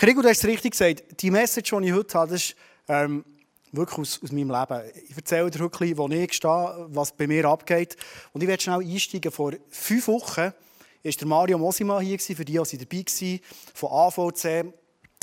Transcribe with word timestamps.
Krigo, 0.00 0.22
du 0.22 0.30
hast 0.30 0.38
es 0.38 0.46
richtig 0.46 0.70
gesagt. 0.70 1.20
Die 1.20 1.30
Message, 1.30 1.74
die 1.78 1.86
ich 1.88 1.92
heute 1.92 2.18
habe, 2.18 2.34
ist 2.34 2.56
ähm, 2.88 3.22
wirklich 3.70 3.98
aus, 3.98 4.18
aus 4.24 4.32
meinem 4.32 4.50
Leben. 4.50 4.82
Ich 5.10 5.14
erzähle 5.14 5.50
dir 5.50 5.60
heute, 5.62 5.98
wo 5.98 6.08
ich 6.08 6.32
stehe, 6.32 6.86
was 6.88 7.12
bei 7.12 7.26
mir 7.26 7.44
abgeht. 7.44 7.98
Und 8.32 8.40
ich 8.40 8.48
werde 8.48 8.62
schnell 8.62 8.80
einsteigen. 8.80 9.30
Vor 9.30 9.52
fünf 9.68 10.08
Wochen 10.08 10.40
war 10.40 10.54
der 11.04 11.28
Mario 11.28 11.58
Mosima 11.58 12.00
hier, 12.00 12.18
für 12.18 12.46
die, 12.46 12.58
die 12.58 12.78
dabei 12.78 13.04
waren, 13.04 13.40
von 13.74 13.90
AVC 13.90 14.72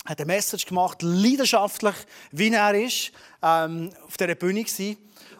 hat 0.05 0.19
eine 0.19 0.25
Message 0.27 0.67
gemacht, 0.67 1.01
leidenschaftlich, 1.01 1.95
wie 2.31 2.53
er 2.53 2.75
ist, 2.75 3.11
ähm, 3.41 3.89
auf 4.05 4.15
dieser 4.15 4.35
Bühne 4.35 4.63
war. 4.63 4.95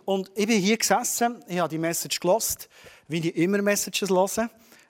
Und 0.06 0.32
ich 0.34 0.48
bin 0.48 0.60
hier 0.60 0.78
gesessen, 0.78 1.44
ich 1.48 1.60
habe 1.60 1.70
die 1.70 1.78
Message 1.78 2.20
gelost, 2.20 2.70
wie 3.08 3.20
ich 3.20 3.36
immer 3.36 3.62
Messages 3.62 4.10
höre. 4.10 4.50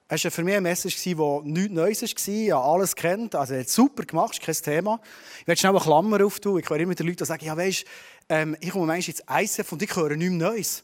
Es 0.09 0.23
war 0.23 0.31
für 0.31 0.43
mich 0.43 0.53
eine 0.53 0.61
Message, 0.61 1.03
die 1.03 1.15
nichts 1.15 1.73
Neues 1.73 2.01
war. 2.01 2.33
Ich 2.33 2.51
habe 2.51 2.63
alles 2.63 2.95
kennt. 2.95 3.35
Also, 3.35 3.55
er 3.55 3.59
hat 3.61 3.69
super 3.69 4.03
gemacht, 4.03 4.41
kein 4.41 4.55
Thema. 4.55 5.01
Ich 5.41 5.47
werde 5.47 5.59
schnell 5.59 5.71
eine 5.75 5.81
Klammer 5.81 6.23
auftun. 6.23 6.59
Ich 6.59 6.69
höre 6.69 6.79
immer 6.79 6.95
die 6.95 7.03
Leute 7.03 7.25
sagen, 7.25 7.43
ja, 7.43 7.57
weisst, 7.57 7.83
ähm, 8.29 8.55
ich 8.61 8.69
komme 8.69 8.85
manchmal 8.85 9.15
ins 9.39 9.57
ICF 9.57 9.71
und 9.73 9.81
ich 9.81 9.93
höre 9.93 10.15
nichts 10.15 10.33
Neues. 10.33 10.83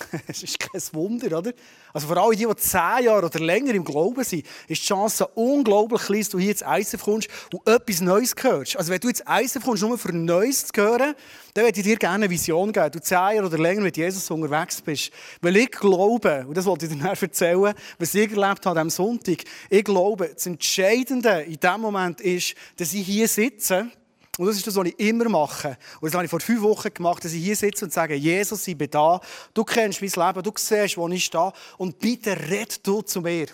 Es 0.26 0.42
ist 0.42 0.58
kein 0.58 0.80
Wunder, 0.92 1.38
oder? 1.38 1.52
Also 1.92 2.06
vor 2.06 2.16
allem 2.16 2.36
die, 2.36 2.46
die 2.46 2.56
zehn 2.56 3.04
Jahre 3.04 3.26
oder 3.26 3.38
länger 3.38 3.74
im 3.74 3.84
Glauben 3.84 4.22
sind, 4.24 4.46
ist 4.68 4.82
die 4.82 4.86
Chance 4.86 5.26
unglaublich 5.34 6.02
klein, 6.02 6.20
dass 6.20 6.28
du 6.30 6.38
hier 6.38 6.52
ins 6.52 6.62
ICF 6.62 7.02
kommst 7.02 7.28
und 7.52 7.68
etwas 7.68 8.00
Neues 8.00 8.34
hörst. 8.40 8.76
Also 8.76 8.92
wenn 8.92 9.00
du 9.00 9.08
ins 9.08 9.22
ICF 9.28 9.64
kommst, 9.64 9.82
nur 9.82 9.98
für 9.98 10.12
Neues 10.12 10.66
zu 10.66 10.80
hören, 10.80 11.14
dann 11.54 11.64
würde 11.64 11.78
ich 11.78 11.84
dir 11.84 11.96
gerne 11.96 12.24
eine 12.24 12.30
Vision 12.30 12.72
geben. 12.72 12.90
Du 12.92 13.00
zehn 13.00 13.16
Jahre 13.16 13.46
oder 13.46 13.58
länger 13.58 13.82
mit 13.82 13.96
Jesus 13.96 14.30
unterwegs 14.30 14.80
bist. 14.80 15.10
Weil 15.40 15.56
ich 15.56 15.70
glaube, 15.70 16.44
und 16.46 16.56
das 16.56 16.64
wollte 16.64 16.86
ich 16.86 16.92
dir 16.92 17.04
erzählen, 17.20 17.74
was 17.98 18.14
ich 18.14 18.30
erlebt 18.30 18.66
habe 18.66 18.80
am 18.80 18.90
Sonntag, 18.90 19.44
ich 19.68 19.84
glaube, 19.84 20.30
das 20.34 20.46
Entscheidende 20.46 21.42
in 21.42 21.58
diesem 21.58 21.80
Moment 21.80 22.20
ist, 22.20 22.54
dass 22.76 22.92
ich 22.94 23.06
hier 23.06 23.28
sitze 23.28 23.90
und 24.40 24.46
das 24.46 24.56
ist 24.56 24.66
das, 24.66 24.74
was 24.74 24.86
ich 24.86 24.98
immer 24.98 25.28
mache. 25.28 25.76
Und 26.00 26.06
das 26.06 26.14
habe 26.14 26.24
ich 26.24 26.30
vor 26.30 26.40
fünf 26.40 26.62
Wochen 26.62 26.94
gemacht, 26.94 27.22
dass 27.22 27.34
ich 27.34 27.44
hier 27.44 27.54
sitze 27.54 27.84
und 27.84 27.92
sage, 27.92 28.14
Jesus, 28.14 28.66
ich 28.68 28.78
bin 28.78 28.88
da. 28.88 29.20
Du 29.52 29.64
kennst 29.64 30.00
mein 30.00 30.28
Leben, 30.28 30.42
du 30.42 30.52
siehst, 30.56 30.96
wo 30.96 31.06
ich 31.08 31.26
stehe. 31.26 31.52
Und 31.76 31.98
bitte 31.98 32.34
red 32.48 32.80
du 32.86 33.02
zu 33.02 33.20
mir. 33.20 33.48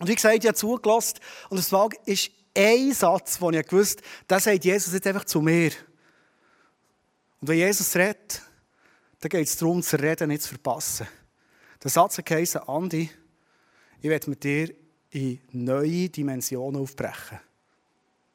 Und 0.00 0.08
wie 0.08 0.14
gesagt, 0.14 0.36
ich 0.36 0.46
habe 0.46 0.54
zugelassen. 0.54 1.18
Und 1.50 1.58
das 1.58 1.90
ist 2.06 2.30
ein 2.56 2.94
Satz, 2.94 3.38
den 3.38 3.52
ich 3.52 3.66
gewusst 3.66 3.98
habe, 3.98 4.08
das 4.26 4.44
sagt 4.44 4.64
Jesus 4.64 4.94
jetzt 4.94 5.06
einfach 5.06 5.26
zu 5.26 5.42
mir. 5.42 5.72
Und 7.42 7.48
wenn 7.48 7.58
Jesus 7.58 7.94
redet, 7.94 8.40
dann 9.20 9.28
geht 9.28 9.46
es 9.46 9.58
darum, 9.58 9.82
zu 9.82 10.00
reden, 10.00 10.28
nicht 10.28 10.44
zu 10.44 10.48
verpassen. 10.48 11.06
Der 11.84 11.90
Satz 11.90 12.16
heisst, 12.26 12.56
Andi, 12.56 13.10
ich 14.00 14.08
werde 14.08 14.30
mit 14.30 14.42
dir 14.42 14.74
in 15.10 15.40
neue 15.52 16.08
Dimensionen 16.08 16.80
aufbrechen. 16.80 17.38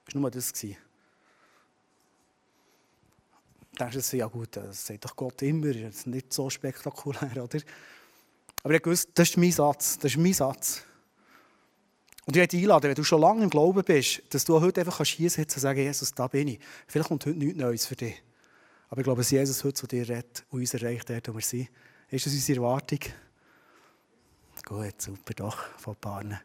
Das 0.06 0.14
war 0.14 0.22
nur 0.22 0.30
das 0.30 0.54
denkst 3.90 4.12
du, 4.12 4.18
ja 4.18 4.28
gut, 4.28 4.56
das 4.56 4.86
sagt 4.86 5.06
doch 5.06 5.16
Gott 5.16 5.42
immer, 5.42 5.74
das 5.74 5.98
ist 5.98 6.08
nicht 6.08 6.34
so 6.34 6.50
spektakulär, 6.50 7.44
oder? 7.44 7.60
Aber 8.64 8.76
ich 8.76 8.86
wusste, 8.86 9.12
das 9.14 9.30
ist 9.30 9.38
mein 9.38 9.52
Satz, 9.52 9.98
das 9.98 10.12
ist 10.12 10.18
mein 10.18 10.34
Satz. 10.34 10.84
Und 12.26 12.36
ich 12.36 12.54
einladen, 12.54 12.90
wenn 12.90 12.96
du 12.96 13.04
schon 13.04 13.20
lange 13.20 13.44
im 13.44 13.50
Glauben 13.50 13.84
bist, 13.84 14.22
dass 14.30 14.46
du 14.46 14.62
heute 14.62 14.82
einfach 14.82 15.04
hier 15.04 15.30
sitzen 15.30 15.56
und 15.56 15.62
sagen, 15.62 15.80
Jesus, 15.80 16.14
da 16.14 16.28
bin 16.28 16.50
ich. 16.50 16.60
Vielleicht 16.88 17.10
kommt 17.10 17.26
heute 17.26 17.38
nichts 17.38 17.60
Neues 17.60 17.86
für 17.88 17.96
dich. 17.96 18.22
Aber 18.90 19.02
ich 19.02 19.06
glaube, 19.06 19.22
dass 19.22 19.32
Jesus 19.32 19.64
heute 19.64 19.74
zu 19.74 19.88
dir 19.88 20.08
redet 20.08 20.46
und 20.50 20.60
uns 20.60 20.74
erreicht 20.74 21.10
dort, 21.10 21.28
wo 21.30 21.34
wir 21.34 21.42
sind. 21.42 21.70
Ist 22.10 22.26
das 22.26 22.34
unsere 22.34 22.60
Erwartung? 22.60 23.00
Gut, 24.66 25.02
super, 25.02 25.34
doch, 25.34 25.58
von 25.80 25.96
Paaren. 25.96 26.40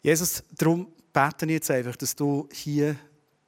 Jesus, 0.00 0.44
darum 0.56 0.92
bete 1.12 1.46
ich 1.46 1.52
jetzt 1.52 1.70
einfach, 1.70 1.96
dass 1.96 2.14
du 2.14 2.48
hier 2.52 2.96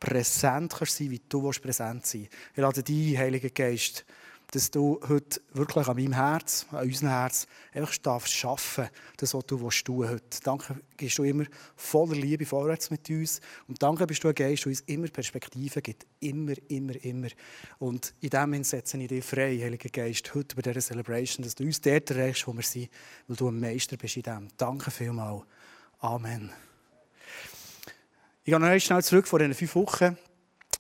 präsent 0.01 0.75
kannst 0.77 0.97
sein, 0.97 1.11
wie 1.11 1.21
du 1.29 1.51
präsent 1.51 2.07
sein 2.07 2.23
willst. 2.23 2.37
Ich 2.55 2.59
lade 2.59 2.83
dich, 2.83 3.17
Heiliger 3.17 3.51
Geist, 3.51 4.05
dass 4.53 4.71
du 4.71 5.01
heute 5.09 5.41
wirklich 5.53 5.87
an 5.87 5.97
meinem 5.97 6.13
Herz, 6.13 6.67
an 6.73 6.85
unserem 6.87 7.11
Herz, 7.11 7.47
einfach 7.73 7.97
darfst 7.99 8.33
schaffen, 8.33 8.89
das, 9.17 9.33
was 9.35 9.47
du 9.47 9.57
tun 9.57 9.63
willst 9.63 9.89
heute. 9.89 10.41
Danke, 10.43 10.81
gehst 10.97 11.19
du 11.19 11.23
immer 11.23 11.45
voller 11.77 12.17
Liebe 12.17 12.45
vorwärts 12.45 12.91
mit 12.91 13.09
uns. 13.11 13.41
Und 13.69 13.83
danke 13.83 14.07
bist 14.07 14.25
du 14.25 14.29
ein 14.29 14.35
Geist, 14.35 14.65
der 14.65 14.71
uns 14.71 14.81
immer 14.83 15.09
Perspektiven 15.09 15.83
gibt. 15.83 16.07
Immer, 16.19 16.55
immer, 16.69 16.95
immer. 17.05 17.29
Und 17.79 18.13
in 18.21 18.31
dem 18.31 18.53
Sinne 18.53 18.65
setze 18.65 18.99
ich 18.99 19.09
dich 19.09 19.25
frei, 19.25 19.59
Heiliger 19.63 19.91
Geist, 19.91 20.35
heute 20.35 20.57
bei 20.57 20.63
dieser 20.63 20.81
Celebration, 20.81 21.45
dass 21.45 21.55
du 21.55 21.65
uns 21.65 21.81
dort 21.81 22.11
erreichst, 22.11 22.47
wo 22.47 22.53
wir 22.53 22.63
sind, 22.63 22.91
weil 23.29 23.37
du 23.37 23.49
ein 23.49 23.61
Meister 23.61 23.97
bist 23.97 24.17
in 24.17 24.23
dem. 24.23 24.49
Danke 24.57 24.91
vielmals. 24.91 25.45
Amen. 26.01 26.51
Ich 28.43 28.51
gehe 28.51 28.59
noch 28.59 28.81
schnell 28.81 29.03
zurück 29.03 29.29
vor 29.29 29.39
diesen 29.39 29.53
fünf 29.53 29.75
Wochen. 29.75 30.17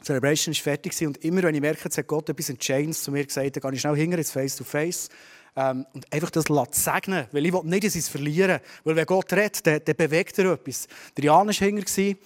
Die 0.00 0.04
Celebration 0.06 0.54
war 0.54 0.62
fertig 0.62 1.06
und 1.06 1.22
immer, 1.22 1.42
wenn 1.42 1.54
ich 1.54 1.60
merke, 1.60 1.84
jetzt 1.84 1.98
hat 1.98 2.06
Gott 2.06 2.26
etwas 2.30 2.48
Entscheidendes 2.48 3.02
zu 3.02 3.12
mir 3.12 3.22
gesagt, 3.22 3.54
dann 3.54 3.60
gehe 3.60 3.74
ich 3.74 3.80
schnell 3.82 3.96
hinter 3.96 4.16
ins 4.16 4.30
Face-to-Face 4.30 5.10
ähm, 5.56 5.84
und 5.92 6.10
einfach 6.10 6.30
das 6.30 6.46
segnen 6.70 7.26
weil 7.32 7.44
ich 7.44 7.52
will 7.52 7.60
nicht, 7.64 7.84
dass 7.84 7.94
ich 7.94 8.00
es 8.00 8.08
verliere. 8.08 8.62
Weil 8.84 8.96
wenn 8.96 9.04
Gott 9.04 9.30
redet, 9.34 9.66
dann, 9.66 9.80
dann 9.84 9.94
bewegt 9.94 10.38
er 10.38 10.52
etwas. 10.52 10.88
Der 11.14 11.24
Jan 11.24 11.48
war 11.48 11.52
hinter, 11.52 11.96
wir 11.96 12.16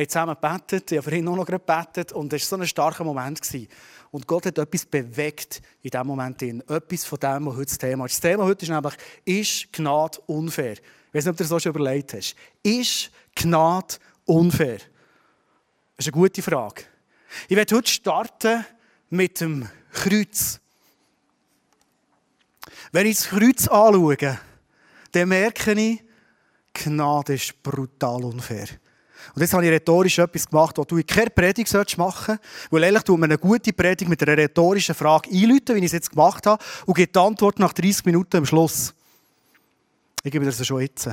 haben 0.00 0.08
zusammen 0.08 0.36
gebetet, 0.40 0.92
ich 0.92 0.98
habe 0.98 1.16
ihn 1.16 1.26
auch 1.26 1.36
noch 1.36 1.46
gebetet 1.46 2.12
und 2.12 2.32
es 2.32 2.42
war 2.52 2.58
so 2.58 2.62
ein 2.62 2.68
starker 2.68 3.02
Moment. 3.02 3.40
Und 4.12 4.28
Gott 4.28 4.46
hat 4.46 4.58
etwas 4.58 4.86
bewegt 4.86 5.60
in 5.82 5.90
diesem 5.90 6.06
Moment. 6.06 6.40
Etwas 6.40 7.04
von 7.04 7.18
dem, 7.18 7.46
was 7.46 7.56
heute 7.56 7.66
das 7.66 7.78
Thema 7.78 8.06
ist. 8.06 8.12
Das 8.12 8.20
Thema 8.20 8.44
heute 8.44 8.64
ist 8.64 8.70
nämlich, 8.70 8.94
ist 9.24 9.72
Gnade 9.72 10.18
unfair? 10.26 10.74
Ich 10.74 11.14
weiß 11.14 11.24
nicht, 11.24 11.32
ob 11.32 11.36
du 11.36 11.42
das 11.42 11.48
so 11.48 11.58
schon 11.58 11.74
überlegt 11.74 12.14
hast. 12.14 12.36
Ist 12.62 13.10
Gnade 13.34 13.86
unfair? 13.86 14.13
Das 15.96 16.06
ist 16.06 16.14
eine 16.14 16.22
gute 16.22 16.42
Frage. 16.42 16.84
Ich 17.48 17.56
werde 17.56 17.76
heute 17.76 17.90
starten 17.90 18.64
mit 19.10 19.40
dem 19.40 19.68
Kreuz. 19.92 20.60
Wenn 22.92 23.06
ich 23.06 23.16
das 23.16 23.28
Kreuz 23.28 23.68
anschaue, 23.68 24.38
dann 25.12 25.28
merke 25.28 25.72
ich, 25.72 26.02
Gnade 26.72 27.34
ist 27.34 27.62
brutal 27.62 28.24
unfair. 28.24 28.66
Und 29.34 29.40
jetzt 29.40 29.52
habe 29.54 29.64
ich 29.64 29.70
rhetorisch 29.70 30.18
etwas 30.18 30.48
gemacht, 30.48 30.76
was 30.76 30.86
du 30.86 30.96
in 30.96 31.06
keiner 31.06 31.30
Predigt 31.30 31.72
machen 31.72 31.96
solltest. 31.96 32.70
Weil 32.70 32.82
ehrlich, 32.84 33.02
tut 33.02 33.18
man 33.18 33.30
eine 33.30 33.38
gute 33.38 33.72
Predigt 33.72 34.08
mit 34.08 34.22
einer 34.22 34.36
rhetorischen 34.36 34.94
Frage 34.94 35.30
einläuten, 35.30 35.76
wie 35.76 35.80
ich 35.80 35.86
es 35.86 35.92
jetzt 35.92 36.10
gemacht 36.10 36.46
habe, 36.46 36.62
und 36.86 36.94
gibt 36.94 37.14
die 37.14 37.20
Antwort 37.20 37.58
nach 37.58 37.72
30 37.72 38.04
Minuten 38.06 38.38
am 38.38 38.46
Schluss. 38.46 38.92
Ich 40.22 40.32
gebe 40.32 40.44
dir 40.44 40.50
das 40.50 40.66
schon 40.66 40.80
jetzt. 40.80 41.08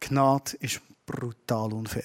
Gnade 0.00 0.56
ist 0.60 0.80
brutal 1.06 1.72
unfair. 1.72 2.04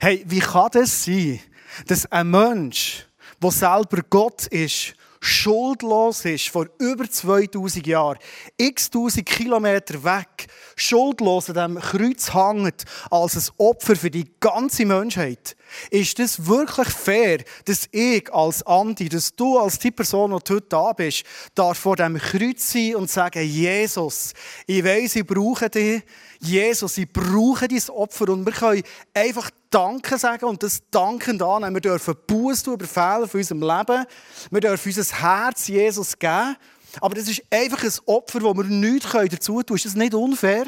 Hey, 0.00 0.24
wie 0.26 0.40
kann 0.40 0.70
das 0.72 1.04
sein, 1.04 1.40
dass 1.86 2.10
ein 2.10 2.30
Mensch, 2.30 3.06
der 3.42 3.50
selber 3.50 4.02
Gott 4.08 4.46
ist, 4.48 4.94
schuldlos 5.20 6.24
ist, 6.24 6.48
vor 6.48 6.66
über 6.78 7.10
2000 7.10 7.86
Jahren, 7.86 8.18
x 8.56 8.90
tausend 8.90 9.26
Kilometer 9.26 10.02
weg, 10.04 10.46
schuldlos 10.76 11.50
an 11.50 11.54
diesem 11.54 11.80
Kreuz 11.80 12.34
hängt, 12.34 12.84
als 13.10 13.36
ein 13.36 13.54
Opfer 13.58 13.96
für 13.96 14.10
die 14.10 14.30
ganze 14.40 14.86
Menschheit. 14.86 15.56
Ist 15.90 16.18
das 16.18 16.46
wirklich 16.46 16.88
fair, 16.88 17.38
dass 17.64 17.88
ich 17.92 18.32
als 18.32 18.62
Andi, 18.66 19.08
dass 19.08 19.34
du 19.34 19.58
als 19.58 19.78
die 19.78 19.90
Person, 19.90 20.30
die 20.30 20.36
heute 20.36 20.60
da 20.68 20.92
bist, 20.92 21.24
darf 21.54 21.78
vor 21.78 21.96
dem 21.96 22.18
Kreuz 22.18 22.72
sein 22.72 22.96
und 22.96 23.10
sagen, 23.10 23.42
Jesus, 23.42 24.32
ich 24.66 24.84
weiß, 24.84 25.16
ich 25.16 25.26
brauche 25.26 25.68
dich, 25.68 26.02
Jesus, 26.40 26.98
ich 26.98 27.12
brauche 27.12 27.68
dein 27.68 27.82
Opfer. 27.90 28.28
Und 28.28 28.46
wir 28.46 28.52
können 28.52 28.82
einfach 29.14 29.50
Danke 29.70 30.18
sagen 30.18 30.46
und 30.46 30.62
das 30.62 30.82
Danken 30.90 31.40
annehmen. 31.42 31.74
Wir 31.74 31.80
dürfen 31.80 32.14
Buße 32.26 32.64
tun 32.64 32.74
über 32.74 32.86
Fehler 32.86 33.28
von 33.28 33.38
unserem 33.38 33.60
Leben. 33.60 34.06
Wir 34.50 34.60
dürfen 34.60 34.88
unser 34.88 35.20
Herz 35.20 35.68
Jesus 35.68 36.18
geben. 36.18 36.56
Aber 37.00 37.14
das 37.14 37.28
ist 37.28 37.42
einfach 37.50 37.82
ein 37.82 37.92
Opfer, 38.06 38.42
wo 38.42 38.54
wir 38.54 38.64
nichts 38.64 39.12
dazu 39.12 39.62
tun 39.62 39.66
können. 39.66 39.76
Ist 39.76 39.84
das 39.84 39.94
nicht 39.94 40.14
unfair? 40.14 40.66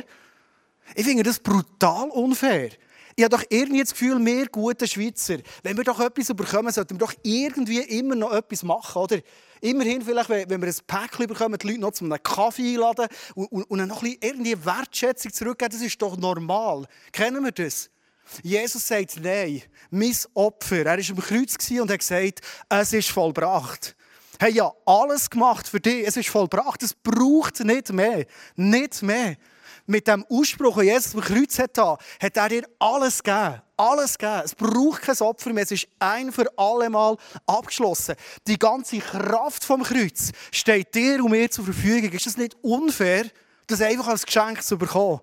Ich 0.95 1.05
finde 1.05 1.23
das 1.23 1.39
brutal 1.39 2.11
unfair. 2.11 2.71
Ich 3.17 3.25
habe 3.25 3.37
doch 3.37 3.45
irgendwie 3.49 3.81
das 3.81 3.91
Gefühl, 3.91 4.25
wir 4.25 4.47
gute 4.47 4.87
Schweizer, 4.87 5.39
wenn 5.63 5.77
wir 5.77 5.85
doch 5.85 6.01
etwas 6.01 6.29
bekommen, 6.29 6.73
sollten 6.73 6.95
wir 6.95 7.07
doch 7.07 7.13
irgendwie 7.23 7.81
immer 7.81 8.15
noch 8.15 8.33
etwas 8.33 8.63
machen, 8.63 9.03
oder? 9.03 9.19
Immerhin 9.61 10.01
vielleicht, 10.01 10.31
wenn 10.31 10.49
wir 10.49 10.69
ein 10.69 10.75
Päckchen 10.87 11.27
bekommen, 11.27 11.59
die 11.59 11.69
Leute 11.69 11.81
noch 11.81 11.93
zu 11.93 12.05
einem 12.05 12.23
Kaffee 12.23 12.75
einladen 12.75 13.09
und, 13.35 13.47
und, 13.53 13.65
und 13.65 13.87
noch 13.89 14.03
ein 14.03 14.13
bisschen 14.13 14.19
irgendwie 14.23 14.65
Wertschätzung 14.65 15.33
zurückgeben, 15.33 15.73
das 15.73 15.83
ist 15.83 16.01
doch 16.01 16.17
normal. 16.17 16.87
Kennen 17.13 17.45
wir 17.45 17.53
das? 17.53 17.91
Jesus 18.43 18.87
sagt, 18.87 19.17
nein, 19.21 19.63
mein 19.91 20.17
Opfer. 20.35 20.87
Er 20.87 20.99
war 20.99 21.11
am 21.11 21.23
Kreuz 21.23 21.71
und 21.71 21.91
hat 21.91 21.99
gesagt, 21.99 22.41
es 22.69 22.93
ist 22.93 23.11
vollbracht. 23.11 23.97
Hey, 24.39 24.53
ja, 24.53 24.73
alles 24.87 25.29
gemacht 25.29 25.69
für 25.69 25.81
dich. 25.81 26.07
Es 26.07 26.17
ist 26.17 26.31
vollbracht. 26.31 26.83
Es 26.83 26.95
braucht 26.95 27.61
nicht 27.61 27.93
mehr. 27.93 28.25
Nicht 28.57 29.03
mehr. 29.03 29.37
Mit 29.87 30.07
dem 30.07 30.25
Ausspruch, 30.31 30.79
den 30.79 30.87
Jesus 30.87 31.15
am 31.15 31.21
Kreuz 31.21 31.59
hatte, 31.59 31.99
hat 32.23 32.37
er 32.37 32.49
dir 32.49 32.63
alles 32.79 33.23
gegeben. 33.23 33.61
Alles 33.77 34.17
gegeben. 34.17 34.43
Es 34.45 34.55
braucht 34.55 35.03
kein 35.03 35.19
Opfer 35.19 35.53
mehr. 35.53 35.65
Es 35.65 35.73
ist 35.73 35.89
ein 35.99 36.33
für 36.33 36.47
alle 36.57 36.89
Mal 36.89 37.17
abgeschlossen. 37.45 38.15
Die 38.47 38.59
ganze 38.59 38.99
Kraft 39.01 39.63
vom 39.63 39.83
Kreuz 39.83 40.31
steht 40.53 40.95
dir 40.95 41.23
und 41.23 41.33
mir 41.33 41.51
zur 41.51 41.65
Verfügung. 41.65 42.11
Ist 42.11 42.25
das 42.25 42.39
nicht 42.39 42.57
unfair, 42.63 43.27
das 43.67 43.83
einfach 43.83 44.09
als 44.09 44.25
Geschenk 44.25 44.63
zu 44.63 44.79
bekommen? 44.79 45.21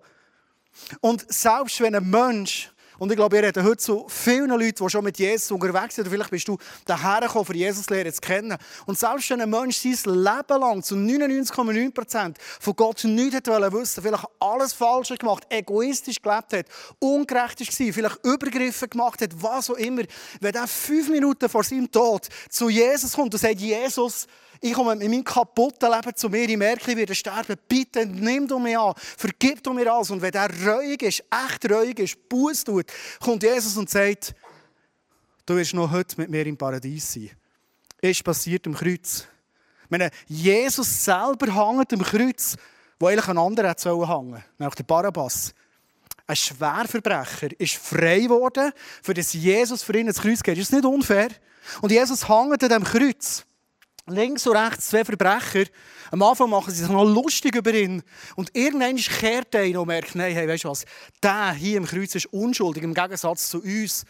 Und 1.01 1.25
selbst 1.33 1.81
wenn 1.81 1.95
ein 1.95 2.07
Mensch 2.07 2.71
Und 2.99 3.11
ich 3.11 3.15
glaube, 3.15 3.35
wir 3.35 3.43
reden 3.43 3.63
heute 3.63 3.77
zu 3.77 4.05
vielen 4.07 4.49
Leuten, 4.49 4.83
die 4.83 4.89
schon 4.89 5.03
mit 5.03 5.17
Jesus 5.17 5.51
unterwegs 5.51 5.95
sind. 5.95 6.05
Oder 6.05 6.11
vielleicht 6.11 6.31
bist 6.31 6.47
du 6.47 6.57
daher 6.85 7.21
gekommen, 7.21 7.45
für 7.45 7.55
Jesus 7.55 7.89
Lehre 7.89 8.11
zu 8.11 8.21
kennen. 8.21 8.57
Und 8.85 8.97
selbst 8.97 9.29
wenn 9.29 9.41
ein 9.41 9.49
Mensch 9.49 9.77
sein 9.77 10.13
Leben 10.13 10.59
lang 10.59 10.83
zu 10.83 10.95
99,9% 10.95 12.35
von 12.59 12.75
Gott 12.75 13.03
nichts 13.03 13.35
hat 13.35 13.73
wissen 13.73 14.03
vielleicht 14.03 14.25
alles 14.39 14.73
falsch 14.73 15.09
gemacht, 15.17 15.45
egoistisch 15.49 16.21
gelebt 16.21 16.53
hat, 16.53 16.65
ungerecht 16.99 17.59
war, 17.59 17.93
vielleicht 17.93 18.25
Übergriffe 18.25 18.87
gemacht 18.87 19.21
hat, 19.21 19.31
was 19.41 19.69
auch 19.69 19.75
immer. 19.75 20.03
Wenn 20.39 20.55
er 20.55 20.67
fünf 20.67 21.09
Minuten 21.09 21.49
vor 21.49 21.63
seinem 21.63 21.91
Tod 21.91 22.27
zu 22.49 22.69
Jesus 22.69 23.13
kommt 23.13 23.33
und 23.33 23.39
sagt, 23.39 23.59
Jesus, 23.59 24.27
ich 24.61 24.73
komme 24.73 24.95
mit 24.95 25.09
meinem 25.09 25.23
kaputten 25.23 25.91
Leben 25.91 26.15
zu 26.15 26.29
mir, 26.29 26.49
ich 26.49 26.57
merke, 26.57 26.91
ich 26.91 26.97
werde 26.97 27.15
sterben. 27.15 27.55
Bitte 27.67 28.05
nimm 28.05 28.47
du 28.47 28.59
mich 28.59 28.77
an, 28.77 28.93
vergib 28.95 29.63
du 29.63 29.73
mir 29.73 29.91
alles. 29.91 30.09
Und 30.11 30.21
wenn 30.21 30.31
der 30.31 30.49
reuig 30.65 31.01
ist, 31.03 31.23
echt 31.31 31.71
reuig 31.71 31.99
ist, 31.99 32.29
Buß 32.29 32.63
tut, 32.63 32.85
kommt 33.19 33.43
Jesus 33.43 33.77
und 33.77 33.89
sagt, 33.89 34.33
du 35.45 35.55
wirst 35.55 35.73
noch 35.73 35.91
heute 35.91 36.15
mit 36.17 36.29
mir 36.29 36.45
im 36.45 36.57
Paradies 36.57 37.13
sein. 37.13 37.31
Ist 38.01 38.23
passiert 38.23 38.65
am 38.67 38.73
Kreuz. 38.73 39.25
Meine, 39.89 40.11
Jesus 40.27 41.05
selber 41.05 41.47
hängt 41.47 41.93
am 41.93 42.03
Kreuz, 42.03 42.55
wo 42.99 43.07
eigentlich 43.07 43.27
ein 43.27 43.37
anderer 43.37 43.69
hätte 43.69 43.89
hängen 43.89 44.43
nämlich 44.57 44.75
der 44.75 44.83
Barabbas. 44.83 45.53
Ein 46.25 46.35
Schwerverbrecher 46.35 47.57
ist 47.57 47.75
frei 47.75 48.19
geworden, 48.19 48.73
für 49.01 49.13
das 49.13 49.31
Jesus 49.31 49.81
für 49.81 49.97
ihn 49.97 50.07
ins 50.07 50.19
Kreuz 50.19 50.43
geht. 50.43 50.57
Ist 50.57 50.73
das 50.73 50.77
nicht 50.77 50.85
unfair? 50.85 51.29
Und 51.81 51.91
Jesus 51.91 52.27
hängt 52.27 52.51
an 52.51 52.59
diesem 52.59 52.83
Kreuz 52.83 53.45
links 54.07 54.47
und 54.47 54.55
rechts 54.55 54.89
zwei 54.89 55.05
Verbrecher. 55.05 55.65
Am 56.11 56.21
Anfang 56.23 56.49
machen 56.49 56.73
sie 56.73 56.81
sich 56.81 56.89
noch 56.89 57.03
lustig 57.03 57.55
über 57.55 57.73
ihn. 57.73 58.01
Und 58.35 58.55
irgendwann 58.55 58.95
kehrt 58.95 59.55
einer 59.55 59.81
und 59.81 59.87
merkt, 59.87 60.15
nein, 60.15 60.33
hey, 60.33 60.47
weißt 60.47 60.63
du 60.63 60.69
was, 60.69 60.85
der 61.21 61.51
hier 61.53 61.77
im 61.77 61.85
Kreuz 61.85 62.15
ist 62.15 62.27
unschuldig, 62.27 62.83
im 62.83 62.93
Gegensatz 62.93 63.49
zu 63.49 63.61
uns. 63.61 64.05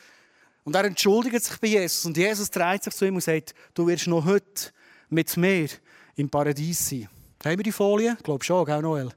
Und 0.63 0.75
er 0.75 0.85
entschuldigt 0.85 1.43
sich 1.43 1.57
bei 1.59 1.67
Jesus. 1.67 2.05
Und 2.05 2.17
Jesus 2.17 2.51
dreht 2.51 2.83
sich 2.83 2.93
zu 2.93 3.05
ihm 3.05 3.15
und 3.15 3.21
sagt, 3.21 3.53
du 3.73 3.87
wirst 3.87 4.07
noch 4.07 4.25
heute 4.25 4.71
mit 5.09 5.35
mir 5.37 5.69
im 6.15 6.29
Paradies 6.29 6.89
sein. 6.89 7.09
Haben 7.43 7.57
wir 7.57 7.63
die 7.63 7.71
Folie? 7.71 8.15
Ich 8.17 8.23
glaube 8.23 8.43
schon, 8.43 8.65
gell, 8.65 8.81
Noel? 8.81 9.09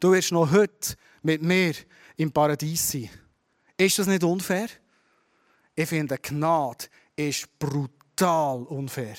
Du 0.00 0.12
wirst 0.12 0.32
noch 0.32 0.50
heute 0.50 0.96
mit 1.22 1.42
mir 1.42 1.74
im 2.16 2.32
Paradies 2.32 2.90
sein. 2.90 3.10
Ist 3.76 3.98
das 3.98 4.06
nicht 4.06 4.24
unfair? 4.24 4.68
Ich 5.74 5.88
finde, 5.88 6.18
Gnade 6.18 6.86
ist 7.14 7.58
brutal 7.58 8.64
unfair. 8.64 9.16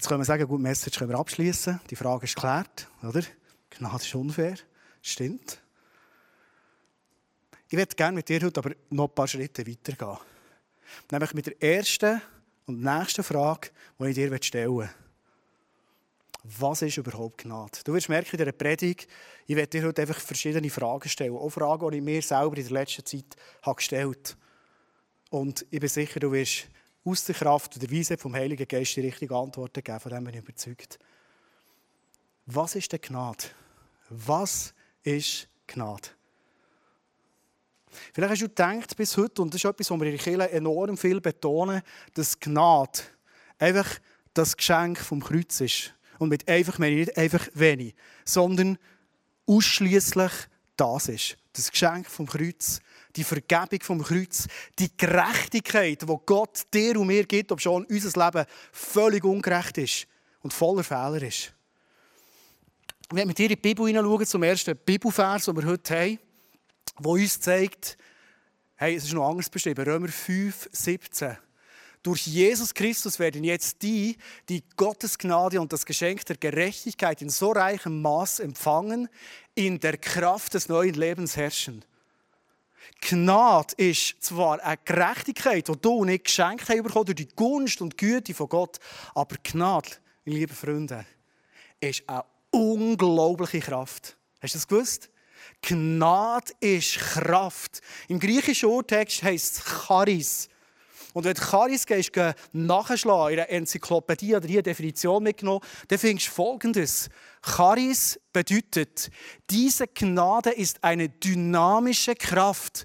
Jetzt 0.00 0.08
können 0.08 0.22
wir 0.22 0.24
sagen, 0.24 0.48
gut, 0.48 0.62
Message 0.62 0.98
können 0.98 1.10
wir 1.10 1.18
abschließen. 1.18 1.78
Die 1.90 1.94
Frage 1.94 2.24
ist 2.24 2.34
geklärt, 2.34 2.88
oder? 3.02 3.20
Gnade 3.68 4.02
ist 4.02 4.14
unfair. 4.14 4.56
Stimmt. 5.02 5.60
Ich 7.68 7.76
würde 7.76 7.94
gerne 7.94 8.14
mit 8.14 8.26
dir 8.26 8.40
heute 8.40 8.60
aber 8.60 8.70
noch 8.88 9.10
ein 9.10 9.14
paar 9.14 9.28
Schritte 9.28 9.66
weitergehen. 9.66 10.16
Nämlich 11.10 11.34
mit 11.34 11.46
der 11.48 11.62
ersten 11.62 12.22
und 12.64 12.82
nächsten 12.82 13.22
Frage, 13.22 13.68
die 13.98 14.06
ich 14.06 14.14
dir 14.14 14.38
stellen 14.42 14.78
will. 14.78 14.90
Was 16.44 16.80
ist 16.80 16.96
überhaupt 16.96 17.42
Gnade? 17.42 17.80
Du 17.84 17.92
wirst 17.92 18.08
merken 18.08 18.30
in 18.32 18.38
dieser 18.38 18.52
Predigt, 18.52 19.06
ich 19.46 19.54
werde 19.54 19.68
dir 19.68 19.86
heute 19.86 20.00
einfach 20.00 20.18
verschiedene 20.18 20.70
Fragen 20.70 21.10
stellen. 21.10 21.36
Auch 21.36 21.50
Fragen, 21.50 21.90
die 21.90 21.98
ich 21.98 22.02
mir 22.02 22.22
selber 22.22 22.56
in 22.56 22.62
der 22.62 22.72
letzten 22.72 23.04
Zeit 23.04 23.36
gestellt 23.76 24.34
habe. 25.30 25.42
Und 25.42 25.66
ich 25.68 25.78
bin 25.78 25.90
sicher, 25.90 26.20
du 26.20 26.32
wirst 26.32 26.68
aus 27.04 27.24
der 27.24 27.34
Kraft 27.34 27.74
und 27.74 27.82
der 27.82 27.90
Weisheit 27.90 28.20
vom 28.20 28.34
Heiligen 28.34 28.66
Geist 28.66 28.96
die 28.96 29.00
richtige 29.00 29.34
Antworten 29.34 29.82
geben. 29.82 30.00
Von 30.00 30.12
dem 30.12 30.24
bin 30.24 30.34
ich 30.34 30.40
überzeugt. 30.40 30.98
Was 32.46 32.74
ist 32.74 32.92
denn 32.92 33.00
Gnade? 33.00 33.44
Was 34.08 34.74
ist 35.02 35.48
Gnade? 35.66 36.08
Vielleicht 38.12 38.32
hast 38.32 38.42
du 38.42 38.48
gedacht 38.48 38.96
bis 38.96 39.16
heute, 39.16 39.42
und 39.42 39.52
das 39.52 39.60
ist 39.60 39.64
etwas, 39.64 39.90
was 39.90 39.98
wir 39.98 40.06
in 40.06 40.16
der 40.16 40.24
Kirche 40.24 40.50
enorm 40.52 40.96
viel 40.96 41.20
betonen, 41.20 41.82
dass 42.14 42.38
Gnade 42.38 43.00
einfach 43.58 43.98
das 44.34 44.56
Geschenk 44.56 44.98
vom 44.98 45.22
Kreuz 45.22 45.60
ist. 45.60 45.94
Und 46.18 46.28
mit 46.28 46.48
einfach 46.48 46.78
meine 46.78 46.92
ich 46.92 47.06
nicht 47.06 47.18
einfach 47.18 47.48
wenig, 47.54 47.94
sondern 48.24 48.78
ausschließlich 49.46 50.32
das 50.76 51.08
ist. 51.08 51.36
Das 51.52 51.70
Geschenk 51.70 52.06
vom 52.06 52.26
Kreuz 52.26 52.80
die 53.16 53.24
Vergebung 53.24 53.80
vom 53.82 54.02
Kreuz, 54.02 54.46
die 54.78 54.90
Gerechtigkeit, 54.96 56.02
die 56.02 56.16
Gott 56.26 56.62
dir 56.72 56.98
und 56.98 57.06
mir 57.06 57.24
gibt, 57.24 57.52
ob 57.52 57.60
schon 57.60 57.84
unser 57.84 58.24
Leben 58.24 58.46
völlig 58.72 59.24
ungerecht 59.24 59.78
ist 59.78 60.06
und 60.40 60.52
voller 60.52 60.84
Fehler 60.84 61.22
ist. 61.22 61.52
Wenn 63.10 63.28
wir 63.28 63.34
hier 63.36 63.46
in 63.46 63.56
die 63.56 63.56
Bibel 63.56 63.86
hineinschauen, 63.86 64.26
zum 64.26 64.42
ersten 64.42 64.76
Bibelvers, 64.76 65.44
den 65.44 65.56
wir 65.56 65.66
heute 65.66 65.94
haben, 65.94 66.18
der 66.98 67.10
uns 67.10 67.40
zeigt, 67.40 67.96
hey, 68.76 68.94
es 68.94 69.04
ist 69.04 69.12
noch 69.12 69.28
anders 69.28 69.50
beschrieben, 69.50 69.84
Römer 69.84 70.08
5, 70.08 70.68
17. 70.70 71.36
Durch 72.02 72.26
Jesus 72.26 72.72
Christus 72.72 73.18
werden 73.18 73.44
jetzt 73.44 73.82
die, 73.82 74.16
die 74.48 74.62
Gottes 74.76 75.18
Gnade 75.18 75.60
und 75.60 75.72
das 75.72 75.84
Geschenk 75.84 76.24
der 76.24 76.36
Gerechtigkeit 76.36 77.20
in 77.20 77.28
so 77.28 77.52
reichem 77.52 78.00
Maß 78.00 78.40
empfangen, 78.40 79.08
in 79.54 79.80
der 79.80 79.98
Kraft 79.98 80.54
des 80.54 80.68
neuen 80.68 80.94
Lebens 80.94 81.36
herrschen. 81.36 81.84
Gnade 83.00 83.74
ist 83.76 84.22
zwar 84.22 84.62
eine 84.62 84.78
Gerechtigkeit, 84.84 85.68
die 85.68 85.80
du 85.80 86.04
nicht 86.04 86.24
geschenkt 86.24 86.68
hast 86.68 86.82
bekommen 86.82 87.06
durch 87.06 87.16
die 87.16 87.28
Gunst 87.28 87.80
und 87.80 87.96
Güte 87.96 88.34
von 88.34 88.48
Gott, 88.48 88.78
aber 89.14 89.36
Gnade, 89.42 89.88
liebe 90.24 90.54
Freunde, 90.54 91.06
ist 91.80 92.08
eine 92.08 92.24
unglaubliche 92.50 93.60
Kraft. 93.60 94.16
Hast 94.40 94.54
du 94.54 94.58
das 94.58 94.68
gewusst? 94.68 95.10
Gnade 95.62 96.52
ist 96.60 96.98
Kraft. 96.98 97.80
Im 98.08 98.18
griechischen 98.18 98.68
Urtext 98.68 99.22
heisst 99.22 99.58
es 99.58 99.64
Charis. 99.64 100.48
Und 101.12 101.24
wenn 101.24 101.34
du 101.34 101.40
Charis 101.40 101.86
gehst, 101.86 102.12
nachschlagen 102.52 103.34
in 103.34 103.40
einer 103.40 103.50
Enzyklopädie 103.50 104.36
oder 104.36 104.46
hier 104.46 104.62
Definition 104.62 105.22
mitgenommen, 105.22 105.60
dann 105.88 105.98
findest 105.98 106.28
du 106.28 106.32
Folgendes. 106.32 107.08
Charis 107.42 108.20
bedeutet, 108.32 109.10
diese 109.48 109.86
Gnade 109.88 110.50
ist 110.50 110.82
eine 110.84 111.08
dynamische 111.08 112.14
Kraft. 112.14 112.84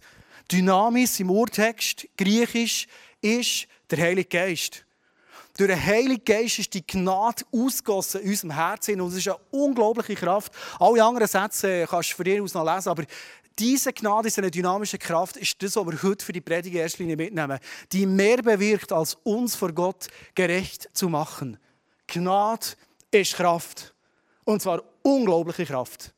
Dynamisch 0.51 1.19
im 1.19 1.29
Urtext, 1.29 2.07
griechisch, 2.17 2.87
ist 3.21 3.67
der 3.89 3.99
Heilige 3.99 4.29
Geist. 4.29 4.85
Durch 5.57 5.69
den 5.69 5.85
Heiligen 5.85 6.25
Geist 6.25 6.59
ist 6.59 6.73
die 6.73 6.85
Gnade 6.85 7.43
ausgossen 7.53 8.21
in 8.21 8.29
unserem 8.31 8.51
Herzen 8.51 8.99
und 8.99 9.11
es 9.11 9.19
ist 9.19 9.27
eine 9.29 9.37
unglaubliche 9.51 10.15
Kraft. 10.15 10.51
Alle 10.79 11.01
anderen 11.01 11.27
Sätze 11.27 11.85
kannst 11.89 12.11
du 12.11 12.15
von 12.15 12.25
dir 12.25 12.43
aus 12.43 12.53
noch 12.53 12.65
lesen, 12.65 12.89
aber 12.89 13.05
diese 13.57 13.93
Gnade 13.93 14.29
eine 14.37 14.51
dynamische 14.51 14.97
Kraft, 14.97 15.37
ist 15.37 15.61
das, 15.61 15.75
was 15.75 15.85
wir 15.85 16.03
heute 16.03 16.25
für 16.25 16.33
die 16.33 16.41
Predigt 16.41 16.75
erst 16.75 16.99
mitnehmen, 16.99 17.59
die 17.91 18.05
mehr 18.05 18.41
bewirkt, 18.41 18.91
als 18.91 19.15
uns 19.23 19.55
vor 19.55 19.71
Gott 19.71 20.07
gerecht 20.33 20.89
zu 20.93 21.09
machen. 21.09 21.57
Gnade 22.07 22.67
ist 23.11 23.33
Kraft. 23.33 23.93
Und 24.43 24.61
zwar 24.61 24.83
unglaubliche 25.01 25.65
Kraft. 25.65 26.13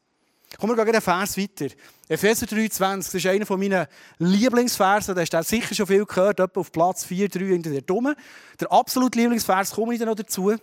Kommen 0.59 0.75
wir 0.75 0.85
gehen 0.85 0.95
einen 0.95 1.01
Vers 1.01 1.37
weiter. 1.37 1.67
Epheser 2.07 2.45
3,20, 2.45 2.97
das 2.97 3.13
ist 3.13 3.25
einer 3.25 3.57
meiner 3.57 3.87
Lieblingsverse. 4.17 5.13
Da 5.13 5.21
hast 5.21 5.33
du 5.33 5.43
sicher 5.43 5.75
schon 5.75 5.87
viel 5.87 6.05
gehört, 6.05 6.39
etwa 6.39 6.59
auf 6.59 6.71
Platz 6.71 7.03
4, 7.03 7.29
3 7.29 7.39
in 7.39 7.61
der 7.61 7.81
Dumme. 7.81 8.15
Der 8.59 8.71
absolute 8.71 9.19
Lieblingsvers 9.19 9.71
komme 9.71 9.93
ich 9.93 9.99
dann 9.99 10.07
noch 10.07 10.15
dazu. 10.15 10.55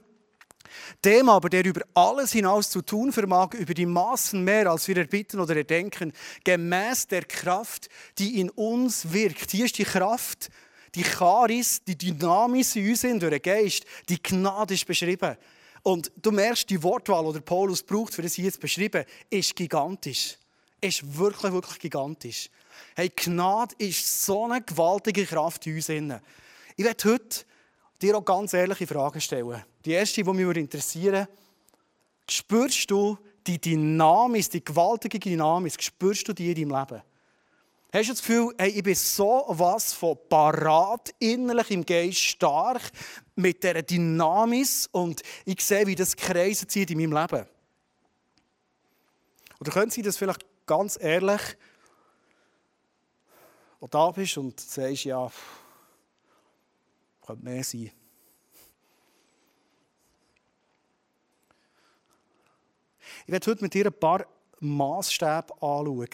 Dem 1.05 1.29
aber, 1.29 1.49
der 1.49 1.65
über 1.65 1.83
alles 1.95 2.33
hinaus 2.33 2.71
zu 2.71 2.83
tun 2.83 3.13
vermag, 3.13 3.55
über 3.55 3.75
die 3.75 3.87
Maßen 3.87 4.43
mehr, 4.43 4.71
als 4.71 4.89
wir 4.89 4.97
erbitten 4.97 5.41
oder 5.41 5.57
erdenken, 5.57 6.13
gemäß 6.45 7.07
der 7.07 7.25
Kraft, 7.25 7.89
die 8.19 8.41
in 8.41 8.51
uns 8.51 9.13
wirkt. 9.13 9.51
Hier 9.51 9.67
ist 9.67 9.79
die 9.79 9.85
Kraft, 9.85 10.51
die 10.95 11.05
Charis, 11.05 11.83
die 11.85 11.97
Dynamis 11.97 12.77
in 12.77 12.91
uns 12.91 13.01
sind, 13.01 13.23
durch 13.23 13.33
den 13.33 13.43
Geist. 13.43 13.85
Die 14.09 14.23
Gnade 14.23 14.75
ist 14.75 14.87
beschrieben. 14.87 15.37
Und 15.83 16.11
du 16.17 16.31
merkst, 16.31 16.71
die 16.71 16.83
Wortwahl, 16.83 17.33
die 17.33 17.41
Paulus 17.41 17.83
braucht, 17.83 18.15
für 18.15 18.23
das 18.23 18.35
hier 18.35 18.53
zu 18.53 18.59
beschreiben, 18.59 19.05
ist 19.29 19.55
gigantisch. 19.55 20.39
Ist 20.81 21.19
wirklich, 21.19 21.53
wirklich 21.53 21.79
gigantisch. 21.79 22.49
Hey, 22.97 23.11
Gnade 23.15 23.75
ist 23.79 24.25
so 24.25 24.45
eine 24.45 24.63
gewaltige 24.63 25.27
Kraft 25.27 25.67
in 25.67 25.77
uns. 25.77 25.89
Ich 25.89 26.85
werde 26.85 27.13
heute 27.13 27.45
dir 28.01 28.17
auch 28.17 28.25
ganz 28.25 28.53
ehrliche 28.53 28.87
Fragen 28.87 29.21
stellen. 29.21 29.65
Die 29.85 29.93
erste, 29.93 30.23
die 30.23 30.33
mich 30.33 30.57
interessieren 30.57 31.27
spürst 32.29 32.91
du 32.91 33.19
die 33.47 33.61
Dynamik, 33.61 34.51
die 34.51 34.65
gewaltige 34.65 35.19
Dynamik, 35.19 35.83
spürst 35.83 36.27
du 36.29 36.33
die 36.33 36.51
in 36.51 36.69
deinem 36.69 36.81
Leben? 36.81 37.03
Hast 37.93 38.09
du 38.09 38.13
das 38.13 38.23
Gefühl, 38.23 38.55
hey, 38.59 38.71
ich 38.71 38.83
bin 38.83 38.95
so 38.95 39.45
was 39.49 39.93
von 39.93 40.19
parat, 40.29 41.15
innerlich 41.19 41.71
im 41.71 41.87
Geist 41.87 42.19
stark, 42.19 42.83
mit 43.37 43.63
dieser 43.63 43.83
Dynamik 43.83 44.67
und 44.93 45.23
ich 45.45 45.61
sehe, 45.61 45.87
wie 45.87 45.95
das 45.95 46.17
Kreise 46.17 46.67
zieht 46.67 46.91
in 46.91 46.99
meinem 46.99 47.13
Leben? 47.13 47.47
Oder 49.61 49.71
können 49.71 49.91
Sie 49.91 50.03
das 50.03 50.17
vielleicht 50.17 50.45
ganz 50.67 50.99
ehrlich, 51.01 51.41
wo 53.79 53.87
du 53.87 53.91
da 53.91 54.11
bist 54.11 54.39
und 54.39 54.59
sagst, 54.59 55.05
ja, 55.05 55.31
könnte 57.27 57.45
mehr 57.45 57.65
sein. 57.65 57.91
Ich 63.27 63.33
werde 63.33 63.51
heute 63.51 63.63
mit 63.63 63.75
dir 63.75 63.87
ein 63.87 63.93
paar 63.93 64.27
Maßstäbe 64.61 65.53
anschauen, 65.61 66.09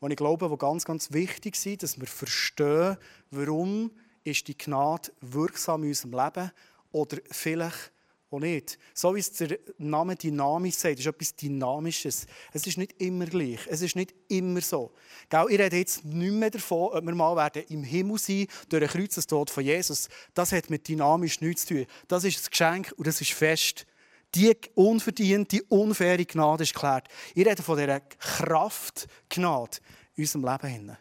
die 0.00 0.08
ich 0.08 0.16
glaube, 0.16 0.48
die 0.48 0.56
ganz, 0.56 0.84
ganz 0.84 1.12
wichtig 1.12 1.56
sind, 1.56 1.82
dass 1.82 2.00
wir 2.00 2.06
verstehen, 2.06 2.96
warum 3.30 3.90
ist 4.24 4.48
die 4.48 4.56
Gnade 4.56 5.12
wirksam 5.20 5.82
in 5.82 5.90
unserem 5.90 6.12
Leben 6.12 6.52
oder 6.90 7.18
vielleicht 7.30 7.91
auch 8.32 8.40
nicht. 8.40 8.78
So 8.94 9.14
wie 9.14 9.20
es 9.20 9.32
der 9.32 9.58
Name 9.78 10.16
dynamisch 10.16 10.76
sagt, 10.76 10.98
ist 10.98 11.06
etwas 11.06 11.36
Dynamisches. 11.36 12.26
Es 12.52 12.66
ist 12.66 12.78
nicht 12.78 13.00
immer 13.00 13.26
gleich. 13.26 13.60
Es 13.68 13.82
ist 13.82 13.96
nicht 13.96 14.14
immer 14.28 14.60
so. 14.60 14.92
Gell, 15.28 15.46
ich 15.48 15.58
rede 15.58 15.76
jetzt 15.76 16.04
nicht 16.04 16.32
mehr 16.32 16.50
davon, 16.50 16.90
ob 16.92 17.04
wir 17.04 17.14
mal 17.14 17.36
werden 17.36 17.64
im 17.68 17.84
Himmel 17.84 18.18
sein 18.18 18.46
durch 18.68 18.80
den 18.80 18.88
Kreuzestod 18.88 19.50
von 19.50 19.64
Jesus. 19.64 20.08
Das 20.34 20.52
hat 20.52 20.70
mit 20.70 20.88
dynamisch 20.88 21.40
nichts 21.40 21.66
zu 21.66 21.74
tun. 21.74 21.86
Das 22.08 22.24
ist 22.24 22.44
ein 22.44 22.50
Geschenk 22.50 22.92
und 22.96 23.06
das 23.06 23.20
ist 23.20 23.32
fest. 23.32 23.86
Die 24.34 24.56
unverdiente, 24.74 25.62
unfaire 25.68 26.24
Gnade 26.24 26.62
ist 26.62 26.72
geklärt. 26.72 27.08
Ich 27.34 27.46
rede 27.46 27.62
von 27.62 27.78
dieser 27.78 28.00
Kraft 28.00 29.06
Gnade 29.28 29.78
in 30.14 30.24
unserem 30.24 30.44
Leben. 30.44 30.96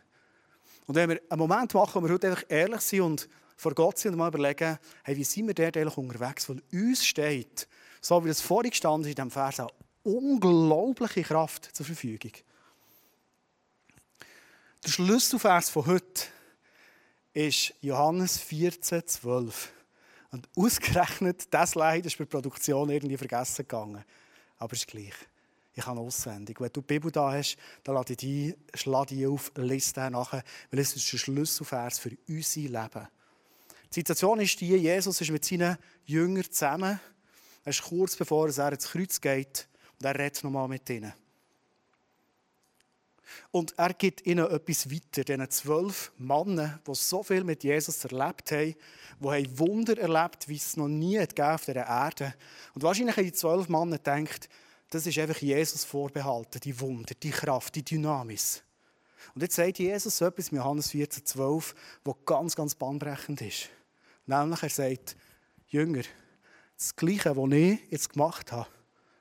Und 0.86 0.96
wenn 0.96 1.10
wir 1.10 1.22
einen 1.30 1.40
Moment 1.40 1.74
machen, 1.74 2.02
wo 2.02 2.06
wir 2.06 2.14
heute 2.14 2.30
einfach 2.30 2.44
ehrlich 2.50 2.82
sind 2.82 3.02
und 3.02 3.30
vor 3.62 3.76
Gott 3.76 4.00
sind 4.00 4.14
und 4.14 4.18
mal 4.18 4.30
überlegen, 4.30 4.80
hey, 5.04 5.16
wie 5.16 5.24
sind 5.24 5.46
wir 5.46 5.54
dort 5.54 5.78
eigentlich 5.78 5.96
unterwegs? 5.96 6.50
Weil 6.50 6.64
uns 6.74 7.06
steht, 7.06 7.68
so 8.02 8.24
wie 8.24 8.30
das 8.30 8.42
vorhin 8.42 8.72
gestanden 8.72 9.04
ist 9.04 9.10
in 9.10 9.16
diesem 9.16 9.30
Vers, 9.30 9.60
eine 9.60 9.70
unglaubliche 10.02 11.22
Kraft 11.22 11.70
zur 11.76 11.86
Verfügung. 11.86 12.32
Der 14.84 14.90
Schlüsselvers 14.90 15.70
von 15.70 15.86
heute 15.86 16.24
ist 17.34 17.76
Johannes 17.82 18.40
14, 18.40 19.06
12. 19.06 19.72
Und 20.32 20.50
ausgerechnet, 20.56 21.54
das 21.54 21.76
Leid 21.76 22.08
ist 22.08 22.18
bei 22.18 22.24
der 22.24 22.32
Produktion 22.32 22.90
irgendwie 22.90 23.18
vergessen 23.18 23.68
gegangen. 23.68 24.04
Aber 24.58 24.74
es 24.74 24.80
ist 24.80 24.88
gleich. 24.88 25.14
Ich 25.76 25.86
habe 25.86 26.00
auswendig. 26.00 26.60
Wenn 26.60 26.74
du 26.74 26.82
die 26.82 26.88
Bibel 26.88 27.12
da 27.12 27.32
hast, 27.32 27.58
dann 27.84 27.94
lade 27.94 28.14
ich 28.14 28.18
die, 28.18 28.56
die 29.12 29.28
auf, 29.28 29.52
lese 29.56 29.94
den 29.94 30.14
nachher, 30.14 30.44
weil 30.72 30.80
es 30.80 30.96
ist 30.96 31.14
ein 31.14 31.20
Schlüsselvers 31.20 32.00
für 32.00 32.18
unser 32.28 32.62
Leben. 32.62 33.08
Die 33.94 34.00
Situation 34.00 34.40
ist 34.40 34.60
die, 34.62 34.76
Jesus 34.76 35.20
ist 35.20 35.32
mit 35.32 35.44
seinen 35.44 35.78
Jüngern 36.06 36.50
zusammen. 36.50 37.00
Er 37.66 37.70
ist 37.70 37.84
kurz 37.84 38.16
bevor 38.16 38.50
er 38.50 38.72
ins 38.72 38.90
Kreuz 38.90 39.20
geht 39.20 39.68
und 40.00 40.06
er 40.06 40.18
redet 40.18 40.44
nochmal 40.44 40.70
mit 40.70 40.90
ihnen. 40.90 41.14
Und 43.52 43.78
er 43.78 43.94
gibt 43.94 44.26
ihnen 44.26 44.50
etwas 44.50 44.90
weiter, 44.90 45.24
diesen 45.24 45.50
zwölf 45.50 46.12
Männern, 46.18 46.80
die 46.88 46.96
so 46.96 47.22
viel 47.22 47.44
mit 47.44 47.64
Jesus 47.64 48.04
erlebt 48.06 48.52
haben, 48.52 48.76
die 49.20 49.60
Wunder 49.60 49.98
erlebt, 49.98 50.48
wie 50.48 50.56
es 50.56 50.78
noch 50.78 50.88
nie 50.88 51.20
auf 51.20 51.66
dieser 51.66 51.88
Erde. 51.88 52.34
Und 52.74 52.84
wahrscheinlich 52.84 53.18
haben 53.18 53.26
die 53.26 53.34
zwölf 53.34 53.68
Männer 53.68 53.98
gedacht, 53.98 54.50
das 54.90 55.06
ist 55.06 55.18
einfach 55.18 55.38
Jesus 55.38 55.84
vorbehalten, 55.84 56.60
die 56.62 56.80
Wunder, 56.80 57.14
die 57.22 57.32
Kraft, 57.32 57.76
die 57.76 57.84
Dynamis. 57.84 58.64
Und 59.36 59.42
jetzt 59.42 59.56
sagt 59.56 59.80
Jesus 59.80 60.18
so 60.18 60.26
etwas 60.26 60.50
in 60.50 60.58
Johannes 60.58 60.92
14, 60.92 61.26
12, 61.26 61.76
was 62.04 62.16
ganz, 62.26 62.56
ganz 62.56 62.76
bahnbrechend 62.76 63.42
ist. 63.42 63.70
Nämlich, 64.26 64.64
er 64.64 64.70
sagt, 64.70 65.16
Jünger, 65.68 66.04
das 66.78 66.96
Gleiche, 66.96 67.36
was 67.36 67.52
ich 67.52 67.92
jetzt 67.92 68.10
gemacht 68.10 68.52
habe, 68.52 68.70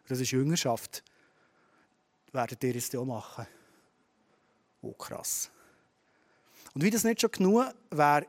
das 0.08 0.20
ist 0.20 0.30
Jüngerschaft, 0.30 1.04
werdet 2.32 2.62
ihr 2.64 2.76
es 2.76 2.94
auch 2.94 3.04
machen. 3.04 3.46
Oh, 4.82 4.92
krass. 4.92 5.50
Und 6.74 6.82
wie 6.82 6.90
das 6.90 7.04
nicht 7.04 7.20
schon 7.20 7.30
genug 7.30 7.74
wäre, 7.90 8.26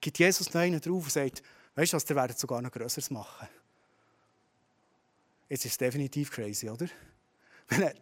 gibt 0.00 0.18
Jesus 0.18 0.52
noch 0.52 0.60
einen 0.60 0.80
drauf 0.80 1.04
und 1.04 1.12
sagt, 1.12 1.42
weißt 1.74 1.92
du 1.92 1.96
was, 1.96 2.10
ihr 2.10 2.16
werdet 2.16 2.38
sogar 2.38 2.60
noch 2.60 2.70
Größeres 2.70 3.10
machen. 3.10 3.48
Jetzt 5.48 5.64
ist 5.64 5.72
es 5.72 5.78
definitiv 5.78 6.30
crazy, 6.30 6.68
oder? 6.68 6.88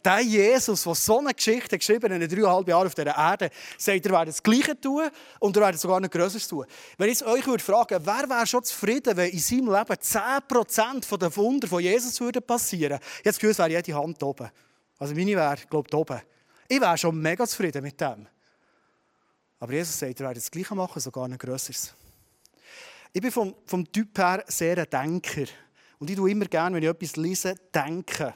Der 0.04 0.21
Jesus, 0.21 0.83
der 0.83 0.95
so 0.95 1.19
eine 1.21 1.33
Geschichte 1.33 1.78
geschrieben 1.78 2.12
hat, 2.12 2.21
in 2.21 2.28
dreieinhalb 2.28 2.66
Jahren 2.69 2.87
auf 2.87 2.95
dieser 2.95 3.16
Erde, 3.16 3.49
sagt, 3.78 4.04
er 4.04 4.12
werde 4.12 4.26
das 4.26 4.42
Gleiche 4.42 4.78
tun 4.78 5.09
und 5.38 5.57
er 5.57 5.62
werde 5.62 5.78
sogar 5.78 6.00
noch 6.00 6.11
Größeres 6.11 6.49
tun. 6.49 6.66
Wenn 6.99 7.09
ich 7.09 7.25
euch 7.25 7.47
würde 7.47 7.62
fragen, 7.62 8.00
wer 8.04 8.28
wäre 8.28 8.47
schon 8.47 8.64
zufrieden, 8.64 9.16
wenn 9.16 9.31
in 9.31 9.38
seinem 9.38 9.66
Leben 9.66 9.95
10% 9.95 11.16
der 11.16 11.37
Wunder 11.37 11.69
von 11.69 11.81
Jesus 11.81 12.21
würden 12.21 12.42
passieren 12.42 12.99
würden? 12.99 13.04
Jetzt 13.25 13.38
gehört, 13.38 13.59
wäre 13.59 13.71
jede 13.71 13.95
Hand 13.95 14.23
oben. 14.23 14.50
Also 14.99 15.14
meine 15.14 15.37
wäre, 15.37 15.57
glaube 15.71 15.88
ich, 15.88 15.95
oben. 15.95 16.21
Ich 16.69 16.81
wäre 16.81 16.99
schon 16.99 17.21
mega 17.21 17.47
zufrieden 17.47 17.83
mit 17.83 18.00
dem. 18.00 18.26
Aber 19.61 19.73
Jesus 19.73 19.97
sagt, 19.97 20.19
er 20.19 20.26
werde 20.26 20.40
das 20.40 20.50
Gleiche 20.50 20.75
machen, 20.75 21.00
sogar 21.00 21.28
noch 21.28 21.38
Größeres. 21.38 21.95
Ich 23.12 23.21
bin 23.21 23.31
vom, 23.31 23.54
vom 23.64 23.90
Typ 23.92 24.19
her 24.19 24.45
sehr 24.49 24.76
ein 24.76 24.90
Denker. 24.90 25.45
Und 25.99 26.11
ich 26.11 26.16
tue 26.16 26.31
immer 26.31 26.47
gerne, 26.47 26.76
wenn 26.76 26.83
ich 26.83 26.88
etwas 26.88 27.16
lese, 27.16 27.54
denken. 27.73 28.35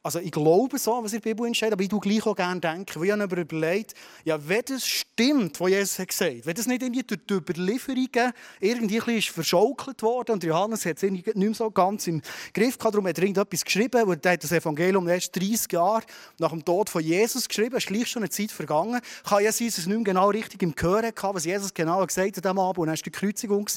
Also 0.00 0.20
ich 0.20 0.30
glaube 0.30 0.78
so, 0.78 1.02
was 1.02 1.12
in 1.12 1.20
der 1.20 1.30
Bibel 1.34 1.52
steht, 1.54 1.72
aber 1.72 1.82
ich 1.82 1.88
tue 1.88 1.98
gleich 1.98 2.24
auch 2.24 2.36
gerne 2.36 2.60
denken. 2.60 3.00
Weil 3.00 3.08
ich 3.08 3.12
habe 3.12 3.40
überlegt, 3.40 3.94
ja, 4.24 4.38
wenn 4.48 4.62
das 4.64 4.86
stimmt, 4.86 5.58
was 5.60 5.70
Jesus 5.70 5.98
hat 5.98 6.08
gesagt 6.08 6.36
hat, 6.36 6.46
wenn 6.46 6.54
das 6.54 6.66
nicht 6.66 6.82
irgendwie 6.82 7.02
durch 7.02 7.20
die 7.28 7.34
Überlieferungen 7.34 8.32
irgendwie 8.60 9.00
ein 9.00 9.06
bisschen 9.06 9.34
verschaukelt 9.34 10.00
worden 10.02 10.32
und 10.32 10.44
Johannes 10.44 10.86
hat 10.86 11.02
es 11.02 11.02
nicht 11.02 11.34
mehr 11.34 11.54
so 11.54 11.70
ganz 11.70 12.06
im 12.06 12.22
Griff 12.54 12.78
gehabt, 12.78 12.94
darum 12.94 13.08
hat 13.08 13.18
er 13.18 13.24
irgendetwas 13.24 13.64
geschrieben, 13.64 14.06
wo 14.06 14.12
er 14.12 14.36
das 14.36 14.52
Evangelium 14.52 15.08
erst 15.08 15.34
30 15.34 15.72
Jahre 15.72 16.04
nach 16.38 16.50
dem 16.50 16.64
Tod 16.64 16.88
von 16.88 17.02
Jesus 17.02 17.48
geschrieben, 17.48 17.76
es 17.76 17.84
ist 17.84 17.88
gleich 17.88 18.06
schon 18.06 18.22
eine 18.22 18.30
Zeit 18.30 18.52
vergangen, 18.52 19.00
kann 19.24 19.42
ja 19.42 19.50
sein, 19.50 19.66
dass 19.66 19.78
es 19.78 19.86
nicht 19.86 19.96
mehr 19.96 20.04
genau 20.04 20.30
richtig 20.30 20.62
im 20.62 20.76
Gehör 20.76 21.02
hatte, 21.02 21.34
was 21.34 21.44
Jesus 21.44 21.74
genau 21.74 22.06
gesagt 22.06 22.36
hat 22.36 22.46
am 22.46 22.60
Abend 22.60 22.78
und 22.78 22.86
dann 22.86 22.96
war 22.96 23.02
die 23.02 23.10
Kreuzigung. 23.10 23.68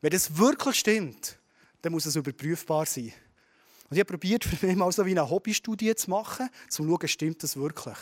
Wenn 0.00 0.10
das 0.10 0.38
wirklich 0.38 0.76
stimmt, 0.76 1.38
dann 1.82 1.92
muss 1.92 2.06
es 2.06 2.14
überprüfbar 2.14 2.86
sein. 2.86 3.12
Und 3.92 3.96
ich 3.96 4.00
habe 4.00 4.12
probiert, 4.12 4.42
für 4.58 4.66
mich 4.66 4.74
mal 4.74 4.90
so 4.90 5.04
wie 5.04 5.10
eine 5.10 5.28
Hobbystudie 5.28 5.94
zu 5.94 6.08
machen, 6.08 6.48
um 6.48 6.70
zu 6.70 6.82
schauen, 6.82 7.08
stimmt 7.08 7.42
das 7.42 7.58
wirklich. 7.58 7.98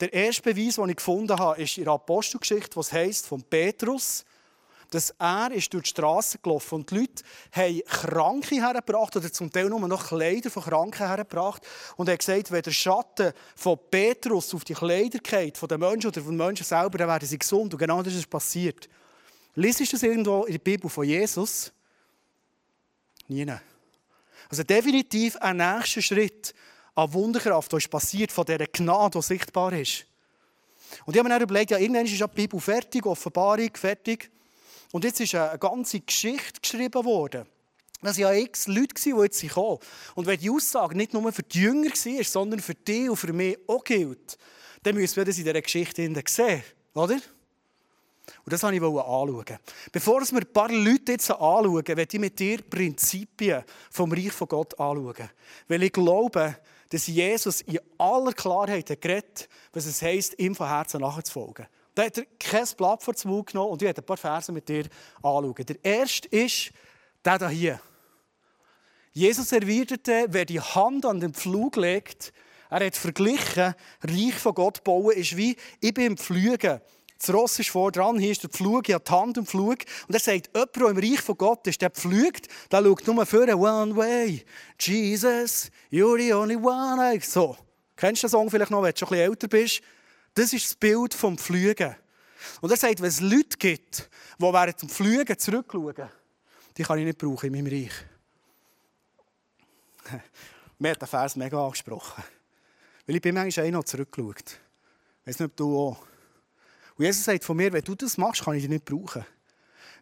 Der 0.00 0.12
erste 0.12 0.42
Beweis, 0.42 0.74
den 0.74 0.90
ich 0.90 0.96
gefunden 0.96 1.38
habe, 1.38 1.62
ist 1.62 1.78
in 1.78 1.84
der 1.84 1.94
Apostelgeschichte, 1.94 2.76
was 2.76 2.92
heißt 2.92 3.26
von 3.26 3.42
Petrus, 3.42 4.26
dass 4.90 5.14
er 5.18 5.50
ist 5.52 5.72
durch 5.72 5.84
die 5.84 5.88
Straße 5.88 6.40
gelaufen 6.42 6.74
und 6.74 6.90
die 6.90 6.96
Leute 6.96 7.22
haben 7.52 7.80
Kranke 7.86 8.56
hergebracht 8.56 9.16
oder 9.16 9.32
zum 9.32 9.50
Teil 9.50 9.70
nur 9.70 9.80
noch 9.88 10.08
Kleider 10.08 10.50
von 10.50 10.62
Kranken 10.62 11.06
hergebracht 11.06 11.66
und 11.96 12.08
er 12.08 12.12
hat 12.12 12.18
gesagt, 12.18 12.52
wenn 12.52 12.60
der 12.60 12.70
Schatten 12.70 13.32
von 13.56 13.78
Petrus 13.90 14.54
auf 14.54 14.64
die 14.64 14.74
Kleider 14.74 15.20
geht, 15.20 15.56
von 15.56 15.70
den 15.70 15.80
Menschen 15.80 16.08
oder 16.08 16.20
von 16.20 16.36
den 16.36 16.46
Menschen 16.46 16.64
selber, 16.64 16.98
dann 16.98 17.08
werden 17.08 17.26
sie 17.26 17.38
gesund 17.38 17.72
und 17.72 17.78
genau 17.78 18.02
das 18.02 18.12
ist 18.12 18.28
passiert. 18.28 18.90
Lies 19.54 19.80
ist 19.80 19.94
das 19.94 20.02
irgendwo 20.02 20.44
in 20.44 20.52
der 20.52 20.58
Bibel 20.58 20.90
von 20.90 21.04
Jesus? 21.06 21.72
Nie. 23.26 23.58
Also 24.48 24.62
definitiv 24.62 25.36
ein 25.36 25.58
nächster 25.58 26.02
Schritt 26.02 26.54
an 26.94 27.12
Wunderkraft, 27.12 27.72
was 27.72 27.88
passiert 27.88 28.32
von 28.32 28.44
dieser 28.44 28.66
Gnade, 28.66 29.18
die 29.18 29.22
sichtbar 29.22 29.72
ist. 29.72 30.06
Und 31.04 31.14
ich 31.14 31.18
habe 31.18 31.28
mir 31.28 31.34
dann 31.34 31.42
überlegt, 31.42 31.70
ja, 31.70 31.78
irgendwann 31.78 32.06
ist 32.06 32.18
die 32.18 32.24
Bibel 32.34 32.60
fertig, 32.60 33.04
Offenbarung 33.04 33.70
fertig. 33.74 34.30
Und 34.90 35.04
jetzt 35.04 35.20
ist 35.20 35.34
eine 35.34 35.58
ganze 35.58 36.00
Geschichte 36.00 36.60
geschrieben 36.60 37.04
worden. 37.04 37.46
Das 38.00 38.18
waren 38.18 38.36
ja 38.36 38.42
x 38.42 38.68
Leute, 38.68 38.94
die 38.94 39.10
jetzt 39.10 39.48
kommen. 39.50 39.78
Und 40.14 40.26
wenn 40.26 40.38
die 40.38 40.50
Aussage 40.50 40.96
nicht 40.96 41.12
nur 41.12 41.32
für 41.32 41.42
die 41.42 41.60
Jünger 41.60 41.90
war, 41.90 42.24
sondern 42.24 42.60
für 42.60 42.74
die 42.74 43.08
und 43.08 43.16
für 43.16 43.32
mich 43.32 43.58
auch 43.66 43.82
gilt, 43.84 44.38
dann 44.82 44.94
müssen 44.94 45.16
wir 45.16 45.24
das 45.24 45.38
in 45.38 45.44
dieser 45.44 45.60
Geschichte 45.60 46.10
sehen. 46.26 46.62
Oder? 46.94 47.18
Und 48.48 48.52
das 48.54 48.62
wollte 48.62 48.76
ich 48.76 48.82
anschauen. 48.82 49.58
Bevor 49.92 50.22
wir 50.22 50.40
ein 50.40 50.52
paar 50.54 50.72
Leute 50.72 51.12
jetzt 51.12 51.30
anschauen, 51.30 51.84
möchte 51.86 52.16
ich 52.16 52.18
mit 52.18 52.38
dir 52.38 52.62
Prinzipien 52.62 53.62
vom 53.90 54.10
Reich 54.10 54.32
von 54.32 54.48
Gott 54.48 54.72
anschauen. 54.80 55.28
Weil 55.68 55.82
ich 55.82 55.92
glaube, 55.92 56.56
dass 56.88 57.08
Jesus 57.08 57.60
in 57.60 57.78
aller 57.98 58.32
Klarheit 58.32 58.86
geredet 59.02 59.50
was 59.74 59.84
es 59.84 60.00
heisst, 60.00 60.38
ihm 60.38 60.54
von 60.54 60.66
Herzen 60.66 61.02
nachzufolgen. 61.02 61.66
Da 61.94 62.04
hat 62.04 62.16
er 62.16 62.24
kein 62.40 62.66
Blatt 62.74 63.02
vor 63.02 63.12
den 63.12 63.30
Mund 63.30 63.48
genommen 63.48 63.72
und 63.72 63.82
ich 63.82 63.86
werde 63.86 64.00
ein 64.00 64.06
paar 64.06 64.16
Verse 64.16 64.50
mit 64.50 64.66
dir 64.66 64.86
anschauen. 65.16 65.66
Der 65.66 65.84
erste 65.84 66.28
ist 66.28 66.70
der 67.22 67.50
hier. 67.50 67.80
Jesus 69.12 69.52
erwiderte, 69.52 70.24
wer 70.30 70.46
die 70.46 70.60
Hand 70.60 71.04
an 71.04 71.20
den 71.20 71.34
Pflug 71.34 71.76
legt, 71.76 72.32
er 72.70 72.86
hat 72.86 72.96
verglichen, 72.96 73.74
Reich 74.02 74.34
von 74.34 74.54
Gott 74.54 74.84
bauen 74.84 75.14
ist 75.14 75.36
wie, 75.36 75.54
ich 75.80 75.92
bin 75.92 76.06
im 76.06 76.16
Pflügen. 76.16 76.80
Das 77.18 77.34
Ross 77.34 77.58
ist 77.58 77.70
vor 77.70 77.90
dran, 77.90 78.18
hier 78.18 78.30
ist 78.30 78.44
der 78.44 78.50
Pflug, 78.50 78.88
ich 78.88 78.94
habe 78.94 79.04
die 79.04 79.10
Hand 79.10 79.36
im 79.38 79.46
Pflug. 79.46 79.78
Und 80.06 80.14
er 80.14 80.20
sagt, 80.20 80.50
jemand, 80.54 80.76
der 80.76 80.88
im 80.88 80.98
Reich 80.98 81.20
von 81.20 81.36
Gott 81.36 81.66
ist, 81.66 81.82
der 81.82 81.90
pflügt, 81.90 82.46
der 82.70 82.82
schaut 82.82 83.06
nur 83.06 83.26
für 83.26 83.56
one 83.56 83.96
way. 83.96 84.44
Jesus, 84.78 85.70
you're 85.90 86.18
the 86.18 86.32
only 86.32 86.56
one. 86.56 87.20
So. 87.20 87.56
Kennst 87.96 88.22
du 88.22 88.28
den 88.28 88.30
Song 88.30 88.48
vielleicht 88.48 88.70
noch, 88.70 88.82
wenn 88.82 88.92
du 88.92 88.98
schon 88.98 89.08
ein 89.08 89.10
bisschen 89.10 89.30
älter 89.30 89.48
bist? 89.48 89.80
Das 90.34 90.52
ist 90.52 90.66
das 90.66 90.74
Bild 90.76 91.12
vom 91.14 91.36
Pflügen. 91.36 91.96
Und 92.60 92.70
er 92.70 92.76
sagt, 92.76 93.00
wenn 93.00 93.08
es 93.08 93.20
Leute 93.20 93.58
gibt, 93.58 94.08
die 94.38 94.42
während 94.42 94.80
dem 94.80 94.88
Pflügen 94.88 95.36
zurückschauen, 95.36 96.08
die 96.76 96.82
kann 96.84 96.98
ich 97.00 97.04
nicht 97.04 97.18
brauchen 97.18 97.52
in 97.52 97.52
meinem 97.52 97.66
Reich. 97.66 97.92
Mir 100.78 100.92
hat 100.92 101.00
der 101.00 101.08
Vers 101.08 101.34
mega 101.34 101.60
angesprochen. 101.60 102.22
Weil 103.04 103.16
ich 103.16 103.22
bin 103.22 103.34
manchmal 103.34 103.66
auch 103.66 103.72
noch 103.72 103.84
zurückgeschaut. 103.84 104.60
Ich 105.22 105.26
weiß 105.26 105.40
nicht, 105.40 105.50
ob 105.50 105.56
du 105.56 105.76
auch. 105.76 105.96
Und 106.98 107.04
Jesus 107.04 107.24
sagt 107.24 107.44
von 107.44 107.56
mir, 107.56 107.72
wenn 107.72 107.82
du 107.82 107.94
das 107.94 108.18
machst, 108.18 108.44
kann 108.44 108.54
ich 108.54 108.62
dich 108.62 108.70
nicht 108.70 108.84
brauchen. 108.84 109.24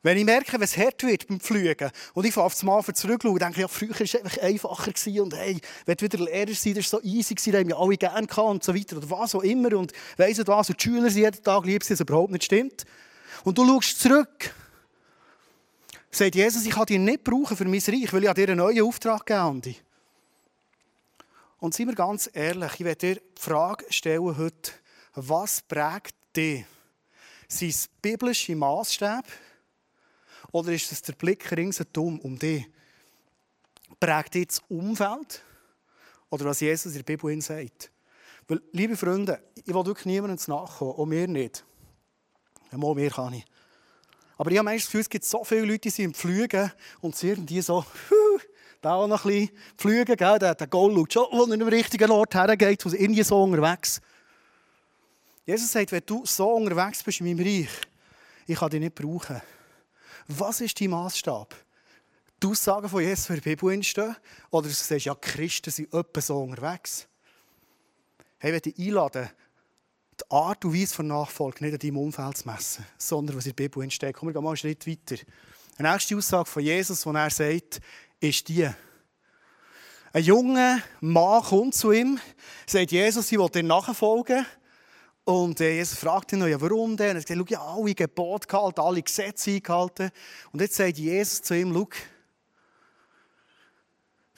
Wenn 0.03 0.19
ich 0.19 0.25
merke, 0.25 0.53
wenn 0.53 0.63
es 0.63 0.77
hart 0.77 1.03
wird 1.03 1.27
beim 1.27 1.41
Fliegen 1.41 1.91
und 2.15 2.25
ich 2.25 2.37
auf 2.37 2.53
das 2.53 2.63
Mal 2.63 2.83
zurückschaue, 2.83 3.39
denke 3.39 3.55
ich, 3.55 3.61
ja, 3.61 3.69
früher 3.69 3.91
war 3.91 4.01
es 4.01 4.15
einfach 4.15 4.39
einfacher 4.39 4.93
gewesen 4.93 5.21
und 5.21 5.35
hey, 5.35 5.61
wenn 5.85 5.97
du 5.97 6.05
wieder 6.05 6.19
Lehrer 6.25 6.55
sein, 6.55 6.75
das 6.75 6.93
war 6.93 7.01
so 7.01 7.07
easy 7.07 7.35
gewesen, 7.35 7.53
da 7.53 7.59
haben 7.59 7.69
wir 7.69 7.79
alle 7.79 7.97
gerne 7.97 8.27
gehabt 8.27 8.49
und 8.49 8.65
so 8.65 8.75
weiter 8.75 8.97
oder 8.97 9.11
was 9.11 9.35
auch 9.35 9.43
immer 9.43 9.77
und 9.77 9.93
weiss 10.17 10.39
nicht 10.39 10.49
was 10.49 10.71
und 10.71 10.79
die 10.79 10.85
Schüler 10.85 11.11
sind 11.11 11.23
jeden 11.23 11.43
Tag 11.43 11.65
lieb, 11.65 11.87
das 11.87 12.01
überhaupt 12.01 12.31
nicht 12.31 12.45
stimmt. 12.45 12.85
Und 13.45 13.59
du 13.59 13.67
schaust 13.67 14.01
zurück, 14.01 14.55
sagt 16.11 16.35
Jesus, 16.35 16.65
ich 16.65 16.73
kann 16.73 16.87
dich 16.87 16.99
nicht 16.99 17.25
brauchen 17.25 17.57
für 17.57 17.65
mein 17.65 17.83
Reich, 17.87 18.13
weil 18.13 18.25
ich 18.25 18.33
dir 18.33 18.49
einen 18.49 18.59
neuen 18.59 18.83
Auftrag 18.83 19.27
geben 19.27 19.77
Und 21.59 21.75
seien 21.75 21.89
wir 21.89 21.95
ganz 21.95 22.31
ehrlich, 22.33 22.73
ich 22.75 22.85
werde 22.85 23.15
dir 23.15 23.15
die 23.17 23.43
Frage 23.43 23.85
stellen 23.91 24.37
heute, 24.37 24.73
was 25.15 25.63
prägt 25.63 26.15
dich? 26.37 26.65
Sind 27.49 27.71
es 27.71 27.89
biblische 28.01 28.57
Maßstäbe? 28.57 29.29
Oder 30.53 30.73
ist 30.73 30.91
es 30.91 31.03
der 31.03 31.13
Blick 31.15 31.51
ringsherum 31.53 32.19
um 32.21 32.39
dich? 32.39 32.67
Prägt 34.01 34.35
dich 34.35 34.49
das 34.49 34.63
Umfeld? 34.69 35.43
Oder 36.31 36.47
was 36.47 36.61
Jesus 36.61 36.93
in 36.93 36.99
der 36.99 37.05
Bibel 37.05 37.41
sagt? 37.41 37.91
Weil, 38.49 38.63
liebe 38.73 38.97
Freunde, 38.97 39.43
ich 39.55 39.67
will 39.67 39.87
wirklich 39.87 40.07
niemandem 40.07 40.39
nachkommen, 40.47 40.93
auch 40.93 41.07
mir 41.07 41.27
nicht. 41.27 41.65
Ja, 42.71 42.79
mal 42.79 42.95
mir 42.95 43.11
kann 43.11 43.35
ich. 43.35 43.45
Aber 44.37 44.51
ich 44.51 44.59
habe 44.59 44.65
meistens 44.65 44.85
das 44.85 44.91
Gefühl, 44.91 45.01
es 45.01 45.09
gibt 45.09 45.25
so 45.25 45.45
viele 45.45 45.65
Leute, 45.65 45.81
die 45.81 45.91
sind 45.91 46.05
im 46.07 46.15
Fliegen 46.15 46.71
und 47.01 47.17
sie 47.17 47.31
irgendwie 47.31 47.61
so, 47.63 47.85
da 48.81 48.95
auch 48.95 49.09
noch 49.09 49.25
ein 49.25 49.49
bisschen 49.77 50.05
gell? 50.05 50.39
der, 50.39 50.55
der 50.55 50.67
Goal 50.67 50.95
schaut 50.95 51.13
schon, 51.13 51.27
wo 51.33 51.45
er 51.45 51.53
im 51.55 51.69
richtigen 51.69 52.11
Ort 52.11 52.35
hergeht, 52.35 52.85
wo 52.85 52.91
irgendwie 52.91 53.23
so 53.23 53.43
unterwegs. 53.43 54.01
Jesus 55.47 55.71
sagt, 55.71 55.93
wenn 55.93 56.03
du 56.05 56.27
so 56.27 56.55
unterwegs 56.55 57.05
bist 57.05 57.21
in 57.21 57.27
meinem 57.27 57.47
Reich, 57.47 57.71
ich 58.49 58.59
kann 58.59 58.69
dich 58.69 58.81
nicht 58.81 58.97
brauchen. 58.97 59.41
Was 60.27 60.61
ist 60.61 60.81
dein 60.81 60.91
Maßstab? 60.91 61.55
Die 62.43 62.47
Aussagen 62.49 62.89
von 62.89 63.01
Jesus 63.01 63.31
in 63.31 63.37
der 63.37 63.43
Bibel 63.43 63.73
entstehen? 63.73 64.17
Oder 64.51 64.67
du 64.67 64.75
sagst, 64.75 65.07
ja, 65.07 65.15
Christen 65.15 65.71
sind 65.71 65.95
etwa 65.95 66.21
so 66.21 66.43
unterwegs. 66.43 67.07
Hey, 68.39 68.57
ich 68.57 68.63
dich 68.63 68.79
einladen, 68.79 69.31
die 70.21 70.31
Art 70.31 70.65
und 70.65 70.75
Weise 70.75 70.95
von 70.95 71.07
Nachfolge 71.07 71.65
nicht 71.65 71.75
an 71.75 71.79
deinem 71.79 71.99
Umfeld 71.99 72.39
zu 72.39 72.49
messen, 72.49 72.85
sondern 72.99 73.37
was 73.37 73.47
in 73.47 73.55
der 73.55 73.63
Bibel 73.63 73.83
entsteht. 73.83 74.15
Kommen 74.15 74.35
wir 74.35 74.41
mal 74.41 74.51
einen 74.51 74.57
Schritt 74.57 74.87
weiter. 74.87 75.23
Die 75.79 75.83
nächste 75.83 76.17
Aussage 76.17 76.51
von 76.51 76.63
Jesus, 76.63 77.03
die 77.03 77.09
er 77.09 77.31
sagt, 77.31 77.81
ist 78.19 78.49
die. 78.49 78.69
Ein 80.13 80.25
junger 80.25 80.81
Mann 81.01 81.43
kommt 81.43 81.75
zu 81.75 81.93
ihm, 81.93 82.19
sagt 82.67 82.91
Jesus, 82.91 83.31
ich 83.31 83.39
will 83.39 83.49
dir 83.49 83.63
nachfolgen. 83.63 84.45
Und 85.27 85.61
äh, 85.61 85.75
Jesus 85.75 85.99
fragt 85.99 86.33
ihn 86.33 86.39
noch, 86.39 86.47
ja, 86.47 86.61
warum 86.61 86.97
denn? 86.97 87.17
Er 87.17 87.21
sagt, 87.21 87.51
ja, 87.51 87.61
alle 87.61 87.97
Gebote 87.97 88.47
gehalten, 88.47 88.81
alle 88.81 89.03
Gesetze 89.03 89.51
eingehalten. 89.51 90.11
Und 90.53 90.61
jetzt 90.61 90.77
sagt 90.77 90.99
Jesus 90.99 91.43
zu 91.43 91.57
ihm, 91.57 91.75
schau, 91.75 91.89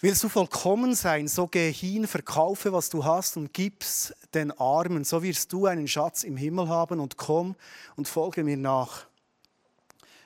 willst 0.00 0.24
du 0.24 0.30
vollkommen 0.30 0.94
sein, 0.94 1.28
so 1.28 1.46
geh 1.46 1.70
hin, 1.70 2.06
verkaufe, 2.06 2.72
was 2.72 2.88
du 2.88 3.04
hast 3.04 3.36
und 3.36 3.52
gib's 3.52 4.14
den 4.32 4.50
Armen. 4.52 5.04
So 5.04 5.22
wirst 5.22 5.52
du 5.52 5.66
einen 5.66 5.86
Schatz 5.86 6.22
im 6.22 6.38
Himmel 6.38 6.70
haben 6.70 7.00
und 7.00 7.18
komm 7.18 7.54
und 7.96 8.08
folge 8.08 8.42
mir 8.42 8.56
nach. 8.56 9.04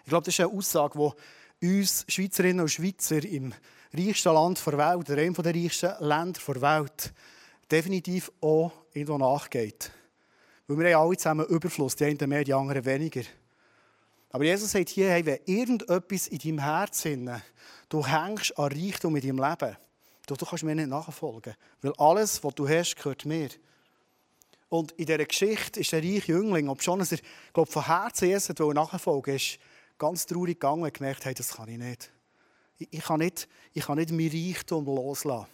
Ich 0.04 0.10
glaube, 0.10 0.26
das 0.26 0.34
ist 0.34 0.40
eine 0.46 0.56
Aussage, 0.56 1.12
die 1.60 1.80
uns 1.80 2.04
Schweizerinnen 2.06 2.60
und 2.60 2.68
Schweizer 2.68 3.24
im 3.24 3.52
reichsten 3.92 4.32
Land 4.32 4.64
der 4.64 4.78
Welt, 4.78 5.10
oder 5.10 5.20
einem 5.20 5.34
der 5.34 5.54
reichsten 5.56 5.92
Länder 5.98 6.40
der 6.46 6.62
Welt, 6.62 7.12
definitiv 7.68 8.30
auch 8.40 8.70
irgendwo 8.92 9.18
nachgeht. 9.18 9.90
Weil 10.76 10.86
wir 10.86 10.96
haben 10.96 11.06
alle 11.06 11.16
zusammen 11.16 11.46
Überfluss, 11.46 11.96
die 11.96 12.04
einen 12.04 12.28
mehr, 12.28 12.44
die 12.44 12.54
anderen 12.54 12.84
weniger. 12.84 13.22
Aber 14.30 14.44
Jesus 14.44 14.72
sagt 14.72 14.88
hier, 14.88 15.10
hey, 15.10 15.26
wenn 15.26 15.40
irgendetwas 15.44 16.28
in 16.28 16.38
deinem 16.38 16.58
Herzen, 16.60 17.42
du 17.88 18.06
hängst 18.06 18.58
an 18.58 18.72
Reichtum 18.72 19.14
in 19.16 19.22
deinem 19.22 19.38
Leben, 19.38 19.76
du, 20.26 20.34
du 20.34 20.46
kannst 20.46 20.64
mir 20.64 20.74
nicht 20.74 20.88
nachfolgen. 20.88 21.54
Weil 21.82 21.92
alles, 21.98 22.42
was 22.42 22.54
du 22.54 22.66
hast, 22.66 22.96
gehört 22.96 23.26
mir. 23.26 23.50
Und 24.70 24.92
in 24.92 25.04
dieser 25.04 25.24
Geschichte 25.24 25.80
ist 25.80 25.92
der 25.92 26.02
reiche 26.02 26.32
Jüngling, 26.32 26.70
ob 26.70 26.82
schon 26.82 27.00
er 27.00 27.18
glaub, 27.52 27.70
von 27.70 27.84
Herzen 27.84 28.28
Jesus 28.28 28.58
nachfolgen 28.58 29.36
ist 29.36 29.58
ganz 29.98 30.24
traurig 30.24 30.58
gegangen 30.58 30.82
und 30.82 30.94
gemerkt, 30.94 31.24
hey, 31.26 31.34
das 31.34 31.54
kann 31.54 31.68
ich 31.68 31.78
nicht. 31.78 32.10
Ich, 32.78 32.88
ich, 32.90 33.04
kann 33.04 33.20
nicht. 33.20 33.48
ich 33.74 33.84
kann 33.84 33.98
nicht 33.98 34.10
mein 34.10 34.28
Reichtum 34.28 34.86
loslassen. 34.86 35.46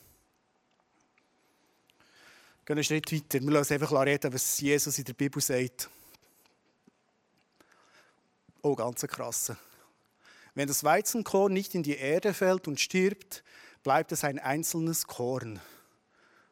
Gehen 2.68 2.76
einen 2.76 2.84
Schritt 2.84 3.10
weiter. 3.10 3.40
Wir 3.40 3.50
lassen 3.50 3.72
einfach 3.72 3.92
reden, 3.92 4.30
was 4.30 4.60
Jesus 4.60 4.98
in 4.98 5.04
der 5.04 5.14
Bibel 5.14 5.40
sagt. 5.40 5.88
Oh, 8.60 8.74
ganz 8.74 9.00
krass. 9.06 9.54
Wenn 10.54 10.68
das 10.68 10.84
Weizenkorn 10.84 11.54
nicht 11.54 11.74
in 11.74 11.82
die 11.82 11.96
Erde 11.96 12.34
fällt 12.34 12.68
und 12.68 12.78
stirbt, 12.78 13.42
bleibt 13.82 14.12
es 14.12 14.22
ein 14.22 14.38
einzelnes 14.38 15.06
Korn. 15.06 15.58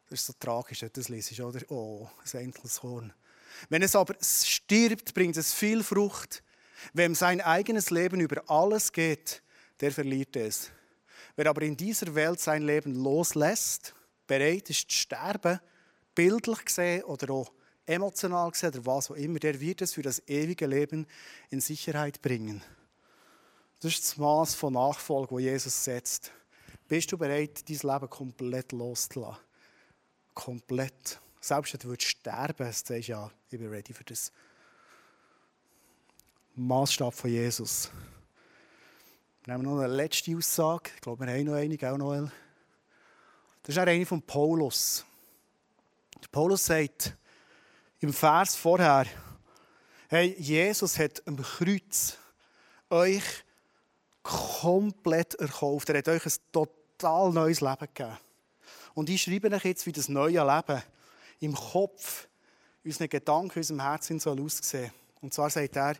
Das 0.09 0.21
ist 0.21 0.25
so 0.25 0.33
tragisch, 0.39 0.81
wenn 0.81 0.89
du 0.91 1.01
das 1.01 1.09
liest, 1.09 1.39
oder? 1.39 1.59
Oh, 1.69 2.09
ein 2.33 2.39
einzelnes 2.39 2.79
Korn. 2.79 3.13
Wenn 3.69 3.83
es 3.83 3.95
aber 3.95 4.15
stirbt, 4.19 5.13
bringt 5.13 5.37
es 5.37 5.53
viel 5.53 5.83
Frucht. 5.83 6.41
Wem 6.93 7.13
sein 7.13 7.41
eigenes 7.41 7.91
Leben 7.91 8.21
über 8.21 8.41
alles 8.49 8.91
geht, 8.91 9.43
der 9.81 9.91
verliert 9.91 10.35
es. 10.35 10.71
Wer 11.35 11.45
aber 11.45 11.61
in 11.61 11.77
dieser 11.77 12.15
Welt 12.15 12.39
sein 12.39 12.63
Leben 12.63 12.95
loslässt, 12.95 13.93
bereit 14.25 14.71
ist 14.71 14.89
zu 14.89 14.97
sterben, 14.97 15.59
bildlich 16.17 16.65
gesehen 16.65 17.03
oder 17.03 17.31
auch 17.31 17.51
emotional 17.85 18.49
gesehen 18.49 18.69
oder 18.69 18.85
was 18.87 19.11
auch 19.11 19.15
immer, 19.15 19.37
der 19.37 19.61
wird 19.61 19.83
es 19.83 19.93
für 19.93 20.01
das 20.01 20.27
ewige 20.27 20.65
Leben 20.65 21.05
in 21.51 21.61
Sicherheit 21.61 22.23
bringen. 22.23 22.63
Das 23.79 23.93
ist 23.93 24.03
das 24.03 24.17
Maß 24.17 24.55
von 24.55 24.73
Nachfolge, 24.73 25.29
wo 25.31 25.37
Jesus 25.37 25.83
setzt. 25.83 26.31
Bist 26.87 27.11
du 27.11 27.19
bereit, 27.19 27.69
dein 27.69 27.77
Leben 27.77 28.09
komplett 28.09 28.71
loszulassen? 28.71 29.43
Komplett. 30.33 31.19
Selbst 31.39 31.73
wenn 31.73 31.95
du 31.95 32.01
sterben 32.01 32.65
sagst 32.65 32.89
du 32.89 32.97
ja, 32.97 33.29
ich 33.51 33.59
bin 33.59 33.69
ready 33.69 33.93
für 33.93 34.03
das. 34.03 34.31
Maßstab 36.55 37.13
von 37.13 37.29
Jesus. 37.29 37.91
Wir 39.45 39.53
haben 39.53 39.61
noch 39.61 39.79
eine 39.79 39.93
letzte 39.93 40.35
Aussage. 40.35 40.89
Ich 40.95 41.01
glaube, 41.01 41.23
wir 41.23 41.31
haben 41.31 41.43
noch 41.43 41.53
eine, 41.53 41.93
auch 41.93 41.97
Noel. 41.97 42.31
Das 43.61 43.75
ist 43.75 43.77
eine 43.77 44.05
von 44.07 44.23
Paulus. 44.23 45.05
Paulus 46.31 46.65
sagt 46.65 47.15
im 47.99 48.13
Vers 48.13 48.55
vorher, 48.55 49.05
hey, 50.09 50.35
Jesus 50.39 50.97
hat 50.97 51.21
am 51.27 51.37
Kreuz 51.37 52.17
euch 52.89 53.23
komplett 54.23 55.35
erkauft. 55.35 55.89
Er 55.89 55.99
hat 55.99 56.07
euch 56.07 56.25
ein 56.25 56.33
total 56.51 57.31
neues 57.31 57.61
Leben 57.61 57.87
gegeben. 57.93 58.17
Und 58.93 59.09
ich 59.09 59.21
schreibe 59.21 59.51
euch 59.51 59.65
jetzt, 59.65 59.85
wie 59.85 59.91
das 59.91 60.09
neue 60.09 60.43
Leben 60.43 60.83
im 61.39 61.53
Kopf, 61.53 62.27
unseren 62.83 63.09
Gedanken, 63.09 63.59
unserem 63.59 63.81
Herzen 63.81 64.19
soll 64.19 64.41
aussehen. 64.41 64.91
Und 65.21 65.33
zwar 65.33 65.49
sagt 65.49 65.75
er, 65.75 65.95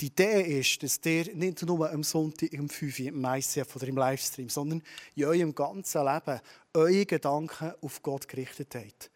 die 0.00 0.06
Idee 0.06 0.58
ist, 0.58 0.82
dass 0.82 1.00
ihr 1.04 1.34
nicht 1.34 1.62
nur 1.62 1.90
am 1.90 2.02
Sonntag 2.02 2.52
um 2.54 2.68
5 2.68 2.98
Uhr 2.98 3.06
im 3.06 3.24
ICF 3.24 3.76
oder 3.76 3.86
im 3.86 3.96
Livestream, 3.96 4.48
sondern 4.48 4.82
in 5.14 5.24
eurem 5.24 5.54
ganzen 5.54 6.04
Leben 6.04 6.40
eure 6.72 7.06
Gedanken 7.06 7.72
auf 7.80 8.02
Gott 8.02 8.26
gerichtet 8.26 8.74
habt. 8.74 9.10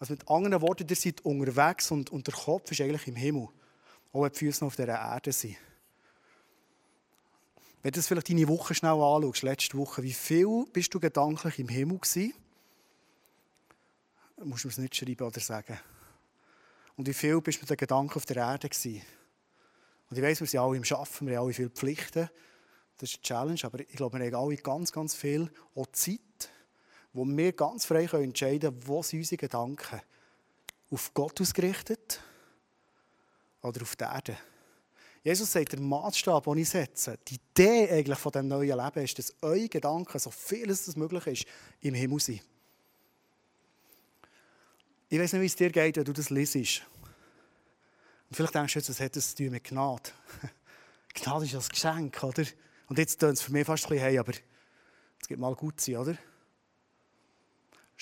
Also 0.00 0.14
mit 0.14 0.28
anderen 0.28 0.62
Worten, 0.62 0.86
ihr 0.88 0.96
seid 0.96 1.20
unterwegs 1.20 1.90
und, 1.90 2.10
und 2.10 2.26
der 2.26 2.34
Kopf 2.34 2.72
ist 2.72 2.80
eigentlich 2.80 3.06
im 3.06 3.16
Himmel. 3.16 3.48
Auch 4.12 4.22
wenn 4.22 4.32
die 4.32 4.38
Füße 4.38 4.64
noch 4.64 4.68
auf 4.68 4.76
dieser 4.76 4.88
Erde 4.88 5.30
sind. 5.30 5.56
Wenn 7.82 7.92
du 7.92 7.98
das 7.98 8.08
vielleicht 8.08 8.30
deine 8.30 8.48
Woche 8.48 8.74
schnell 8.74 8.92
anschaust, 8.92 9.42
letzte 9.42 9.76
Woche, 9.76 10.02
wie 10.02 10.14
viel 10.14 10.66
bist 10.72 10.92
du 10.94 11.00
gedanklich 11.00 11.58
im 11.58 11.68
Himmel 11.68 11.98
gewesen? 11.98 12.32
Musst 14.42 14.64
du 14.64 14.68
es 14.68 14.78
nicht 14.78 14.96
schreiben 14.96 15.26
oder 15.26 15.40
sagen. 15.40 15.78
Und 16.96 17.06
wie 17.06 17.14
viel 17.14 17.40
bist 17.42 17.58
du 17.58 17.62
mit 17.62 17.70
den 17.70 17.76
Gedanken 17.76 18.16
auf 18.16 18.24
der 18.24 18.38
Erde 18.38 18.70
gewesen? 18.70 19.02
Und 20.08 20.16
ich 20.16 20.22
weiss, 20.22 20.40
wir 20.40 20.46
sind 20.46 20.60
alle 20.60 20.76
im 20.78 20.82
Arbeiten, 20.82 21.26
wir 21.26 21.36
haben 21.36 21.44
alle 21.44 21.54
viele 21.54 21.70
Pflichten. 21.70 22.30
Das 22.96 23.10
ist 23.10 23.16
eine 23.16 23.22
Challenge, 23.22 23.60
aber 23.64 23.80
ich 23.80 23.92
glaube, 23.92 24.18
wir 24.18 24.26
haben 24.26 24.34
alle 24.34 24.56
ganz, 24.56 24.92
ganz 24.92 25.14
viel 25.14 25.50
auch 25.74 25.86
Zeit 25.92 26.20
wo 27.12 27.26
wir 27.26 27.52
ganz 27.52 27.84
frei 27.84 28.04
entscheiden 28.04 28.70
können, 28.70 28.86
wo 28.86 29.02
sind 29.02 29.20
unsere 29.20 29.38
Gedanken 29.38 30.00
auf 30.90 31.12
Gott 31.14 31.40
ausgerichtet 31.40 32.20
oder 33.62 33.82
auf 33.82 33.96
die 33.96 34.04
Erde. 34.04 34.36
Jesus 35.22 35.52
sagt, 35.52 35.72
der 35.72 35.80
Maßstab, 35.80 36.44
den 36.44 36.58
ich 36.58 36.68
setze, 36.70 37.18
die 37.28 37.34
Idee 37.34 37.90
eigentlich 37.90 38.18
von 38.18 38.32
dem 38.32 38.48
neuen 38.48 38.78
Leben 38.78 39.04
ist, 39.04 39.18
dass 39.18 39.34
eure 39.42 39.68
Gedanken, 39.68 40.18
so 40.18 40.30
viel 40.30 40.70
es 40.70 40.96
möglich 40.96 41.26
ist, 41.26 41.46
im 41.80 41.94
Himmel 41.94 42.20
sind. 42.20 42.42
Ich 45.10 45.18
weiß 45.18 45.32
nicht, 45.34 45.42
wie 45.42 45.46
es 45.46 45.56
dir 45.56 45.70
geht, 45.70 45.96
wenn 45.96 46.04
du 46.04 46.12
das 46.12 46.30
liest. 46.30 46.82
Und 48.28 48.36
vielleicht 48.36 48.54
denkst 48.54 48.72
du 48.72 48.78
jetzt, 48.78 48.88
das 48.88 49.00
hat 49.00 49.16
es 49.16 49.30
zu 49.30 49.42
tun 49.42 49.50
mit 49.50 49.64
Gnade. 49.64 50.10
Gnade 51.14 51.44
ist 51.44 51.54
ein 51.54 51.68
Geschenk, 51.68 52.22
oder? 52.22 52.44
Und 52.88 52.98
jetzt 52.98 53.18
tönt 53.18 53.34
es 53.34 53.42
für 53.42 53.52
mich 53.52 53.66
fast 53.66 53.84
ein 53.84 53.90
bisschen, 53.90 54.04
hey, 54.04 54.18
aber 54.18 54.32
es 55.20 55.28
geht 55.28 55.38
mal 55.38 55.54
gut 55.54 55.80
sein, 55.80 55.96
oder? 55.96 56.16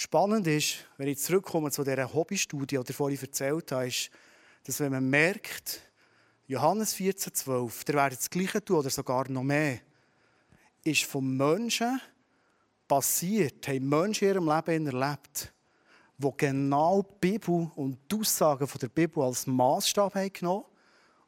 Spannend 0.00 0.46
ist, 0.46 0.86
wenn 0.96 1.08
ich 1.08 1.18
zurückkomme 1.18 1.72
zu 1.72 1.82
dieser 1.82 2.14
Hobbystudie, 2.14 2.78
die 2.78 2.90
ich 2.90 2.96
vorhin 2.96 3.18
erzählt 3.20 3.72
habe, 3.72 3.88
ist, 3.88 4.10
dass 4.62 4.78
wenn 4.78 4.92
man 4.92 5.10
merkt, 5.10 5.80
Johannes 6.46 6.94
14, 6.94 7.34
12, 7.34 7.82
der 7.82 7.94
werden 7.96 8.14
das 8.14 8.30
Gleiche 8.30 8.64
tun 8.64 8.76
oder 8.76 8.90
sogar 8.90 9.28
noch 9.28 9.42
mehr, 9.42 9.80
ist 10.84 11.02
von 11.02 11.36
Menschen 11.36 12.00
passiert, 12.86 13.66
haben 13.66 13.88
Menschen 13.88 14.28
in 14.28 14.34
ihrem 14.34 14.48
Leben 14.48 14.86
erlebt, 14.86 15.52
die 16.16 16.30
genau 16.36 17.02
die 17.02 17.32
Bibel 17.32 17.72
und 17.74 17.98
die 18.08 18.20
Aussagen 18.20 18.68
der 18.80 18.88
Bibel 18.90 19.24
als 19.24 19.48
Maßstab 19.48 20.14
haben 20.14 20.32
genommen 20.32 20.64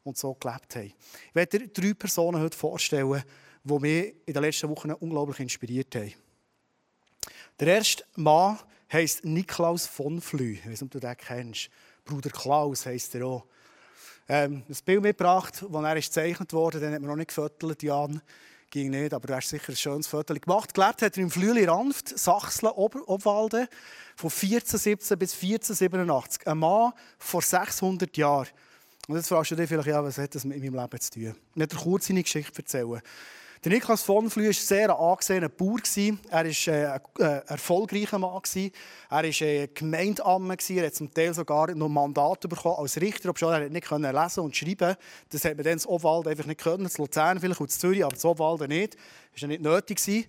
und 0.05 0.17
so 0.17 0.33
gelebt 0.35 0.77
haben. 0.77 0.93
Ich 1.27 1.35
werde 1.35 1.59
dir 1.59 1.67
drei 1.67 1.93
Personen 1.93 2.41
heute 2.41 2.57
vorstellen, 2.57 3.21
die 3.65 3.79
mich 3.79 4.15
in 4.25 4.33
den 4.33 4.43
letzten 4.43 4.69
Wochen 4.69 4.93
unglaublich 4.93 5.41
inspiriert 5.41 5.93
haben. 5.93 6.13
Der 7.61 7.75
erste 7.75 8.03
Mann 8.15 8.57
heisst 8.91 9.23
Niklaus 9.23 9.85
von 9.85 10.19
Flü. 10.19 10.53
Ich 10.53 10.61
weiß 10.61 10.81
nicht, 10.81 10.81
ob 10.81 10.89
du 10.89 10.99
den 10.99 11.15
kennst. 11.15 11.69
Bruder 12.03 12.31
Klaus 12.31 12.87
heisst 12.87 13.13
er 13.13 13.27
auch. 13.27 13.45
Ähm, 14.27 14.63
ein 14.67 14.77
Bild 14.83 15.03
mitgebracht, 15.03 15.63
das 15.69 15.83
er 15.83 15.93
gezeichnet 15.93 16.53
wurde, 16.53 16.79
den 16.79 16.91
hat 16.91 17.01
man 17.01 17.11
noch 17.11 17.17
nicht 17.17 17.27
gefüttert, 17.27 17.83
Jan. 17.83 18.19
Ging 18.71 18.89
nicht, 18.89 19.13
aber 19.13 19.27
du 19.27 19.35
hast 19.35 19.49
sicher 19.49 19.73
ein 19.73 19.75
schönes 19.75 20.07
Foto 20.07 20.33
gemacht. 20.33 20.73
Gelebt 20.73 21.03
hat 21.03 21.15
er 21.15 21.21
im 21.21 21.29
Flüeli 21.29 21.65
Ranft, 21.65 22.17
Sachsen, 22.17 22.65
Ober 22.65 23.07
Obwalden, 23.07 23.67
von 24.15 24.31
1417 24.31 25.19
bis 25.19 25.35
1487. 25.35 26.47
Ein 26.47 26.57
Mann 26.57 26.93
vor 27.19 27.43
600 27.43 28.17
Jahren. 28.17 28.47
Und 29.07 29.17
jetzt 29.17 29.27
fragst 29.27 29.51
du 29.51 29.55
dich 29.55 29.67
vielleicht, 29.67 29.87
ja, 29.87 30.03
was 30.03 30.17
hat 30.17 30.33
das 30.33 30.45
mit 30.45 30.57
meinem 30.57 30.73
Leben 30.73 30.99
zu 30.99 31.11
tun? 31.11 31.35
Ich 31.53 31.59
werde 31.59 31.75
dir 31.75 31.81
kurz 31.83 32.07
seine 32.07 32.23
Geschichte 32.23 32.57
erzählen. 32.57 33.01
Der 33.63 33.71
Niklas 33.71 34.01
von 34.01 34.27
Flü 34.27 34.47
war 34.47 34.53
sehr 34.53 34.89
angesehener 34.89 35.49
Bauer. 35.49 35.77
Er 36.31 36.45
war 36.45 36.45
äh, 36.45 37.23
ein 37.23 37.41
erfolgreicher 37.45 38.17
Mann. 38.17 38.41
Er 38.55 38.71
war 39.11 39.23
äh, 39.23 39.67
Gemeindeamme. 39.67 40.57
Er 40.67 40.85
hat 40.87 40.95
zum 40.95 41.13
Teil 41.13 41.31
sogar 41.35 41.75
noch 41.75 41.87
Mandat 41.87 42.49
bekommen 42.49 42.77
als 42.79 42.99
Richter, 42.99 43.29
obwohl 43.29 43.53
er 43.53 43.69
nicht 43.69 43.91
lesen 43.91 44.39
und 44.39 44.55
schreiben 44.55 44.95
Das 45.29 45.45
hat 45.45 45.57
man 45.57 45.63
dann 45.63 45.77
in 45.77 45.85
Obwald 45.85 46.27
einfach 46.27 46.47
nicht 46.47 46.59
können. 46.59 46.87
In 46.87 46.91
Luzern 46.97 47.39
vielleicht 47.39 47.61
und 47.61 47.71
in 47.71 47.79
Zürich, 47.79 48.03
aber 48.03 48.15
in 48.15 48.29
Obwald 48.29 48.67
nicht. 48.67 48.97
Das 49.33 49.43
war 49.43 49.49
nicht 49.49 49.61
nötig. 49.61 50.27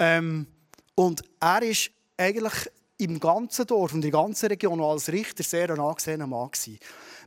Ähm, 0.00 0.48
und 0.96 1.22
er 1.38 1.62
ist 1.62 1.92
eigentlich 2.16 2.72
im 2.96 3.20
ganzen 3.20 3.68
Dorf 3.68 3.92
und 3.92 3.98
in 3.98 4.10
der 4.10 4.20
ganzen 4.20 4.46
Region 4.46 4.80
als 4.80 5.12
Richter 5.12 5.44
sehr 5.44 5.70
ein 5.70 5.78
angesehener 5.78 6.26
Mann. 6.26 6.50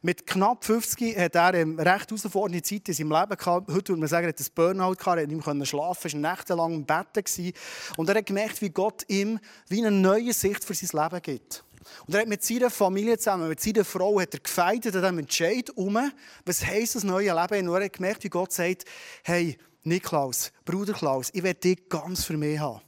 Mit 0.03 0.25
knapp 0.25 0.65
50 0.65 1.15
hat 1.15 1.35
er 1.35 1.53
eine 1.53 1.77
recht 1.77 2.09
herausfordernde 2.09 2.63
Zeit 2.63 2.87
in 2.87 2.93
seinem 2.95 3.11
Leben 3.11 3.37
gehabt. 3.37 3.69
Heute 3.69 3.89
würde 3.89 3.99
man 3.99 4.09
sagen, 4.09 4.25
er 4.25 4.29
hat 4.29 4.39
ein 4.39 4.47
Burnout 4.55 4.93
er 4.93 4.95
konnte 4.95 5.27
nicht 5.27 5.45
mehr 5.45 5.65
schlafen, 5.67 6.11
war 6.11 6.31
nächtelang 6.31 6.73
im 6.73 6.85
Bett. 6.87 7.53
Und 7.97 8.09
er 8.09 8.15
hat 8.15 8.25
gemerkt, 8.25 8.61
wie 8.63 8.71
Gott 8.71 9.03
ihm 9.09 9.39
wie 9.67 9.85
eine 9.85 9.91
neue 9.91 10.33
Sicht 10.33 10.63
für 10.63 10.73
sein 10.73 11.03
Leben 11.03 11.21
gibt. 11.21 11.63
Und 12.07 12.15
er 12.15 12.21
hat 12.21 12.27
mit 12.27 12.43
seiner 12.43 12.71
Familie 12.71 13.19
zusammen, 13.19 13.47
mit 13.47 13.59
seiner 13.59 13.85
Frau, 13.85 14.19
hat 14.19 14.33
er 14.33 14.39
gefeitet 14.39 14.95
an 14.95 15.01
diesem 15.03 15.19
Entscheid 15.19 15.69
um, 15.71 15.99
was 16.45 16.65
heisst 16.65 16.95
das 16.95 17.03
neue 17.03 17.39
Leben. 17.39 17.69
Und 17.69 17.75
er 17.75 17.85
hat 17.85 17.93
gemerkt, 17.93 18.23
wie 18.23 18.29
Gott 18.29 18.53
sagt, 18.53 18.85
hey, 19.23 19.55
Niklaus, 19.83 20.51
Bruder 20.65 20.93
Klaus, 20.93 21.29
ich 21.31 21.43
werde 21.43 21.59
dich 21.59 21.89
ganz 21.89 22.23
für 22.23 22.37
mich 22.37 22.57
haben. 22.57 22.81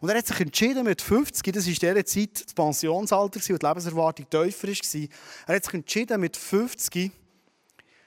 Und 0.00 0.08
er 0.08 0.18
hat 0.18 0.26
sich 0.26 0.40
entschieden 0.40 0.84
mit 0.84 1.02
50, 1.02 1.52
das 1.52 1.64
war 1.66 1.72
in 1.72 1.74
dieser 1.74 2.06
Zeit 2.06 2.44
das 2.44 2.54
Pensionsalter 2.54 3.36
und 3.36 3.48
die 3.48 3.52
Lebenserwartung 3.52 4.28
tiefer 4.28 4.68
war. 4.68 5.08
Er 5.46 5.56
hat 5.56 5.64
sich 5.64 5.74
entschieden 5.74 6.20
mit 6.20 6.36
50, 6.36 7.10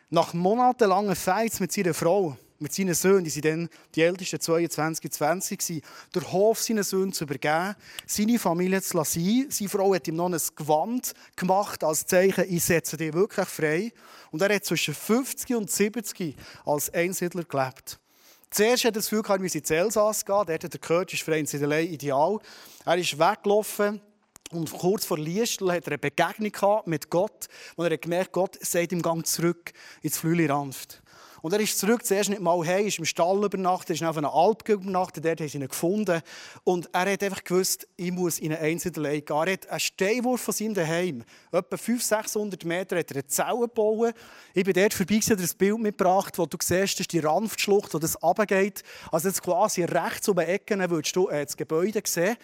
nach 0.09 0.33
monatelangen 0.33 1.15
Fights 1.15 1.59
mit 1.59 1.71
seiner 1.71 1.93
Frau, 1.93 2.35
mit 2.59 2.73
seinen 2.73 2.93
Söhnen, 2.93 3.23
die 3.23 3.43
waren 3.43 3.67
dann 3.67 3.69
die 3.95 4.01
ältesten 4.01 4.39
22 4.39 5.05
und 5.05 5.13
20, 5.13 5.59
waren, 5.59 5.81
den 6.15 6.31
Hof 6.31 6.59
seinen 6.61 6.83
Söhnen 6.83 7.13
zu 7.13 7.23
übergeben, 7.23 7.75
seine 8.05 8.39
Familie 8.39 8.81
zu 8.81 8.97
lassen. 8.97 9.47
Seine 9.49 9.69
Frau 9.69 9.93
hat 9.93 10.07
ihm 10.07 10.15
noch 10.15 10.31
ein 10.31 10.39
Gewand 10.55 11.13
gemacht, 11.35 11.83
als 11.83 12.05
Zeichen, 12.05 12.45
ich 12.49 12.63
setze 12.63 12.97
dich 12.97 13.13
wirklich 13.13 13.47
frei. 13.47 13.93
Und 14.31 14.41
er 14.41 14.53
hat 14.53 14.65
zwischen 14.65 14.93
50 14.93 15.55
und 15.55 15.71
70 15.71 16.35
als 16.65 16.93
Einsiedler 16.93 17.43
gelebt. 17.43 17.99
Zuerst 18.51 18.83
hat 18.83 18.91
er 18.91 18.99
das 18.99 19.09
Gefühl, 19.09 19.23
er 19.27 19.39
müsse 19.39 19.59
ins 19.59 19.69
Elsass 19.69 20.25
gehen. 20.25 20.43
Dort 20.47 20.63
hat 20.63 20.73
er 20.73 20.79
gehört, 20.79 21.13
ist 21.13 21.23
für 21.23 21.37
ihn 21.37 21.45
ideal. 21.45 22.39
Er 22.85 22.97
ist 22.97 23.19
weggelaufen. 23.19 24.01
Und 24.51 24.71
kurz 24.71 25.05
vor 25.05 25.19
Liestl 25.19 25.71
hat 25.71 25.85
er 25.85 25.91
eine 25.91 25.97
Begegnung 25.99 26.81
mit 26.85 27.11
Gott, 27.11 27.47
wo 27.75 27.83
er 27.83 27.95
gemerkt 27.97 28.29
hat, 28.29 28.33
Gott 28.33 28.57
sagt 28.65 28.91
ihm 28.91 29.03
Gang 29.03 29.23
zurück 29.25 29.73
ins 30.01 30.17
Flüli 30.17 30.47
Ranft. 30.47 31.03
Und 31.41 31.53
er 31.53 31.59
ist 31.59 31.77
zurück, 31.77 32.05
zuerst 32.05 32.29
nicht 32.29 32.41
mal 32.41 32.63
hey, 32.65 32.87
ist 32.87 32.99
im 32.99 33.05
Stall 33.05 33.43
übernachtet, 33.43 33.95
ist 33.95 34.03
auf 34.03 34.17
einer 34.17 34.33
Alp 34.33 34.67
übernachtet, 34.67 35.25
dort 35.25 35.39
haben 35.39 35.47
sie 35.47 35.57
ihn 35.57 35.67
gefunden. 35.67 36.21
Und 36.63 36.89
er 36.93 37.11
hat 37.11 37.23
einfach 37.23 37.43
gewusst, 37.43 37.87
ich 37.95 38.11
muss 38.11 38.39
in 38.39 38.53
eine 38.53 38.61
Einzelne 38.61 39.21
gehen. 39.21 39.35
Er 39.35 39.53
hat 39.53 39.69
einen 39.69 39.79
Steinwurf 39.79 40.41
von 40.41 40.53
seinem 40.53 40.73
Daheim, 40.73 41.23
etwa 41.51 41.77
500, 41.77 42.25
600 42.25 42.65
Meter, 42.65 42.97
hat 42.97 43.11
er 43.11 43.17
eine 43.17 43.27
Zelle 43.27 43.61
gebaut. 43.61 44.13
Ich 44.53 44.63
bin 44.63 44.73
dort 44.73 44.93
vorbei, 44.93 45.19
habe 45.19 45.41
das 45.41 45.53
Bild 45.53 45.79
mitgebracht, 45.79 46.37
wo 46.37 46.45
du 46.45 46.57
siehst, 46.61 46.95
das 46.95 47.01
ist 47.01 47.13
die 47.13 47.19
Ranftschlucht, 47.19 47.93
wo 47.93 47.99
das 47.99 48.21
runtergeht. 48.21 48.83
Also 49.11 49.27
jetzt 49.29 49.41
quasi 49.41 49.83
rechts 49.83 50.27
um 50.29 50.37
die 50.37 50.43
Ecke 50.43 50.89
würdest 50.89 51.15
du 51.15 51.27
äh, 51.29 51.45
das 51.45 51.55
Gebäude 51.55 52.01
sehen. 52.05 52.37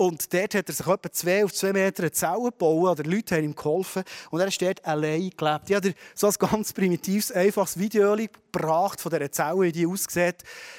Und 0.00 0.32
dort 0.32 0.54
hat 0.54 0.68
er 0.68 0.74
sich 0.74 0.86
etwa 0.86 1.10
zwei 1.10 1.44
auf 1.44 1.52
zwei 1.52 1.72
Meter 1.72 2.04
eine 2.04 2.12
Zelle 2.12 2.44
gebaut, 2.44 3.00
oder 3.00 3.02
Leute 3.02 3.34
haben 3.34 3.42
ihm 3.42 3.56
geholfen. 3.56 4.04
Und 4.30 4.38
er 4.38 4.46
ist 4.46 4.62
dort 4.62 4.84
allein 4.86 5.30
gelebt. 5.36 5.68
Ich 5.68 5.74
habe 5.74 5.88
dir 5.88 5.94
so 6.14 6.28
ein 6.28 6.34
ganz 6.38 6.72
primitives, 6.72 7.32
einfaches 7.32 7.76
Video 7.76 8.14
gebracht 8.14 9.00
von 9.00 9.10
dieser 9.10 9.32
Zelle, 9.32 9.60
wie 9.62 9.72
die 9.72 9.88
aussieht. 9.88 10.36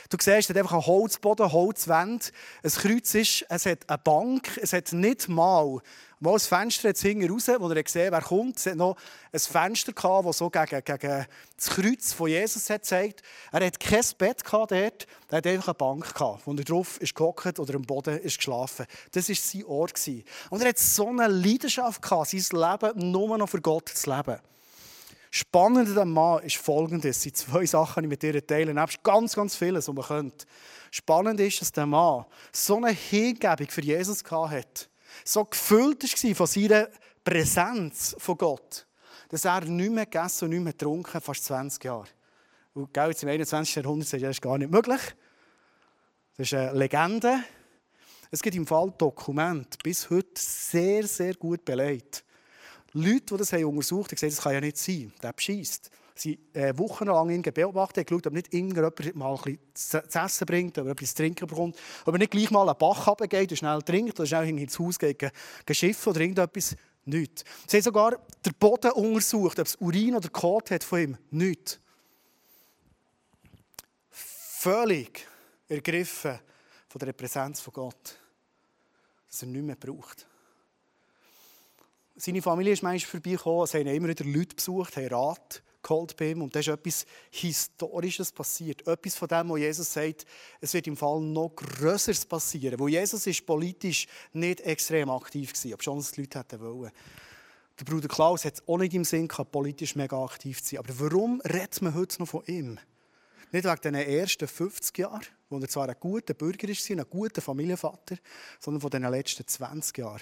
Du 0.09 0.15
siehst, 0.17 0.27
es 0.27 0.49
hat 0.49 0.55
einfach 0.57 0.71
einen 0.71 0.85
Holzboden, 0.85 1.51
Holzwände. 1.51 2.27
Ein 2.63 2.71
Kreuz 2.71 3.13
ist, 3.13 3.45
es 3.49 3.65
hat 3.65 3.89
eine 3.89 3.97
Bank, 3.97 4.57
es 4.61 4.71
hat 4.71 4.93
nicht 4.93 5.27
mal 5.27 5.81
Mal 6.21 6.33
ein 6.33 6.39
Fenster 6.39 6.89
jetzt 6.89 7.01
hinten 7.01 7.31
raus, 7.31 7.47
wo 7.59 7.69
er 7.69 7.81
gesehen 7.81 8.11
wer 8.11 8.21
kommt. 8.21 8.57
Es 8.57 8.65
hat 8.65 8.75
noch 8.75 8.97
ein 9.31 9.39
Fenster, 9.39 9.93
gehabt, 9.93 10.27
das 10.27 10.37
so 10.39 10.49
gegen, 10.49 10.83
gegen 10.83 11.25
das 11.55 11.69
Kreuz 11.69 12.11
von 12.11 12.27
Jesus 12.27 12.69
hat 12.69 12.81
gezeigt 12.81 13.21
Er 13.53 13.65
hat 13.65 13.79
kein 13.79 14.03
Bett 14.17 14.43
dort, 14.51 14.71
er 14.73 15.37
hat 15.37 15.47
einfach 15.47 15.67
eine 15.69 15.73
Bank, 15.75 16.13
gehabt, 16.13 16.45
wo 16.45 16.51
er 16.51 16.63
drauf 16.65 16.99
ist 16.99 17.15
gehockt 17.15 17.57
oder 17.57 17.75
am 17.75 17.83
Boden 17.83 18.19
ist 18.19 18.37
geschlafen. 18.37 18.85
Das 19.13 19.29
war 19.29 19.35
sein 19.35 19.63
Ort. 19.63 19.93
Und 20.49 20.61
er 20.61 20.69
hat 20.69 20.77
so 20.77 21.07
eine 21.07 21.27
Leidenschaft, 21.27 22.01
gehabt, 22.01 22.31
sein 22.31 22.59
Leben 22.59 23.11
nur 23.11 23.37
noch 23.37 23.47
für 23.47 23.61
Gott 23.61 23.87
zu 23.87 24.13
leben. 24.13 24.39
Spannend 25.31 25.79
an 25.79 25.85
diesem 25.85 26.11
Mann 26.11 26.43
ist 26.43 26.57
Folgendes. 26.57 27.17
Es 27.17 27.23
sind 27.23 27.37
zwei 27.37 27.65
Sachen, 27.65 28.01
die 28.01 28.07
ich 28.07 28.09
mit 28.09 28.23
dir 28.23 28.45
teile. 28.45 28.73
Nebst 28.73 29.03
ganz, 29.03 29.35
ganz 29.35 29.55
vieles, 29.55 29.87
was 29.87 29.95
man 29.95 30.05
könnte. 30.05 30.45
Spannend 30.91 31.39
ist, 31.39 31.61
dass 31.61 31.71
der 31.71 31.85
Mann 31.85 32.25
so 32.51 32.75
eine 32.75 32.89
Hingebung 32.89 33.67
für 33.67 33.81
Jesus 33.81 34.23
hatte 34.29 34.89
so 35.23 35.45
gefüllt 35.45 36.03
war 36.03 36.35
von 36.35 36.47
seiner 36.47 36.89
Präsenz 37.23 38.15
von 38.17 38.37
Gott, 38.37 38.87
dass 39.29 39.45
er 39.45 39.61
nicht 39.61 39.91
mehr 39.91 40.05
gegessen 40.05 40.45
und 40.45 40.51
nicht 40.51 40.63
mehr 40.63 40.73
getrunken 40.73 41.21
fast 41.21 41.45
20 41.45 41.83
Jahre. 41.83 42.07
Und 42.73 42.95
jetzt 42.95 43.23
im 43.23 43.29
21. 43.29 43.75
Jahrhundert 43.75 44.07
sagt, 44.07 44.23
das 44.23 44.31
ist 44.31 44.41
gar 44.41 44.57
nicht 44.57 44.71
möglich. 44.71 45.01
Das 46.37 46.47
ist 46.47 46.53
eine 46.53 46.73
Legende. 46.73 47.43
Es 48.31 48.41
gibt 48.41 48.55
im 48.55 48.67
Fall 48.67 48.93
Dokumente, 48.97 49.77
bis 49.83 50.09
heute 50.09 50.29
sehr, 50.35 51.05
sehr 51.07 51.33
gut 51.33 51.65
belegt. 51.65 52.23
Leute, 52.93 53.21
die 53.21 53.37
das 53.37 53.53
haben 53.53 53.65
untersucht 53.65 54.11
haben, 54.11 54.15
gesagt, 54.15 54.33
das 54.33 54.41
kann 54.41 54.53
ja 54.53 54.61
nicht 54.61 54.77
sein. 54.77 55.11
Der 55.21 55.33
bescheißt 55.33 55.91
sie 56.19 56.39
äh, 56.53 56.77
wochenlang 56.77 57.29
ihn 57.29 57.41
beobachtet, 57.41 58.07
geschaut, 58.07 58.27
ob 58.27 58.33
nicht 58.33 58.53
irgendjemand 58.53 59.15
mal 59.15 59.35
ein 59.35 59.59
bisschen 59.73 60.03
zu 60.09 60.19
essen 60.19 60.45
bringt, 60.45 60.77
ob 60.77 60.85
er 60.85 60.91
etwas 60.91 61.09
zu 61.09 61.15
trinken 61.15 61.47
bekommt, 61.47 61.77
ob 62.05 62.13
er 62.13 62.17
nicht 62.19 62.31
gleich 62.31 62.51
mal 62.51 62.67
einen 62.67 62.77
Bach 62.77 63.07
runtergeht 63.07 63.51
und 63.51 63.57
schnell 63.57 63.81
trinkt 63.81 64.19
oder 64.19 64.27
schnell 64.27 64.49
ins 64.49 64.77
Haus 64.79 64.99
geht, 64.99 65.31
geschiffen 65.65 66.09
oder 66.11 66.21
irgendetwas. 66.21 66.75
Nichts. 67.05 67.43
Sie 67.65 67.77
haben 67.77 67.83
sogar 67.83 68.17
den 68.45 68.53
Boden 68.59 68.91
untersucht, 68.91 69.59
ob 69.59 69.65
es 69.65 69.75
Urin 69.77 70.15
oder 70.15 70.29
Kot 70.29 70.69
hat 70.69 70.83
von 70.83 70.99
ihm. 70.99 71.17
Nichts. 71.31 71.79
Völlig 74.11 75.25
ergriffen 75.67 76.39
von 76.87 76.99
der 76.99 77.13
Präsenz 77.13 77.61
von 77.61 77.73
Gott. 77.73 78.19
Dass 79.27 79.41
er 79.41 79.47
nichts 79.47 79.65
mehr 79.65 79.75
braucht. 79.75 80.27
Seine 82.15 82.41
Familie 82.41 82.73
ist 82.73 82.83
manchmal 82.83 83.09
vorbeigekommen, 83.09 83.63
es 83.63 83.73
haben 83.73 83.87
immer 83.87 84.09
wieder 84.09 84.25
Leute 84.25 84.55
besucht, 84.55 84.97
haben 84.97 85.07
Rat 85.07 85.63
geholt 85.81 86.15
bei 86.17 86.31
ihm. 86.31 86.41
Und 86.41 86.55
da 86.55 86.59
ist 86.59 86.67
etwas 86.67 87.05
Historisches 87.31 88.31
passiert. 88.31 88.85
Etwas 88.87 89.15
von 89.15 89.27
dem, 89.27 89.49
wo 89.49 89.57
Jesus 89.57 89.93
sagt, 89.93 90.25
es 90.61 90.73
wird 90.73 90.87
im 90.87 90.97
Fall 90.97 91.21
noch 91.21 91.55
Größeres 91.55 92.25
passieren. 92.25 92.79
Wo 92.79 92.87
Jesus 92.87 93.25
ist 93.27 93.45
politisch 93.45 94.07
nicht 94.33 94.61
extrem 94.61 95.09
aktiv 95.09 95.53
war, 95.53 95.73
ob 95.73 95.83
schon 95.83 96.05
die 96.15 96.21
Leute 96.21 96.39
hätten 96.39 96.59
wollen. 96.61 96.91
Der 97.79 97.85
Bruder 97.85 98.09
Klaus 98.09 98.43
hat 98.43 98.55
es 98.55 98.67
auch 98.67 98.77
nicht 98.77 98.93
im 98.93 99.05
Sinn 99.05 99.27
gehabt, 99.27 99.51
politisch 99.51 99.95
mega 99.95 100.21
aktiv 100.21 100.61
zu 100.61 100.75
sein. 100.75 100.79
Aber 100.79 100.99
warum 100.99 101.41
redet 101.41 101.81
man 101.81 101.95
heute 101.95 102.19
noch 102.19 102.27
von 102.27 102.43
ihm? 102.45 102.77
Nicht 103.51 103.65
wegen 103.65 103.81
den 103.81 103.95
ersten 103.95 104.47
50 104.47 104.97
Jahren, 104.97 105.25
wo 105.49 105.57
er 105.57 105.67
zwar 105.67 105.89
ein 105.89 105.95
guter 105.99 106.33
Bürger 106.33 106.67
war, 106.67 106.97
ein 106.97 107.09
guter 107.09 107.41
Familienvater, 107.41 108.17
sondern 108.59 108.81
von 108.81 108.91
den 108.91 109.03
letzten 109.03 109.47
20 109.47 109.97
Jahren. 109.97 110.21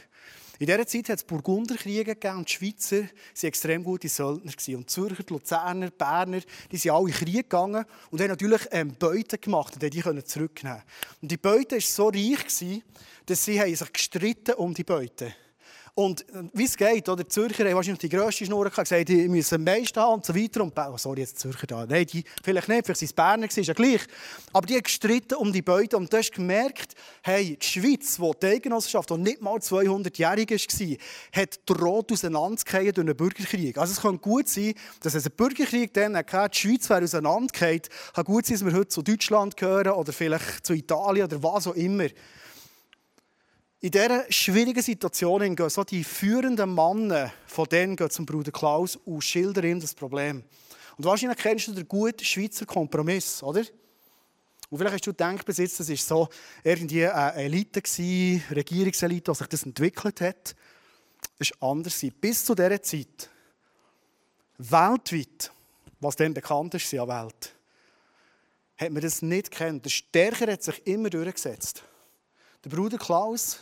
In 0.59 0.65
dieser 0.65 0.87
Zeit 0.87 1.09
hat 1.09 1.19
es 1.19 1.23
Burgunderkriege 1.23 2.15
gegeben 2.15 2.37
und 2.37 2.49
die 2.49 2.53
Schweizer 2.53 3.01
waren 3.01 3.09
extrem 3.43 3.83
gute 3.83 4.09
Söldner. 4.09 4.51
Und 4.75 4.89
Zürcher, 4.89 5.23
Luzerner, 5.29 5.91
Berner, 5.91 6.41
die 6.71 6.77
sind 6.77 6.91
alle 6.91 7.09
in 7.09 7.13
Krieg 7.13 7.49
gegangen 7.49 7.85
und 8.09 8.21
haben 8.21 8.29
natürlich 8.29 8.61
ähm, 8.71 8.95
Beute 8.97 9.37
gemacht 9.37 9.75
und 9.75 9.93
die 9.93 10.01
können 10.01 10.25
zurücknehmen. 10.25 10.81
Und 11.21 11.29
die 11.29 11.37
Beute 11.37 11.75
war 11.75 11.81
so 11.81 12.07
reich, 12.07 12.83
dass 13.27 13.45
sie 13.45 13.75
sich 13.75 13.93
gestritten 13.93 14.55
um 14.55 14.73
die 14.73 14.83
Beute 14.83 15.33
Und 15.97 16.29
äh, 16.29 16.43
wie 16.53 16.65
es 16.65 16.77
geht, 16.77 17.10
oder? 17.10 17.23
Die 17.23 17.27
Zürcher 17.27 17.65
haben 17.65 17.73
wahrscheinlich 17.73 18.01
die 18.01 18.10
grösste 18.10 18.45
Schnur 18.45 18.69
gesagt, 18.69 19.10
die 19.10 19.27
müssen 19.27 19.55
am 19.55 19.63
meisten 19.63 19.99
haben 19.99 20.13
und 20.13 20.25
so 20.25 20.36
weiter. 20.36 20.62
Und, 20.62 20.77
oh, 20.77 20.95
sorry, 20.95 21.21
jetzt 21.21 21.39
Zürcher 21.39 21.65
da. 21.65 21.88
Nein, 21.88 22.05
die, 22.05 22.23
vielleicht 22.43 22.67
nicht, 22.67 22.86
vielleicht 22.86 22.99
sind 22.99 23.07
es 23.07 23.13
Berner, 23.13 23.47
ist 23.47 23.57
ja 23.57 23.73
gleich. 23.73 24.01
Aber 24.53 24.67
die 24.67 24.75
haben 24.75 24.83
gestritten 24.83 25.33
um 25.33 25.51
die 25.51 25.63
Beute 25.63 25.97
und 25.97 26.13
du 26.13 26.17
hast 26.17 26.31
gemerkt, 26.31 26.93
hey, 27.23 27.57
die 27.60 27.65
Schweiz, 27.65 28.19
wo 28.19 28.31
die 28.36 28.45
Eigenossenschaft, 28.45 29.10
die 29.10 29.17
nicht 29.17 29.41
mal 29.41 29.57
200-jährig 29.57 30.51
war, 30.51 31.41
hat 31.41 31.60
droht 31.65 32.12
auseinanderzugehen 32.12 32.93
durch 32.93 33.07
einen 33.07 33.17
Bürgerkrieg. 33.17 33.79
Also 33.79 33.93
es 33.93 34.01
kann 34.01 34.21
gut 34.21 34.47
sein, 34.49 34.75
dass 34.99 35.15
es 35.15 35.25
einen 35.25 35.36
Bürgerkrieg 35.36 35.95
dann 35.95 36.15
hatte, 36.15 36.49
die 36.51 36.60
Schweiz 36.60 36.88
wäre 36.91 37.05
auseinandergefallen. 37.05 37.81
Kann 38.13 38.23
gut 38.23 38.45
sein, 38.45 38.57
dass 38.57 38.65
wir 38.65 38.73
heute 38.73 38.89
zu 38.89 39.01
Deutschland 39.01 39.57
gehören 39.57 39.93
oder 39.93 40.13
vielleicht 40.13 40.63
zu 40.63 40.73
Italien 40.73 41.25
oder 41.25 41.41
was 41.41 41.65
auch 41.65 41.73
immer. 41.73 42.05
In 43.79 43.91
dieser 43.91 44.31
schwierigen 44.31 44.81
Situation 44.81 45.55
gehen 45.55 45.69
so 45.69 45.83
die 45.83 46.03
führenden 46.03 46.73
Männer 46.73 47.31
von 47.45 47.67
denen 47.69 48.09
zum 48.09 48.25
Bruder 48.25 48.51
Klaus 48.51 48.95
und 48.95 49.23
schildern 49.23 49.65
ihm 49.65 49.79
das 49.79 49.93
Problem. 49.93 50.43
Und 50.97 51.05
wahrscheinlich 51.05 51.37
kennst 51.37 51.67
du 51.67 51.73
den 51.73 51.87
guten 51.87 52.25
Schweizer 52.25 52.65
Kompromiss, 52.65 53.43
oder? 53.43 53.61
Und 54.69 54.79
vielleicht 54.79 54.95
hast 54.95 55.05
du 55.05 55.11
gedacht, 55.11 55.45
bis 55.45 55.57
jetzt, 55.57 55.79
das 55.79 55.89
war 55.89 55.95
so 55.95 56.29
irgendwie 56.63 57.05
eine 57.05 57.35
Elite, 57.35 57.83
eine 57.99 58.41
Regierungselite, 58.55 59.31
die 59.31 59.37
sich 59.37 59.47
das 59.47 59.63
entwickelt 59.63 60.21
hat. 60.21 60.55
Das 61.37 61.51
war 61.59 61.69
anders. 61.69 62.03
Bis 62.19 62.43
zu 62.43 62.55
dieser 62.55 62.81
Zeit, 62.81 63.29
weltweit, 64.57 65.51
was 65.99 66.15
dann 66.15 66.33
bekannt 66.33 66.73
ist 66.73 66.91
in 66.91 67.07
Welt, 67.07 67.55
hat 68.77 68.91
man 68.91 69.03
das 69.03 69.21
nicht 69.21 69.51
gekannt. 69.51 69.85
Der 69.85 69.91
Stärker 69.91 70.51
hat 70.51 70.63
sich 70.63 70.85
immer 70.87 71.11
durchgesetzt. 71.11 71.83
Der 72.65 72.71
Bruder 72.71 72.97
Klaus, 72.97 73.59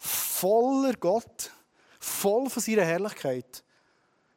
voller 0.00 0.94
Gott, 0.94 1.52
voll 2.00 2.48
von 2.48 2.62
seiner 2.62 2.84
Herrlichkeit, 2.84 3.62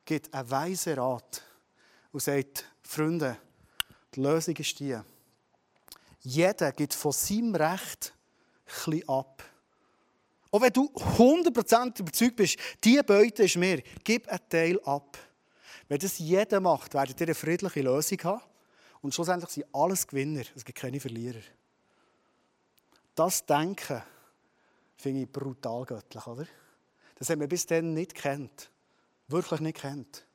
gibt 0.06 0.34
einen 0.34 0.52
weisen 0.52 1.00
Rat 1.00 1.42
und 2.12 2.22
sagt, 2.22 2.66
Freunde, 2.84 3.38
die 4.14 4.22
Lösung 4.22 4.56
ist 4.58 4.80
die. 4.80 5.00
Jeder 6.22 6.72
gibt 6.74 6.94
von 6.94 7.12
seinem 7.14 7.56
Recht 7.56 8.14
etwas 8.66 9.08
ab. 9.08 9.44
Auch 10.52 10.62
wenn 10.62 10.74
du 10.74 10.86
100% 10.94 12.00
überzeugt 12.00 12.36
bist, 12.36 12.58
diese 12.84 13.04
Beute 13.04 13.44
ist 13.44 13.56
mir, 13.56 13.82
gib 14.04 14.28
einen 14.28 14.50
Teil 14.50 14.80
ab. 14.84 15.18
Wenn 15.88 16.00
das 16.00 16.20
jeder 16.20 16.60
macht, 16.60 16.94
werdet 16.94 17.20
ihr 17.20 17.28
eine 17.28 17.36
friedliche 17.36 17.82
Lösung 17.82 18.20
haben. 18.24 18.42
Und 19.02 19.14
schlussendlich 19.14 19.52
sind 19.52 19.66
alles 19.74 20.08
Gewinner, 20.08 20.44
es 20.56 20.64
gibt 20.64 20.78
keine 20.78 21.00
Verlierer. 21.00 21.42
Das 23.16 23.46
Denken 23.46 24.02
finde 25.04 25.24
ich 25.24 25.32
brutal 25.32 25.86
göttlich, 25.86 26.26
oder? 26.26 26.48
Das 27.16 27.30
haben 27.30 27.42
wir 27.42 27.48
bis 27.48 27.66
dann 27.66 27.94
nicht 27.94 28.16
kennt. 28.16 28.72
Wirklich 29.28 29.60
nicht 29.60 29.82
kennt. 29.82 30.26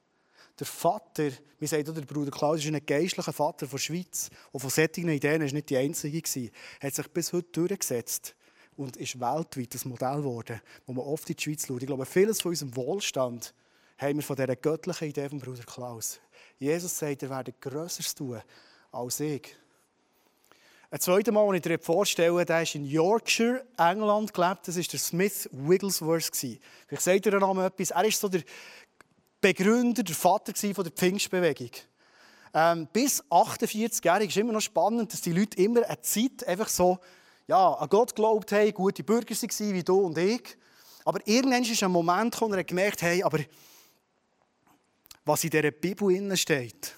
Der 0.58 0.66
Vater, 0.66 1.30
wir 1.58 1.68
sagen 1.68 1.94
der 1.94 2.02
Bruder 2.02 2.30
Klaus, 2.30 2.58
ist 2.58 2.66
ein 2.66 2.84
geistlicher 2.84 3.32
Vater 3.32 3.66
der 3.66 3.78
Schweiz. 3.78 4.28
Und 4.52 4.60
von 4.60 4.70
solchen 4.70 5.08
Ideen 5.08 5.42
war 5.42 5.52
nicht 5.52 5.70
die 5.70 5.76
einzige. 5.76 6.50
Er 6.80 6.88
hat 6.88 6.94
sich 6.94 7.08
bis 7.08 7.32
heute 7.32 7.48
durchgesetzt 7.52 8.34
und 8.76 8.96
ist 8.96 9.18
weltweit 9.18 9.74
ein 9.74 9.88
Modell 9.88 10.16
geworden, 10.18 10.60
wo 10.86 10.92
man 10.92 11.04
oft 11.04 11.28
in 11.30 11.36
die 11.36 11.42
Schweiz 11.42 11.66
schaut. 11.66 11.82
Ich 11.82 11.86
glaube, 11.86 12.06
vieles 12.06 12.42
von 12.42 12.50
unserem 12.50 12.76
Wohlstand 12.76 13.54
haben 13.96 14.16
wir 14.16 14.22
von 14.22 14.36
dieser 14.36 14.56
göttlichen 14.56 15.08
Idee 15.08 15.28
von 15.28 15.38
Bruder 15.38 15.64
Klaus. 15.64 16.20
Jesus 16.58 16.98
sagt, 16.98 17.22
er 17.22 17.30
werde 17.30 17.52
Größeres 17.52 18.14
tun 18.14 18.40
als 18.92 19.20
ich. 19.20 19.56
Ein 20.90 21.00
zweites 21.00 21.34
Mal, 21.34 21.44
den 21.46 21.54
ich 21.56 21.62
dir 21.62 21.78
vorstelle, 21.78 22.46
der 22.46 22.62
ist 22.62 22.74
in 22.74 22.86
Yorkshire, 22.86 23.62
England 23.76 24.32
gelebt. 24.32 24.66
Das 24.66 24.76
war 24.76 24.84
der 24.84 24.98
Smith 24.98 25.48
Wigglesworth. 25.52 26.34
Vielleicht 26.34 27.02
sagt 27.02 27.26
ihr 27.26 27.32
den 27.32 27.40
Namen 27.40 27.62
etwas. 27.62 27.90
Er 27.90 28.04
ist 28.04 28.18
so 28.18 28.28
der 28.28 28.40
Begründer, 29.38 30.02
der 30.02 30.14
Vater 30.14 30.52
der 30.52 30.92
Pfingstbewegung. 30.92 31.70
Ähm, 32.54 32.88
bis 32.90 33.22
48-jährig 33.24 34.30
ist 34.30 34.38
immer 34.38 34.54
noch 34.54 34.62
spannend, 34.62 35.12
dass 35.12 35.20
die 35.20 35.32
Leute 35.32 35.62
immer 35.62 35.84
eine 35.84 36.00
Zeit 36.00 36.46
einfach 36.46 36.68
so 36.68 36.98
ja, 37.46 37.74
an 37.74 37.88
Gott 37.90 38.14
geglaubt 38.16 38.50
haben, 38.52 38.72
gute 38.72 39.04
Bürger 39.04 39.34
waren 39.34 39.74
wie 39.74 39.82
du 39.82 40.00
und 40.00 40.16
ich. 40.16 40.56
Aber 41.04 41.20
irgendwann 41.26 41.64
ist 41.64 41.82
ein 41.82 41.90
Moment 41.90 42.32
gekommen, 42.32 42.52
wo 42.52 42.56
er 42.56 42.64
gemerkt 42.64 43.02
hat, 43.02 43.22
aber 43.22 43.40
was 45.26 45.44
in 45.44 45.50
dieser 45.50 45.70
Bibel 45.70 46.34
steht, 46.38 46.94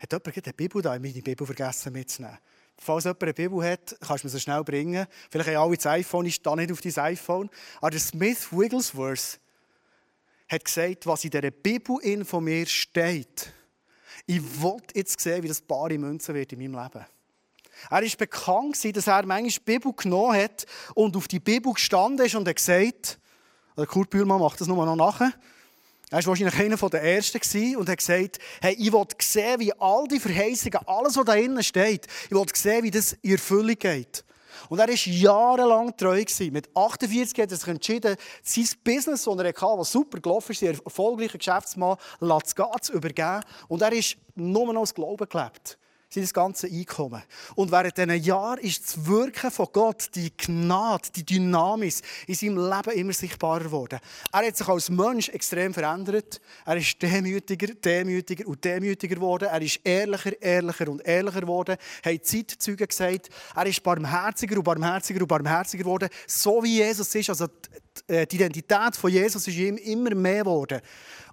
hat 0.00 0.12
jemand 0.12 0.46
die 0.46 0.52
Bibel 0.52 0.82
da, 0.82 0.98
meine 0.98 1.22
Bibel 1.22 1.46
vergessen 1.46 1.92
mitzunehmen. 1.92 2.38
Falls 2.82 3.04
jemand 3.04 3.22
eine 3.22 3.34
Bibel 3.34 3.62
hat, 3.62 3.94
kannst 4.00 4.24
du 4.24 4.26
mir 4.26 4.30
sie 4.30 4.40
schnell 4.40 4.64
bringen. 4.64 5.06
Vielleicht 5.28 5.50
haben 5.50 5.56
alle 5.58 5.76
das 5.76 5.84
iPhone, 5.84 6.24
ich 6.24 6.36
stehe 6.36 6.56
nicht 6.56 6.72
auf 6.72 6.80
dein 6.80 6.96
iPhone. 6.96 7.50
Aber 7.76 7.90
der 7.90 8.00
Smith 8.00 8.48
Wigglesworth 8.50 9.38
hat 10.48 10.64
gesagt, 10.64 11.06
was 11.06 11.22
in 11.24 11.30
dieser 11.30 11.50
Bibel 11.50 12.24
von 12.24 12.42
mir 12.42 12.66
steht. 12.66 13.52
Ich 14.26 14.62
wollte 14.62 14.96
jetzt 14.96 15.20
sehen, 15.20 15.42
wie 15.42 15.48
das 15.48 15.60
bare 15.60 15.98
Münzen 15.98 16.34
wird 16.34 16.54
in 16.54 16.58
meinem 16.58 16.82
Leben. 16.82 17.04
Er 17.90 18.02
ist 18.02 18.16
bekannt, 18.16 18.82
dass 18.96 19.06
er 19.06 19.26
manchmal 19.26 19.50
die 19.50 19.60
Bibel 19.60 19.92
genommen 19.92 20.36
hat 20.36 20.64
und 20.94 21.14
auf 21.16 21.28
die 21.28 21.40
Bibel 21.40 21.74
gestanden 21.74 22.24
ist 22.24 22.34
und 22.34 22.48
hat 22.48 22.56
gesagt, 22.56 23.18
Kurt 23.88 24.08
Bühlmann 24.08 24.40
macht 24.40 24.58
das 24.58 24.68
nur 24.68 24.84
noch 24.86 24.96
nachher, 24.96 25.34
er 26.10 26.18
war 26.18 26.26
wahrscheinlich 26.26 26.58
einer 26.58 26.90
der 26.90 27.02
Ersten 27.02 27.76
und 27.76 27.88
hat 27.88 27.98
gesagt, 27.98 28.38
hey, 28.60 28.74
ich 28.76 28.92
will 28.92 29.04
sehen, 29.20 29.60
wie 29.60 29.72
all 29.74 30.08
die 30.08 30.18
Verheißungen, 30.18 30.80
alles, 30.86 31.16
was 31.16 31.24
da 31.24 31.32
drinnen 31.34 31.62
steht, 31.62 32.06
ich 32.24 32.30
will 32.32 32.44
sehen, 32.52 32.82
wie 32.82 32.90
das 32.90 33.12
in 33.22 33.32
Erfüllung 33.32 33.76
geht. 33.78 34.24
Und 34.68 34.80
er 34.80 34.88
war 34.88 34.94
jahrelang 34.94 35.96
treu. 35.96 36.24
Mit 36.50 36.68
48 36.76 37.40
hat 37.40 37.50
er 37.52 37.56
sich 37.56 37.68
entschieden, 37.68 38.16
sein 38.42 38.68
Business, 38.84 39.24
das 39.24 39.38
er 39.38 39.44
hatte, 39.46 39.78
das 39.78 39.92
super 39.92 40.20
gelaufen 40.20 40.52
ist, 40.52 40.60
sein 40.60 40.78
erfolgreicher 40.84 41.38
Geschäftsmann, 41.38 41.96
zu 42.80 42.92
übergeben. 42.92 43.44
Und 43.68 43.82
er 43.82 43.92
ist 43.92 44.16
nur 44.34 44.72
noch 44.72 44.82
aus 44.82 44.94
Glauben 44.94 45.28
gelebt 45.28 45.78
sein 46.12 46.26
ganze 46.32 46.66
Einkommen. 46.66 47.22
Und 47.54 47.70
während 47.70 47.96
diesen 47.96 48.22
Jahren 48.22 48.58
ist 48.58 48.82
das 48.84 49.06
Wirken 49.06 49.50
von 49.50 49.68
Gott, 49.72 50.10
die 50.14 50.36
Gnade, 50.36 51.08
die 51.14 51.24
Dynamis 51.24 52.02
in 52.26 52.34
seinem 52.34 52.56
Leben 52.56 52.98
immer 52.98 53.12
sichtbarer 53.12 53.64
geworden. 53.64 54.00
Er 54.32 54.46
hat 54.46 54.56
sich 54.56 54.66
als 54.66 54.90
Mensch 54.90 55.28
extrem 55.28 55.72
verändert. 55.72 56.40
Er 56.66 56.76
ist 56.76 57.00
demütiger, 57.00 57.74
demütiger 57.74 58.46
und 58.48 58.64
demütiger 58.64 59.14
geworden. 59.14 59.48
Er 59.50 59.62
ist 59.62 59.80
ehrlicher, 59.84 60.42
ehrlicher 60.42 60.88
und 60.88 61.06
ehrlicher 61.06 61.42
geworden. 61.42 61.76
Haben 62.04 62.22
Zeitzeugen 62.22 62.88
gesagt. 62.88 63.28
Er 63.54 63.66
ist 63.66 63.82
barmherziger 63.82 64.56
und 64.56 64.64
barmherziger 64.64 65.20
und 65.20 65.28
barmherziger 65.28 65.84
geworden. 65.84 66.08
So 66.26 66.62
wie 66.64 66.78
Jesus 66.78 67.14
ist. 67.14 67.30
Also 67.30 67.46
die 68.08 68.34
Identität 68.36 68.96
von 68.96 69.10
Jesus 69.10 69.46
ist 69.46 69.56
ihm 69.56 69.76
immer 69.76 70.14
mehr 70.14 70.42
geworden. 70.42 70.80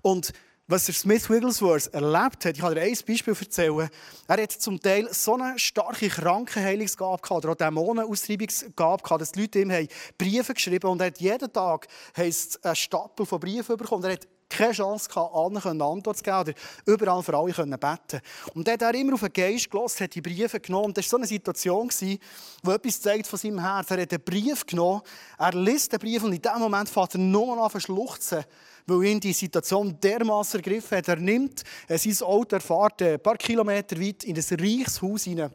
Und 0.04 0.32
was 0.68 0.86
der 0.86 0.96
Smith 0.96 1.30
Wigglesworth 1.30 1.88
erlebt 1.94 2.44
hat, 2.44 2.56
ich 2.56 2.60
kann 2.60 2.76
dir 2.76 2.82
ein 2.82 2.98
Beispiel 3.08 3.36
erzählen. 3.40 3.90
Er 4.28 4.44
hat 4.44 4.52
zum 4.52 4.82
Teil 4.82 5.08
so 5.12 5.36
eine 5.36 5.58
starke 5.58 6.10
Krankenheilungsgabe 6.10 7.22
gehabt, 7.22 7.46
oder 7.46 7.54
auch 7.54 7.56
Dämonenaustreibungsgabe 7.56 9.02
gehabt, 9.02 9.22
dass 9.22 9.32
die 9.32 9.42
Leute 9.42 9.60
ihm 9.60 9.88
Briefe 10.18 10.54
geschrieben 10.54 10.84
haben 10.84 10.94
und 10.94 11.02
er 11.02 11.08
hat 11.08 11.20
jeden 11.20 11.52
Tag 11.54 11.88
einen 12.16 12.34
Stapel 12.76 13.26
von 13.26 13.40
Briefen 13.40 13.78
bekommen. 13.78 14.04
Er 14.04 14.14
hat 14.14 14.28
keine 14.50 14.74
Chance 14.74 15.10
gehabt, 15.10 15.34
allen 15.34 15.58
eine 15.58 15.84
Antwort 15.84 16.18
zu 16.18 16.24
geben 16.24 16.40
oder 16.40 16.54
überall 16.86 17.24
für 17.24 17.38
alle 17.38 17.54
beten 17.54 17.78
können. 17.78 18.22
Und 18.54 18.68
er 18.68 18.74
hat 18.88 18.96
immer 18.96 19.14
auf 19.14 19.22
den 19.22 19.34
Geist 19.34 19.70
gelassen, 19.70 20.04
hat 20.04 20.16
die 20.16 20.22
Briefe 20.22 20.60
genommen. 20.60 20.88
Und 20.88 20.98
das 20.98 21.06
war 21.06 21.10
so 21.12 21.18
eine 21.18 21.28
Situation, 21.28 21.90
die 22.02 22.20
etwas 22.66 23.02
zeigt 23.02 23.28
von 23.28 23.40
seinem 23.40 23.60
Herz. 23.60 23.92
Er 23.92 24.02
hat 24.02 24.12
einen 24.12 24.24
Brief 24.24 24.66
genommen, 24.66 25.02
er 25.38 25.54
liest 25.54 25.92
den 25.92 26.00
Brief 26.00 26.24
und 26.24 26.34
in 26.34 26.42
dem 26.42 26.60
Moment 26.60 26.90
fängt 26.90 27.16
er 27.16 27.20
nur 27.20 27.62
an 27.62 27.72
zu 27.72 27.80
schluchzen 27.80 28.44
weil 28.88 29.04
ihn 29.04 29.20
die 29.20 29.34
Situation 29.34 30.00
dermaßen 30.00 30.60
ergriffen 30.60 30.98
hat. 30.98 31.08
Er 31.10 31.18
nimmt 31.18 31.64
sein 31.88 32.18
Auto, 32.22 32.56
er 32.56 32.62
fährt 32.62 33.02
ein 33.02 33.20
paar 33.20 33.38
Kilometer 33.38 34.00
weit 34.00 34.24
in 34.24 34.36
ein 34.36 34.60
reiches 34.60 35.02
Haus 35.02 35.24
hinein. 35.24 35.52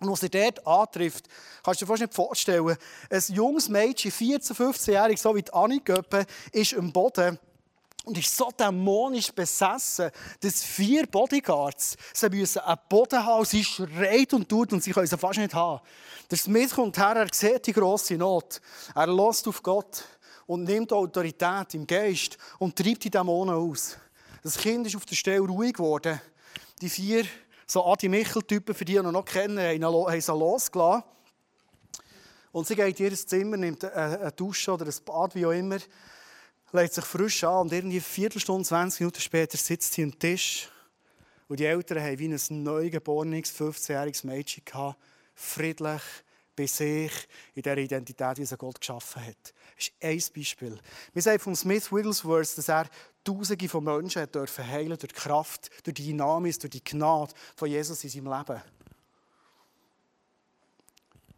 Und 0.00 0.10
was 0.10 0.22
er 0.22 0.28
dort 0.28 0.64
antrifft, 0.64 1.26
kannst 1.62 1.80
du 1.80 1.84
dir 1.84 1.88
fast 1.90 2.02
nicht 2.02 2.14
vorstellen. 2.14 2.76
Ein 3.10 3.22
junges 3.28 3.68
Mädchen, 3.68 4.12
14-, 4.12 4.54
15-jährig, 4.54 5.20
so 5.20 5.34
wie 5.34 5.42
die 5.42 5.52
Annie 5.52 5.80
Göppe, 5.80 6.24
ist 6.52 6.74
am 6.74 6.92
Boden 6.92 7.36
und 8.04 8.16
ist 8.16 8.34
so 8.34 8.50
dämonisch 8.58 9.32
besessen, 9.32 10.10
dass 10.40 10.62
vier 10.62 11.06
Bodyguards 11.06 11.96
sie 12.14 12.30
müssen 12.30 12.60
einen 12.60 12.78
Boden 12.88 13.24
haben. 13.24 13.44
Sie 13.44 13.62
schreit 13.64 14.32
und 14.32 14.48
tut 14.48 14.72
und 14.72 14.82
sie 14.82 14.92
können 14.92 15.06
sie 15.06 15.18
fast 15.18 15.38
nicht 15.38 15.52
haben. 15.52 15.80
Der 16.30 16.38
Smith 16.38 16.74
kommt 16.74 16.96
her, 16.96 17.16
er 17.16 17.28
sieht 17.32 17.66
die 17.66 17.72
grosse 17.72 18.14
Not. 18.14 18.60
Er 18.94 19.08
lässt 19.08 19.48
auf 19.48 19.62
Gott 19.62 20.04
und 20.48 20.64
nimmt 20.64 20.92
Autorität 20.92 21.74
im 21.74 21.86
Geist 21.86 22.38
und 22.58 22.74
treibt 22.74 23.04
die 23.04 23.10
Dämonen 23.10 23.54
aus. 23.54 23.98
Das 24.42 24.56
Kind 24.56 24.86
ist 24.86 24.96
auf 24.96 25.04
der 25.04 25.14
Stelle 25.14 25.40
ruhig 25.40 25.74
geworden. 25.74 26.20
Die 26.80 26.88
vier 26.88 27.26
so 27.66 27.84
Adi 27.84 28.08
Michel-Typen, 28.08 28.74
für 28.74 28.84
die 28.86 28.94
ihr 28.94 29.02
noch 29.02 29.26
kennen, 29.26 29.58
haben 29.58 30.20
sie 30.20 30.32
losgelassen. 30.32 31.04
Und 32.50 32.66
sie 32.66 32.74
geht 32.74 32.98
in 32.98 33.10
ihr 33.10 33.14
Zimmer, 33.14 33.58
nimmt 33.58 33.84
eine 33.84 34.32
Dusche 34.32 34.72
oder 34.72 34.86
ein 34.86 34.94
Bad, 35.04 35.34
wie 35.34 35.44
auch 35.44 35.52
immer, 35.52 35.78
legt 36.72 36.94
sich 36.94 37.04
frisch 37.04 37.44
an 37.44 37.62
und 37.62 37.72
irgendwie 37.72 37.96
eine 37.96 38.04
Viertelstunde, 38.04 38.66
20 38.66 39.00
Minuten 39.00 39.20
später 39.20 39.58
sitzt 39.58 39.92
sie 39.92 40.02
am 40.02 40.18
Tisch. 40.18 40.70
Und 41.46 41.60
die 41.60 41.66
Eltern 41.66 42.02
haben 42.02 42.18
wie 42.18 42.28
ein 42.28 42.62
neugeborenes, 42.62 43.54
15-jähriges 43.54 44.26
Mädchen 44.26 44.64
gehabt, 44.64 44.98
friedlich, 45.34 46.02
bei 46.58 46.66
sich, 46.66 47.12
in 47.54 47.62
der 47.62 47.78
Identität, 47.78 48.38
wie 48.38 48.44
sie 48.44 48.56
Gott 48.56 48.80
geschaffen 48.80 49.24
hat. 49.24 49.54
Das 49.76 49.86
ist 49.86 49.92
ein 50.00 50.34
Beispiel. 50.34 50.78
Wir 51.12 51.22
sagen 51.22 51.38
von 51.38 51.54
Smith 51.54 51.92
Wigglesworth, 51.92 52.58
dass 52.58 52.68
er 52.68 52.88
Tausende 53.24 53.68
von 53.68 53.84
Menschen 53.84 54.22
hat 54.22 54.34
dürfen 54.34 54.66
heilen 54.66 54.98
durch 54.98 55.12
die 55.12 55.20
Kraft, 55.20 55.70
durch 55.84 55.94
die 55.94 56.06
Dynamik, 56.06 56.58
durch 56.60 56.70
die 56.70 56.82
Gnade 56.82 57.34
von 57.56 57.68
Jesus 57.68 58.02
in 58.02 58.10
seinem 58.10 58.32
Leben. 58.32 58.62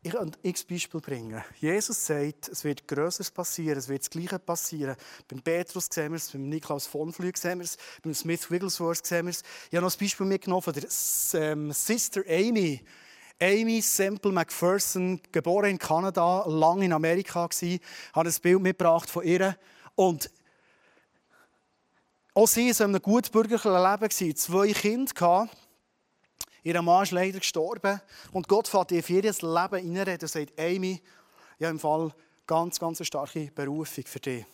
Ich 0.02 0.12
kann 0.12 0.34
x 0.42 0.64
Beispiel 0.64 1.00
bringen. 1.00 1.42
Jesus 1.58 2.06
sagt, 2.06 2.48
es 2.48 2.64
wird 2.64 2.88
Größeres 2.88 3.30
passieren, 3.30 3.76
es 3.76 3.88
wird 3.88 4.00
das 4.00 4.08
Gleiche 4.08 4.38
passieren. 4.38 4.96
Beim 5.28 5.42
Petrus 5.42 5.88
sehen 5.90 6.12
wir 6.12 6.16
es, 6.16 6.30
beim 6.30 6.48
Niklaus 6.48 6.86
von 6.86 7.12
Flüg 7.12 7.36
sehen 7.36 7.58
wir 7.58 7.64
es, 7.64 7.76
beim 8.02 8.14
Smith 8.14 8.50
Wigglesworth 8.50 9.04
sehen 9.04 9.26
wir 9.26 9.30
es. 9.30 9.42
Ich 9.68 9.76
habe 9.76 9.84
noch 9.84 9.92
ein 9.92 9.98
Beispiel 9.98 10.26
mitgenommen 10.26 10.62
von 10.62 10.72
der 10.72 10.84
ähm, 11.34 11.72
Sister 11.72 12.22
Amy. 12.26 12.82
Amy 13.42 13.80
Semple 13.80 14.32
McPherson, 14.32 15.18
geboren 15.32 15.70
in 15.70 15.78
Kanada, 15.78 16.44
lange 16.46 16.84
in 16.84 16.92
Amerika 16.92 17.46
gewesen, 17.46 17.80
hat 18.12 18.26
ein 18.26 18.34
Bild 18.42 18.60
mitgebracht 18.60 19.08
von 19.08 19.24
ihr. 19.24 19.56
Und 19.94 20.30
auch 22.34 22.46
sie 22.46 22.68
war 22.68 22.86
in 22.86 22.94
einem 22.94 23.02
gut 23.02 23.32
bürgerlichen 23.32 23.72
Leben, 23.72 24.36
zwei 24.36 24.72
Kinder. 24.72 25.48
Ihr 26.62 26.82
Mann 26.82 27.02
ist 27.02 27.12
leider 27.12 27.38
gestorben. 27.38 28.00
Und 28.32 28.46
Gott 28.46 28.68
fährt 28.68 28.92
ihr 28.92 29.02
für 29.02 29.14
ihr 29.14 29.22
Leben 29.22 29.42
reinreden 29.42 30.20
und 30.20 30.28
sagt, 30.28 30.60
Amy, 30.60 31.00
ich 31.58 31.64
habe 31.64 31.72
im 31.72 31.78
Fall 31.78 32.12
ganz, 32.46 32.78
ganz 32.78 33.00
eine 33.00 33.06
starke 33.06 33.50
Berufung 33.54 34.04
für 34.06 34.20
dich. 34.20 34.44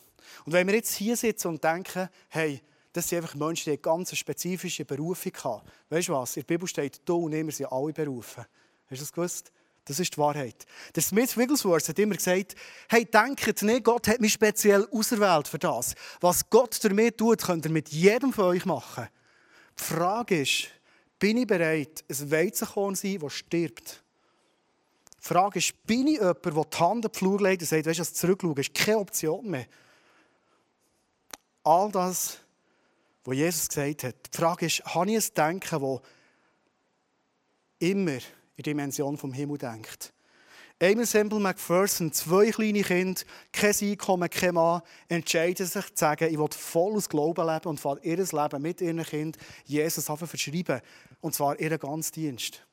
Und 0.44 0.52
wenn 0.52 0.66
wir 0.68 0.74
jetzt 0.74 0.94
hier 0.94 1.16
sitzen 1.16 1.48
und 1.48 1.64
denken, 1.64 2.08
hey, 2.28 2.62
das 2.92 3.08
sind 3.08 3.18
einfach 3.18 3.34
Menschen, 3.34 3.64
die 3.64 3.70
eine 3.70 3.78
ganz 3.78 4.16
spezifische 4.16 4.84
Berufung 4.84 5.32
haben. 5.42 5.62
Weißt 5.90 6.08
du 6.08 6.12
was? 6.12 6.36
In 6.36 6.42
der 6.42 6.54
Bibel 6.54 6.68
steht, 6.68 7.00
du 7.04 7.16
und 7.16 7.32
ich, 7.32 7.44
wir 7.44 7.52
sind 7.52 7.72
alle 7.72 7.92
berufen. 7.92 8.44
Hast 8.90 9.00
du 9.00 9.04
das 9.04 9.12
gewusst? 9.12 9.52
Das 9.86 10.00
ist 10.00 10.14
die 10.14 10.18
Wahrheit. 10.18 10.66
Der 10.96 11.02
Smith 11.02 11.36
Wigglesworth 11.36 11.88
hat 11.88 11.98
immer 11.98 12.16
gesagt, 12.16 12.56
hey, 12.88 13.04
denkt 13.04 13.62
nicht, 13.62 13.84
Gott 13.84 14.08
hat 14.08 14.20
mich 14.20 14.32
speziell 14.32 14.86
auserwählt 14.90 15.46
für 15.46 15.60
das. 15.60 15.94
Was 16.20 16.50
Gott 16.50 16.82
durch 16.82 16.92
mich 16.92 17.12
tut, 17.16 17.42
könnt 17.42 17.64
ihr 17.64 17.70
mit 17.70 17.90
jedem 17.90 18.32
von 18.32 18.46
euch 18.46 18.64
machen. 18.64 19.08
Die 19.78 19.84
Frage 19.84 20.42
ist, 20.42 20.68
bin 21.20 21.36
ich 21.36 21.46
bereit, 21.46 22.04
ein 22.08 22.30
Weizenkorn 22.30 22.96
zu 22.96 23.06
sein, 23.06 23.20
das 23.20 23.32
stirbt? 23.32 24.02
Die 25.22 25.28
Frage 25.28 25.60
ist, 25.60 25.86
bin 25.86 26.08
ich 26.08 26.18
jemand, 26.18 26.44
der 26.44 26.52
die 26.52 26.78
Hand 26.78 27.06
auf 27.06 27.12
die 27.12 27.18
Flur 27.18 27.40
legt 27.40 27.62
und 27.62 27.68
sagt, 27.68 27.86
weißt 27.86 27.98
du, 27.98 28.02
das 28.02 28.14
Zurückschauen 28.14 28.56
ist 28.56 28.74
keine 28.74 28.98
Option 28.98 29.48
mehr. 29.48 29.66
All 31.62 31.90
das, 31.92 32.38
was 33.24 33.36
Jesus 33.36 33.68
gesagt 33.68 34.02
hat. 34.04 34.14
Die 34.32 34.36
Frage 34.36 34.66
ist, 34.66 34.84
habe 34.84 35.10
ich 35.10 35.16
ein 35.16 35.34
Denken, 35.34 35.80
das 35.80 36.00
immer 37.78 38.18
die 38.56 38.62
Dimension 38.62 39.16
vom 39.16 39.32
Himmel 39.32 39.58
denkt? 39.58 40.12
Amy 40.78 41.06
Semple 41.06 41.40
McPherson, 41.40 42.12
zwei 42.12 42.50
kleine 42.50 42.82
Kinder, 42.82 43.22
kein 43.50 43.74
Einkommen, 43.80 44.28
kein 44.28 44.52
Mann, 44.52 44.82
entscheiden 45.08 45.64
sich 45.64 45.86
zu 45.86 45.96
sagen, 45.96 46.28
ich 46.30 46.38
will 46.38 46.48
voll 46.50 46.92
aus 46.96 47.08
Glauben 47.08 47.46
leben 47.46 47.68
und 47.68 47.80
fahre 47.80 48.00
ihr 48.02 48.18
Leben 48.18 48.62
mit 48.62 48.82
ihren 48.82 49.02
Kindern 49.02 49.40
Jesus 49.64 50.04
verschreiben. 50.04 50.82
Und 51.22 51.34
zwar 51.34 51.58
ihren 51.58 51.78
ganzen 51.78 52.12
Dienst. 52.12 52.66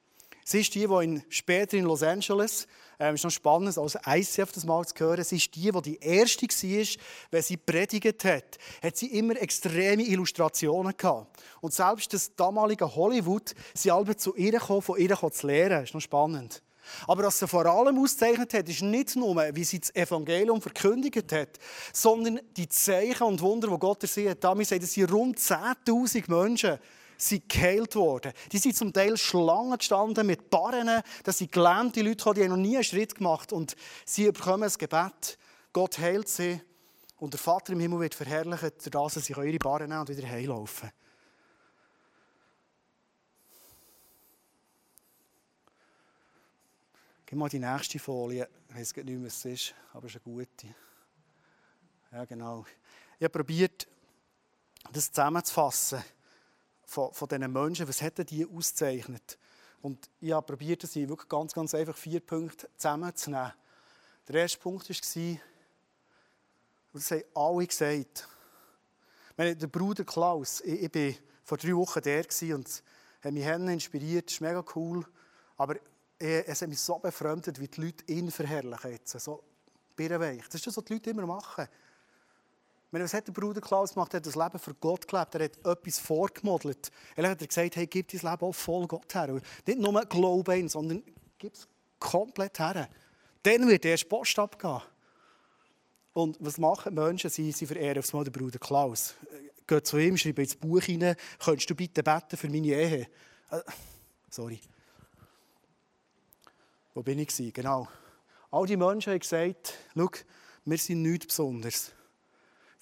Sie 0.44 0.60
ist 0.60 0.76
die, 0.76 0.86
die 0.86 1.04
in, 1.04 1.24
später 1.30 1.78
in 1.78 1.86
Los 1.86 2.04
Angeles, 2.04 2.68
ähm, 3.04 3.16
ist 3.16 3.24
noch 3.24 3.32
spannend, 3.32 3.78
als 3.78 3.98
ICF 4.08 4.52
das 4.52 4.66
mal 4.66 4.86
zu 4.86 4.96
hören, 4.98 5.24
sie 5.24 5.36
ist 5.36 5.54
die, 5.56 5.72
die 5.72 5.82
die 5.82 6.00
Erste 6.00 6.48
war, 6.48 7.04
wenn 7.32 7.44
sie 7.44 7.58
predigt 7.58 8.24
hat, 8.24 8.58
hat 8.82 8.98
sie 8.98 9.08
immer 9.18 9.36
extreme 9.42 10.04
Illustrationen 10.04 10.96
gehabt. 10.96 11.44
Und 11.62 11.74
selbst 11.74 12.14
das 12.14 12.36
damalige 12.36 12.96
Hollywood, 12.96 13.54
sie 13.74 13.92
alle 13.92 14.16
zu 14.16 14.36
ihr 14.36 14.52
gekommen, 14.52 14.82
von 14.82 15.00
ihr 15.00 15.16
zu 15.32 15.48
lernen. 15.48 15.82
Das 15.82 15.90
ist 15.90 15.94
noch 15.94 16.02
spannend. 16.02 16.62
Aber 17.08 17.24
was 17.24 17.40
sie 17.40 17.48
vor 17.48 17.66
allem 17.66 17.98
auszeichnet 17.98 18.54
hat, 18.54 18.68
ist 18.68 18.82
nicht 18.82 19.16
nur, 19.16 19.36
wie 19.54 19.64
sie 19.64 19.80
das 19.80 19.96
Evangelium 19.96 20.62
verkündigt 20.62 21.32
hat, 21.32 21.60
sondern 21.94 22.40
die 22.58 22.68
Zeichen 22.68 23.24
und 23.24 23.42
Wunder, 23.42 23.70
die 23.70 23.80
Gott 23.80 24.04
ersehen 24.04 24.32
hat. 24.32 24.44
Damit 24.44 24.68
sagt, 24.68 24.84
sind 24.84 25.12
rund 25.12 25.40
10.000 25.40 26.24
Menschen 26.28 26.80
sind 27.24 27.50
geheilt 27.50 27.96
worden. 27.96 28.34
Die 28.52 28.58
sind 28.58 28.76
zum 28.76 28.94
Teil 28.94 29.18
Schlangen 29.18 29.78
gestanden 29.78 30.28
mit 30.28 30.50
Barren, 30.50 31.02
das 31.24 31.38
sind 31.38 31.52
gelähmte 31.52 32.02
Leute, 32.02 32.34
die 32.34 32.44
haben 32.44 32.50
noch 32.50 32.58
nie 32.58 32.76
einen 32.76 32.84
Schritt 32.84 33.16
gemacht 33.16 33.52
und 33.52 33.76
sie 34.06 34.32
bekommen 34.32 34.64
ein 34.64 34.74
Gebet. 34.78 35.38
Gott 35.72 35.98
heilt 35.98 36.28
sie 36.28 36.62
und 37.18 37.34
der 37.34 37.40
Vater 37.40 37.74
im 37.74 37.80
Himmel 37.80 38.02
wird 38.02 38.16
verherrlicht, 38.16 38.86
dadurch, 38.86 39.14
dass 39.14 39.26
sie 39.26 39.34
ihre 39.34 39.58
Barren 39.58 39.90
nehmen 39.90 40.02
und 40.02 40.10
wieder 40.10 40.28
heilaufen. 40.28 40.92
Gib 47.26 47.40
mal 47.40 47.50
die 47.50 47.58
nächste 47.60 47.98
Folie. 47.98 48.48
Ich 48.70 48.76
weiß 48.76 48.96
nicht 48.98 49.08
mehr, 49.08 49.26
was 49.26 49.38
es 49.38 49.46
ist, 49.46 49.76
aber 49.92 50.06
es 50.06 50.16
ist 50.16 50.22
eine 50.24 50.36
gute. 50.36 50.68
Ja, 52.12 52.26
genau. 52.26 52.64
Ich 53.18 53.24
habe 53.24 53.32
probiert, 53.32 53.88
das 54.92 55.12
zusammenzufassen 55.12 56.04
von, 56.94 57.14
von 57.14 57.28
diesen 57.28 57.52
Menschen. 57.52 57.88
Was 57.88 58.02
hätten 58.02 58.26
die 58.26 58.46
ausgezeichnet? 58.46 59.38
Und 59.82 60.10
ich 60.22 60.32
habe 60.32 60.46
probiert, 60.46 60.84
das 60.84 60.96
wirklich 60.96 61.28
ganz, 61.28 61.54
ganz 61.54 61.74
einfach 61.74 61.98
vier 61.98 62.20
Punkte 62.20 62.70
zusammenzunehmen. 62.78 63.52
Der 64.28 64.36
erste 64.36 64.60
Punkt 64.60 64.88
war, 64.90 64.96
das 66.94 67.12
haben 67.12 67.24
alle 67.34 67.68
gesagt, 67.68 68.28
meine, 69.36 69.56
der 69.56 69.68
Bruder 69.68 70.04
Klaus, 70.04 70.62
ich, 70.62 70.94
war 70.94 71.14
vor 71.44 71.58
drei 71.58 71.76
Wochen 71.76 72.02
der 72.02 72.24
und 72.56 72.84
hat 73.22 73.34
mich 73.34 73.46
inspiriert, 73.46 74.28
das 74.28 74.36
ist 74.36 74.42
mega 74.42 74.64
cool, 74.76 75.06
aber 75.58 75.76
es 76.20 76.62
hat 76.62 76.70
mich 76.70 76.80
so 76.80 77.00
befremdet, 77.00 77.60
wie 77.60 77.68
die 77.68 77.82
Leute 77.82 78.06
ihn 78.08 78.32
verherrlichen. 78.32 79.00
So 79.04 79.44
birrenweich. 79.96 80.46
Das 80.46 80.56
ist 80.56 80.68
das, 80.68 80.78
was 80.78 80.86
die 80.86 80.94
Leute 80.94 81.10
immer 81.10 81.26
machen. 81.26 81.68
Meine, 82.94 83.06
was 83.06 83.14
hat 83.16 83.28
der 83.28 83.32
Bruder 83.34 83.60
Klaus 83.60 83.96
gemacht? 83.96 84.14
Er 84.14 84.18
hat 84.18 84.28
das 84.28 84.36
Leben 84.36 84.60
für 84.60 84.76
Gott 84.76 85.08
gelebt. 85.08 85.34
Er 85.34 85.46
hat 85.46 85.66
etwas 85.66 85.98
vorgemodelt. 85.98 86.92
Er 87.16 87.28
hat 87.28 87.40
gesagt, 87.40 87.76
hey, 87.76 87.88
gib 87.88 88.08
dein 88.10 88.22
Leben 88.22 88.46
auch 88.46 88.54
voll 88.54 88.86
Gott 88.86 89.16
her. 89.16 89.42
Nicht 89.66 89.80
nur 89.80 90.06
Glauben, 90.06 90.70
sondern 90.70 91.02
gib 91.40 91.56
es 91.56 91.68
komplett 91.98 92.60
her. 92.60 92.88
Dann 93.42 93.68
wird 93.68 93.84
erst 93.86 94.08
Post 94.08 94.38
abgehen. 94.38 94.80
Und 96.14 96.38
was 96.40 96.60
machen 96.60 96.94
Menschen? 96.94 97.32
Sie, 97.32 97.52
sie 97.52 97.66
verehren 97.66 97.98
aufs 97.98 98.14
Mal 98.14 98.26
den 98.26 98.32
Bruder 98.32 98.60
Klaus. 98.60 99.16
Gehen 99.66 99.84
zu 99.84 99.98
ihm, 99.98 100.16
schreiben 100.16 100.44
ins 100.44 100.56
Buch 100.56 100.84
hinein, 100.84 101.16
könntest 101.40 101.72
du 101.72 101.74
bitte 101.74 102.04
beten 102.04 102.38
für 102.38 102.48
meine 102.48 102.68
Ehe? 102.68 103.08
Äh, 103.50 103.62
sorry. 104.30 104.60
Wo 106.94 107.02
bin 107.02 107.18
ich? 107.18 107.54
Genau. 107.56 107.88
All 108.52 108.68
die 108.68 108.78
Menschen 108.78 109.14
haben 109.14 109.20
gesagt, 109.20 109.74
schau, 109.96 110.12
wir 110.66 110.78
sind 110.78 111.02
nichts 111.02 111.26
Besonderes. 111.26 111.92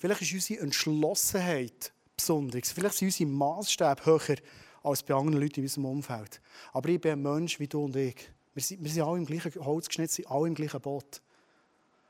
Vielleicht 0.01 0.23
ist 0.23 0.33
unsere 0.33 0.61
Entschlossenheit 0.61 1.93
besonders. 2.17 2.71
Vielleicht 2.71 2.95
sind 2.95 3.09
unsere 3.09 3.29
Maßstäbe 3.29 4.03
höher 4.03 4.37
als 4.81 5.03
bei 5.03 5.13
anderen 5.13 5.39
Leuten 5.39 5.59
in 5.59 5.65
unserem 5.65 5.85
Umfeld. 5.85 6.41
Aber 6.73 6.89
ich 6.89 6.99
bin 6.99 7.11
ein 7.11 7.21
Mensch 7.21 7.59
wie 7.59 7.67
du 7.67 7.83
und 7.83 7.95
ich. 7.95 8.15
Wir 8.55 8.63
sind, 8.63 8.83
wir 8.83 8.89
sind 8.89 9.03
alle 9.03 9.19
im 9.19 9.27
gleichen 9.27 9.63
Holz 9.63 9.85
geschnitzt, 9.85 10.15
sind 10.15 10.31
alle 10.31 10.47
im 10.47 10.55
gleichen 10.55 10.81
Boot. 10.81 11.21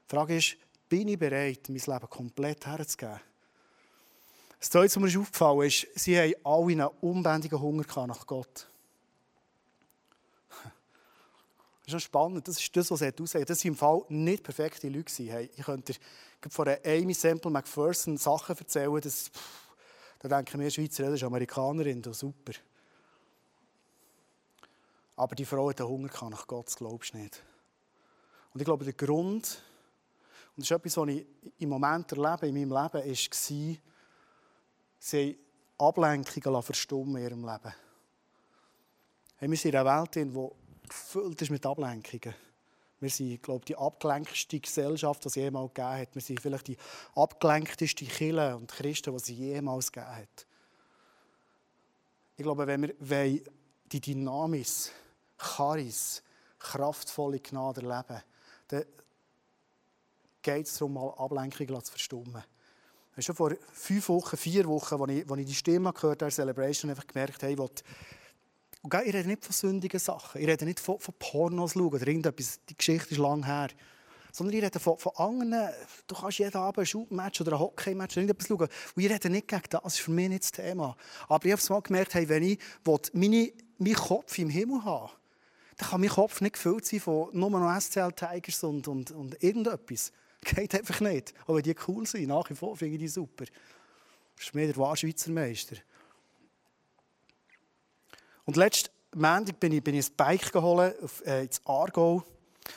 Die 0.05 0.15
Frage 0.15 0.37
ist, 0.37 0.55
bin 0.87 1.09
ich 1.09 1.19
bereit, 1.19 1.67
mein 1.67 1.81
Leben 1.85 2.09
komplett 2.09 2.65
herzugeben? 2.65 3.19
Das 4.57 4.69
Zweite, 4.69 5.01
was 5.01 5.13
mir 5.13 5.19
aufgefallen 5.19 5.67
ist, 5.67 5.87
sie 5.95 6.17
haben 6.17 6.33
alle 6.45 6.71
einen 6.71 6.87
unbändigen 7.01 7.59
Hunger 7.59 8.07
nach 8.07 8.25
Gott. 8.25 8.69
Das 11.91 12.03
ist 12.03 12.05
spannend, 12.05 12.47
das 12.47 12.57
ist 12.57 12.75
das, 12.75 12.89
was 12.89 13.01
er 13.01 13.13
aussagt. 13.19 13.49
Das 13.49 13.63
waren 13.63 13.71
im 13.71 13.75
Fall 13.75 14.01
nicht 14.09 14.43
perfekte 14.43 14.87
Leute. 14.87 15.23
Hey, 15.23 15.49
ich 15.55 15.65
könnte 15.65 15.93
von 16.49 16.65
der 16.65 16.79
Amy 16.85 17.13
Semple 17.13 17.51
McPherson 17.51 18.17
Sachen 18.17 18.57
erzählen, 18.57 19.01
das, 19.01 19.29
pff, 19.29 19.69
da 20.19 20.29
denken 20.29 20.59
wir 20.59 20.69
Schweizer, 20.69 21.03
das 21.03 21.15
ist 21.15 21.23
Amerikanerin, 21.23 22.01
das 22.01 22.19
super. 22.19 22.53
Aber 25.17 25.35
die 25.35 25.45
Frau 25.45 25.69
hat 25.69 25.81
Hunger 25.81 26.09
nach 26.29 26.47
Gott, 26.47 26.67
das 26.67 26.77
glaubst 26.77 27.13
du 27.13 27.17
nicht. 27.17 27.43
Und 28.53 28.61
ich 28.61 28.65
glaube, 28.65 28.85
der 28.85 28.93
Grund, 28.93 29.61
und 30.55 30.63
das 30.63 30.65
ist 30.65 30.71
etwas, 30.71 30.97
was 30.97 31.09
ich 31.09 31.25
im 31.59 31.69
Moment 31.69 32.11
erlebe, 32.11 32.47
in 32.47 32.53
meinem 32.53 32.83
Leben, 32.83 33.05
war, 33.05 33.77
sie 34.99 35.39
Ablenkungen 35.77 36.63
verstummen 36.63 37.17
in 37.17 37.23
ihrem 37.23 37.45
Leben. 37.45 37.73
Hey, 39.37 39.49
wir 39.49 39.57
sind 39.57 39.73
in 39.73 39.79
einer 39.79 40.01
Welt, 40.01 40.15
in 40.17 40.33
der 40.33 40.51
gefüllt 40.87 41.41
ist 41.41 41.51
mit 41.51 41.65
Ablenkungen. 41.65 42.35
Wir 42.99 43.09
sind, 43.09 43.41
glaube 43.41 43.61
ich, 43.61 43.65
die 43.65 43.75
abgelenkteste 43.75 44.59
Gesellschaft, 44.59 45.23
die 45.23 45.27
es 45.29 45.35
jemals 45.35 45.73
gegeben 45.73 45.93
hat. 45.93 46.15
Wir 46.15 46.21
sind 46.21 46.39
vielleicht 46.39 46.67
die 46.67 46.77
abgelenkteste 47.15 48.05
Kirche 48.05 48.55
und 48.55 48.71
Christen, 48.71 49.11
die 49.11 49.17
es 49.17 49.27
jemals 49.27 49.91
gegeben 49.91 50.15
hat. 50.15 50.47
Ich 52.37 52.43
glaube, 52.43 52.67
wenn 52.67 52.93
wir 52.99 53.41
die 53.91 53.99
Dynamis, 53.99 54.91
Charis, 55.37 56.21
kraftvolle 56.59 57.39
Gnade 57.39 57.81
erleben, 57.81 58.23
dann 58.67 58.85
geht 60.41 60.67
es 60.67 60.77
darum, 60.77 60.93
mal 60.93 61.13
Ablenkungen 61.17 61.83
zu 61.83 61.91
verstummen. 61.91 62.43
Schon 63.17 63.35
vor 63.35 63.53
fünf 63.73 64.09
Wochen, 64.09 64.37
vier 64.37 64.65
Wochen, 64.67 65.01
als 65.01 65.11
ich, 65.11 65.29
als 65.29 65.39
ich 65.39 65.45
die 65.45 65.53
Stimme 65.53 65.91
gehört 65.91 66.21
habe, 66.21 66.31
Celebration, 66.31 66.89
einfach 66.89 67.05
gemerkt, 67.05 67.41
hey, 67.43 67.53
ich 67.53 67.59
Und 68.81 68.93
ich 68.93 69.13
rede 69.13 69.27
nicht 69.27 69.45
von 69.45 69.53
sündigen 69.53 69.99
Sachen. 69.99 70.41
Ich 70.41 70.47
rede 70.47 70.65
nicht 70.65 70.79
von, 70.79 70.99
von 70.99 71.13
Pornos 71.19 71.73
schauen 71.73 71.87
oder 71.87 72.07
irgendetwas. 72.07 72.59
Die 72.67 72.75
Geschichte 72.75 73.11
ist 73.11 73.19
lang 73.19 73.45
her. 73.45 73.69
Sondern 74.31 74.55
ich 74.55 74.63
rede 74.63 74.79
von, 74.79 74.97
von 74.97 75.11
anderen. 75.17 75.69
Du 76.07 76.15
kannst 76.15 76.39
jeden 76.39 76.57
Abend 76.57 76.79
ein 76.79 76.85
Shoot-Match 76.85 77.41
oder 77.41 77.53
ein 77.53 77.59
Hockey-Match 77.59 78.13
oder 78.13 78.21
irgendetwas 78.21 78.47
schauen. 78.47 78.69
Und 78.95 79.03
ich 79.03 79.11
rede 79.11 79.29
nicht 79.29 79.47
gegen 79.47 79.61
das. 79.69 79.81
Das 79.83 79.93
ist 79.93 79.99
für 79.99 80.11
mich 80.11 80.29
nicht 80.29 80.43
das 80.43 80.51
Thema. 80.51 80.95
Aber 81.27 81.45
ich 81.45 81.51
habe 81.51 81.61
es 81.61 81.69
mal 81.69 81.81
gemerkt, 81.81 82.13
hey, 82.15 82.27
wenn 82.27 82.43
ich 82.43 82.59
meine, 83.13 83.51
meinen 83.77 83.95
Kopf 83.95 84.37
im 84.39 84.49
Himmel 84.49 84.83
habe, 84.83 85.11
dann 85.77 85.89
kann 85.89 86.01
mein 86.01 86.09
Kopf 86.09 86.41
nicht 86.41 86.53
gefüllt 86.53 86.85
sein 86.85 86.99
von 86.99 87.29
nur 87.33 87.49
noch 87.49 87.79
SCL 87.79 88.13
Tigers 88.13 88.63
und, 88.63 88.87
und, 88.87 89.11
und 89.11 89.43
irgendetwas. 89.43 90.11
Geht 90.41 90.73
einfach 90.73 91.01
nicht. 91.01 91.33
Aber 91.45 91.61
die 91.61 91.75
cool 91.87 92.07
sind, 92.07 92.27
nach 92.27 92.49
wie 92.49 92.55
vor 92.55 92.75
finde 92.75 92.95
ich 92.95 93.01
die 93.01 93.07
super. 93.07 93.45
Das 94.35 94.45
ist 94.45 94.55
mir 94.55 94.65
der 94.65 94.77
wahre 94.77 94.97
Schweizer 94.97 95.29
Meister. 95.31 95.75
Und 98.45 98.57
letzten 98.57 98.89
Montag 99.15 99.59
bin 99.59 99.71
ich, 99.73 99.83
bin 99.83 99.95
ich 99.95 100.09
ein 100.09 100.15
Bike 100.15 100.51
geholt 100.51 101.01
auf, 101.03 101.25
äh, 101.25 101.43
ins 101.43 101.61
Aargau. 101.65 102.23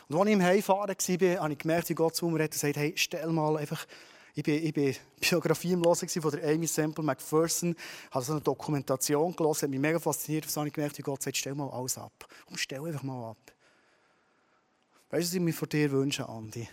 Und 0.09 0.17
als 0.17 0.27
ich 0.27 0.33
im 0.33 0.43
Heimfahren 0.43 0.89
war, 0.89 1.43
habe 1.43 1.53
ich 1.53 1.59
gemerkt, 1.59 1.89
wie 1.89 1.95
Gott 1.95 2.17
zu 2.17 2.29
mir 2.29 2.43
hat 2.43 2.47
und 2.47 2.51
gesagt, 2.53 2.77
hey, 2.77 2.93
stell 2.97 3.29
mal 3.29 3.57
einfach, 3.57 3.87
ich 4.35 4.43
bin, 4.43 4.65
ich 4.65 4.75
bin 4.75 4.95
Biografie 5.21 5.73
im 5.73 5.85
Hören 5.85 6.09
von 6.09 6.31
der 6.33 6.53
Amy 6.53 6.67
Semple 6.67 7.05
McPherson, 7.05 7.77
habe 8.11 8.25
so 8.25 8.33
eine 8.33 8.41
Dokumentation 8.41 9.35
gelesen, 9.35 9.63
hat 9.63 9.71
mich 9.71 9.81
mega 9.81 9.99
fasziniert, 9.99 10.47
und 10.47 10.57
habe 10.57 10.69
ich 10.69 10.75
gemerkt, 10.75 10.99
wie 10.99 11.03
Gott 11.03 11.23
sagt, 11.23 11.37
stell 11.37 11.55
mal 11.55 11.71
alles 11.71 11.97
ab. 11.99 12.13
Und 12.51 12.59
stell 12.59 12.85
einfach 12.85 13.03
mal 13.03 13.31
ab. 13.31 13.39
Weißt 15.11 15.23
du, 15.23 15.27
was 15.29 15.35
ich 15.35 15.41
mir 15.41 15.53
von 15.53 15.69
dir 15.69 15.91
wünsche, 15.93 16.29
Andi? 16.29 16.69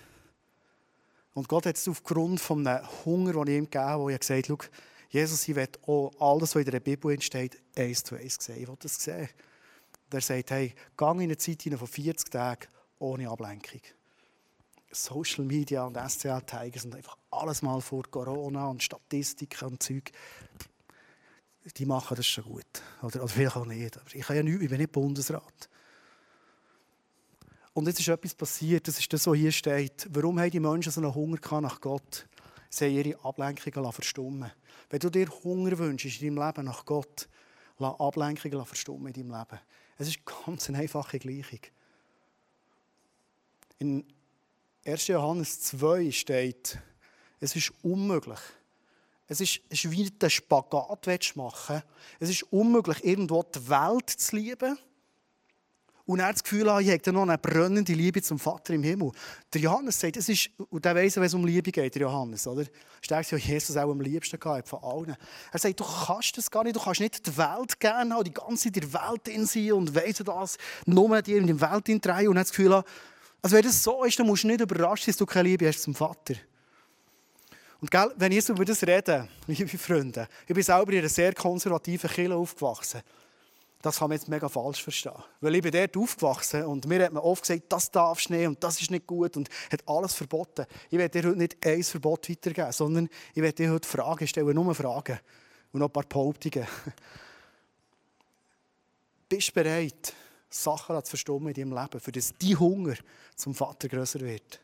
Und 1.33 1.47
Gott 1.47 1.65
hat 1.65 1.75
es 1.75 1.87
aufgrund 1.87 2.41
von 2.41 2.65
einem 2.65 2.85
Hunger, 3.05 3.33
den 3.33 3.47
ich 3.47 3.57
ihm 3.57 3.65
gegeben 3.65 3.85
habe, 3.85 4.03
wo 4.03 4.09
ich 4.09 4.19
gesagt 4.19 4.49
habe, 4.49 4.63
Jesus, 5.11 5.45
ich 5.45 5.55
will 5.55 5.67
auch 5.87 6.11
alles, 6.19 6.55
was 6.55 6.63
in 6.63 6.71
der 6.71 6.79
Bibel 6.79 7.21
steht, 7.21 7.61
eins 7.75 8.01
zu 8.01 8.15
eins 8.15 8.37
sehen. 8.39 8.61
Ich 8.61 8.67
will 8.67 8.77
das 8.79 8.95
sehen. 8.95 9.27
Er 10.09 10.21
sagt, 10.21 10.51
hey, 10.51 10.73
gang 10.95 11.19
in 11.19 11.25
eine 11.25 11.37
Zeit 11.37 11.63
von 11.63 11.87
40 11.87 12.29
Tagen 12.29 12.67
ohne 12.99 13.29
Ablenkung. 13.29 13.81
Social 14.89 15.43
Media 15.43 15.83
und 15.85 15.97
SCL 15.97 16.41
Tigers 16.41 16.85
und 16.85 16.95
einfach 16.95 17.17
alles 17.29 17.61
mal 17.61 17.81
vor 17.81 18.03
Corona 18.09 18.67
und 18.67 18.83
Statistiken 18.83 19.69
und 19.69 19.83
Zeug. 19.83 20.11
Die 21.77 21.85
machen 21.85 22.15
das 22.15 22.25
schon 22.25 22.45
gut. 22.45 22.81
Oder, 23.01 23.23
oder 23.23 23.27
vielleicht 23.27 23.55
auch 23.57 23.65
nicht. 23.65 23.97
Aber 23.97 24.15
ich, 24.15 24.25
kann 24.25 24.37
ja 24.37 24.43
nicht, 24.43 24.61
ich 24.61 24.69
bin 24.69 24.79
nicht 24.79 24.91
Bundesrat. 24.91 25.69
Und 27.73 27.87
jetzt 27.87 27.99
ist 27.99 28.07
etwas 28.07 28.33
passiert, 28.33 28.87
das 28.87 28.99
ist 28.99 29.11
das, 29.11 29.27
was 29.27 29.37
hier 29.37 29.51
steht. 29.51 30.07
Warum 30.09 30.39
haben 30.39 30.51
die 30.51 30.59
Menschen 30.59 30.91
so 30.91 31.01
einen 31.01 31.13
Hunger 31.13 31.61
nach 31.61 31.79
Gott? 31.79 32.27
Sie 32.73 32.87
ihre 32.87 33.23
Ablenkungen 33.25 33.91
verstummen 33.91 34.51
Wenn 34.89 34.99
du 34.99 35.09
dir 35.09 35.27
Hunger 35.43 35.77
wünschst 35.77 36.21
in 36.21 36.35
deinem 36.35 36.47
Leben 36.47 36.65
nach 36.65 36.85
Gott, 36.85 37.27
lass 37.77 37.99
Ablenkungen 37.99 38.65
verstummen 38.65 39.13
in 39.13 39.13
deinem 39.13 39.37
Leben. 39.37 39.59
Es 39.97 40.07
ist 40.07 40.19
ganz 40.25 40.69
eine 40.69 40.79
einfache 40.79 41.19
Gleichung. 41.19 41.59
In 43.79 44.05
1. 44.85 45.07
Johannes 45.07 45.61
2 45.61 46.11
steht, 46.11 46.79
es 47.39 47.55
ist 47.55 47.73
unmöglich. 47.83 48.39
Es 49.27 49.41
ist, 49.41 49.61
es 49.69 49.85
ist 49.85 49.91
wie 49.91 50.11
ein 50.21 50.29
Spagat 50.29 51.35
machen 51.35 51.83
Es 52.19 52.29
ist 52.29 52.43
unmöglich, 52.51 53.03
irgendwo 53.03 53.43
die 53.43 53.69
Welt 53.69 54.09
zu 54.09 54.35
lieben 54.35 54.77
und 56.11 56.19
er 56.19 56.33
das 56.33 56.43
Gefühl 56.43 56.71
hat, 56.71 56.81
ich 56.81 56.91
habe 56.91 57.13
noch 57.13 57.21
eine 57.21 57.37
brennende 57.37 57.93
Liebe 57.93 58.21
zum 58.21 58.37
Vater 58.37 58.73
im 58.73 58.83
Himmel. 58.83 59.11
Der 59.53 59.61
Johannes 59.61 59.97
sagt, 59.97 60.17
es 60.17 60.27
ist, 60.27 60.49
und 60.69 60.83
der 60.83 60.93
weiss, 60.93 61.15
wenn 61.15 61.23
es 61.23 61.33
um 61.33 61.45
Liebe 61.45 61.71
geht, 61.71 61.95
der 61.95 62.01
Johannes, 62.01 62.45
oder? 62.45 62.65
Der, 63.09 63.21
der 63.21 63.37
Jesus 63.39 63.77
auch 63.77 63.89
am 63.89 64.01
liebsten 64.01 64.37
gehabt 64.37 64.67
von 64.67 64.83
allen. 64.83 65.15
Er 65.53 65.59
sagt, 65.59 65.79
du 65.79 65.85
kannst 65.85 66.37
das 66.37 66.51
gar 66.51 66.65
nicht, 66.65 66.75
du 66.75 66.81
kannst 66.81 66.99
nicht 66.99 67.25
die 67.25 67.37
Welt 67.37 67.79
gerne 67.79 68.13
haben, 68.13 68.25
die 68.25 68.33
ganze 68.33 68.65
Zeit 68.65 68.83
in 68.83 68.91
der 68.91 69.01
Welt 69.01 69.27
in 69.29 69.45
sein 69.45 69.71
und 69.71 69.95
weiss 69.95 70.17
das, 70.17 70.57
nur 70.85 71.21
dir 71.21 71.37
in 71.37 71.47
die 71.47 71.61
Welt 71.61 71.87
drehen 71.87 72.27
und 72.27 72.35
er 72.35 72.43
das 72.43 72.49
Gefühl 72.49 72.75
hat, 72.75 72.85
also 73.41 73.55
wenn 73.55 73.63
das 73.63 73.81
so 73.81 74.03
ist, 74.03 74.19
dann 74.19 74.27
musst 74.27 74.43
du 74.43 74.47
nicht 74.47 74.59
überrascht 74.59 75.05
sein, 75.05 75.13
dass 75.13 75.17
du 75.17 75.25
keine 75.25 75.47
Liebe 75.47 75.65
hast 75.65 75.81
zum 75.81 75.95
Vater. 75.95 76.35
Und 77.79 77.89
gell, 77.89 78.11
wenn 78.17 78.33
ich 78.33 78.49
über 78.49 78.65
das 78.65 78.83
rede, 78.83 79.29
liebe 79.47 79.77
Freunde, 79.77 80.27
ich 80.45 80.53
bin 80.53 80.61
selber 80.61 80.91
in 80.91 80.99
einer 80.99 81.09
sehr 81.09 81.33
konservativen 81.33 82.09
Kirche 82.09 82.35
aufgewachsen. 82.35 83.01
Das 83.81 83.97
kann 83.97 84.09
man 84.09 84.17
jetzt 84.17 84.27
mega 84.27 84.47
falsch 84.47 84.83
verstehen. 84.83 85.23
Weil 85.39 85.55
ich 85.55 85.61
bin 85.61 85.71
dort 85.71 85.97
aufgewachsen 85.97 86.63
und 86.65 86.85
mir 86.85 87.05
hat 87.05 87.13
man 87.13 87.23
oft 87.23 87.41
gesagt, 87.41 87.63
das 87.69 87.89
darfst 87.89 88.29
du 88.29 88.33
nicht 88.33 88.47
und 88.47 88.63
das 88.63 88.79
ist 88.79 88.91
nicht 88.91 89.07
gut 89.07 89.37
und 89.37 89.49
hat 89.71 89.87
alles 89.87 90.13
verboten. 90.13 90.65
Ich 90.89 90.97
werde 90.97 91.21
dir 91.21 91.29
heute 91.29 91.39
nicht 91.39 91.65
ein 91.65 91.83
Verbot 91.83 92.29
weitergeben, 92.29 92.71
sondern 92.71 93.09
ich 93.33 93.41
werde 93.41 93.55
dir 93.55 93.71
heute 93.71 93.87
Fragen 93.87 94.27
stellen, 94.27 94.53
nur 94.53 94.75
Fragen 94.75 95.19
und 95.71 95.79
noch 95.79 95.87
ein 95.87 95.93
paar 95.93 96.03
Behauptungen. 96.03 96.67
Bist 99.29 99.49
du 99.49 99.53
bereit, 99.53 100.13
Sachen 100.49 101.03
zu 101.03 101.09
verstummen 101.09 101.53
in 101.53 101.69
deinem 101.69 101.81
Leben, 101.81 101.99
für 101.99 102.11
das 102.11 102.33
dein 102.37 102.59
Hunger 102.59 102.95
zum 103.35 103.55
Vater 103.55 103.87
größer 103.87 104.19
wird? 104.19 104.59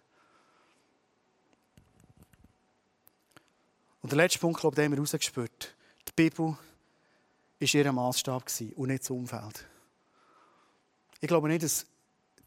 Und 4.01 4.11
der 4.11 4.17
letzte 4.17 4.39
Punkt, 4.39 4.59
glaube 4.59 4.73
ich, 4.73 4.75
den 4.75 4.85
haben 4.85 4.91
wir 4.93 4.99
rausgespürt. 4.99 5.75
Die 6.07 6.11
Bibel 6.15 6.57
war 7.59 7.75
ihr 7.75 7.91
Maßstab 7.91 8.43
und 8.75 8.87
nicht 8.87 9.03
das 9.03 9.09
Umfeld. 9.09 9.65
Ich 11.19 11.27
glaube 11.27 11.47
nicht, 11.47 11.63
dass 11.63 11.85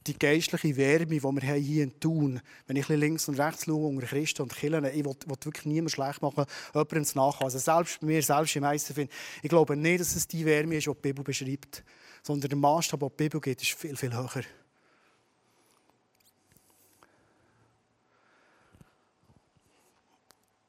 die 0.06 0.18
geistliche 0.18 0.76
Wärme, 0.76 1.06
die 1.06 1.22
wir 1.22 1.54
hier 1.54 1.84
in 1.84 2.00
Thun 2.00 2.40
wenn 2.66 2.76
ich 2.76 2.88
links 2.88 3.28
und 3.28 3.38
rechts 3.38 3.66
schaue, 3.66 3.88
unter 3.88 4.06
Christen 4.06 4.42
und 4.42 4.54
Kirchen, 4.54 4.84
ich 4.86 5.04
will, 5.04 5.14
will 5.26 5.36
wirklich 5.42 5.66
niemand 5.66 5.90
schlecht 5.90 6.22
machen, 6.22 6.46
jemandem 6.72 7.04
zu 7.04 7.18
nachhaben. 7.18 7.44
Also 7.44 7.58
selbst 7.58 8.00
bei 8.00 8.06
mir, 8.06 8.22
selbst 8.22 8.56
im 8.56 8.62
Meister 8.62 8.94
ich 9.42 9.48
glaube 9.48 9.76
nicht, 9.76 10.00
dass 10.00 10.16
es 10.16 10.26
die 10.26 10.46
Wärme 10.46 10.76
ist, 10.76 10.86
die 10.86 10.92
die 10.92 11.00
Bibel 11.00 11.22
beschreibt, 11.22 11.84
sondern 12.22 12.48
der 12.48 12.58
Maßstab, 12.58 13.00
den 13.00 13.08
die 13.10 13.24
Bibel 13.24 13.40
gibt, 13.40 13.60
ist 13.60 13.72
viel, 13.72 13.96
viel 13.96 14.14
höher. 14.14 14.44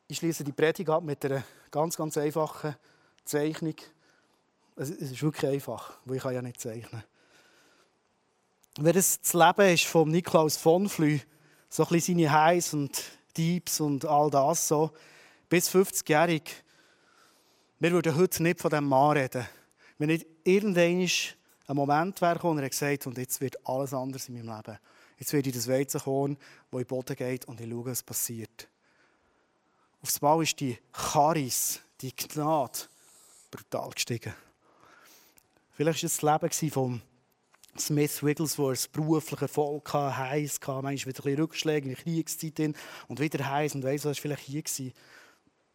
Ich 0.07 0.17
schließe 0.17 0.43
die 0.43 0.51
Predigt 0.51 0.89
ab 0.89 1.03
mit 1.03 1.23
einer 1.23 1.43
ganz, 1.71 1.95
ganz 1.95 2.17
einfachen 2.17 2.75
Zeichnung. 3.23 3.75
Es 4.81 4.89
ist 4.89 5.21
wirklich 5.21 5.51
einfach, 5.51 5.93
weil 6.05 6.17
ich 6.17 6.23
ja 6.23 6.41
nicht 6.41 6.59
zeichnen 6.59 7.03
Wenn 8.79 8.93
das 8.93 9.21
das 9.21 9.33
Leben 9.33 9.73
ist 9.75 9.85
von 9.85 10.09
Niklaus 10.09 10.57
von 10.57 10.89
Flü, 10.89 11.19
so 11.69 11.83
ein 11.83 11.89
bisschen 11.89 12.17
seine 12.17 12.31
Highs 12.31 12.73
und 12.73 12.99
Deeps 13.37 13.79
und 13.79 14.05
all 14.05 14.31
das 14.31 14.67
so, 14.67 14.89
bis 15.49 15.69
50-jährig, 15.69 16.41
wir 17.77 17.91
würden 17.91 18.17
heute 18.17 18.41
nicht 18.41 18.59
von 18.59 18.71
diesem 18.71 18.87
Mann 18.87 19.17
reden. 19.17 19.47
Wenn 19.99 20.07
nicht 20.07 20.25
irgendein 20.43 21.07
ein 21.67 21.75
Moment 21.75 22.19
wäre 22.19 22.47
und 22.47 22.57
er 22.57 22.67
gesagt, 22.67 23.05
und 23.05 23.19
jetzt 23.19 23.39
wird 23.39 23.63
alles 23.67 23.93
anders 23.93 24.29
in 24.29 24.33
meinem 24.33 24.57
Leben. 24.57 24.79
Jetzt 25.19 25.31
werde 25.31 25.49
ich 25.49 25.55
das 25.55 25.67
Weizenkorn, 25.67 26.37
das 26.71 26.71
in 26.71 26.77
den 26.79 26.87
Boden 26.87 27.15
geht 27.15 27.45
und 27.45 27.61
ich 27.61 27.69
schaue, 27.69 27.85
was 27.85 28.01
passiert. 28.01 28.67
Aufs 30.01 30.19
Mal 30.21 30.41
ist 30.41 30.59
die 30.59 30.75
Charis, 30.91 31.81
die 32.01 32.15
Gnade, 32.15 32.79
brutal 33.51 33.91
gestiegen. 33.91 34.33
Vielleicht 35.81 36.03
war 36.03 36.07
es 36.07 36.17
das 36.19 36.61
Leben 36.61 36.71
von 36.71 37.01
Smith 37.75 38.21
Wigglesworth, 38.21 38.91
beruflicher 38.91 39.41
Erfolg 39.41 39.91
hatte, 39.91 40.15
heiß 40.15 40.59
hatte, 40.61 40.83
manchmal 40.83 40.95
wieder 40.95 41.07
ein 41.07 41.23
bisschen 41.23 41.39
Rückschläge 41.39 41.89
in 41.89 41.95
der 41.95 42.03
Kriegszeit 42.03 42.57
hin 42.57 42.75
und 43.07 43.19
wieder 43.19 43.49
heiß 43.49 43.73
und 43.73 43.83
weiss, 43.83 44.05
was 44.05 44.17
war 44.17 44.21
vielleicht 44.21 44.43
hier 44.43 44.61
gewesen. 44.61 44.93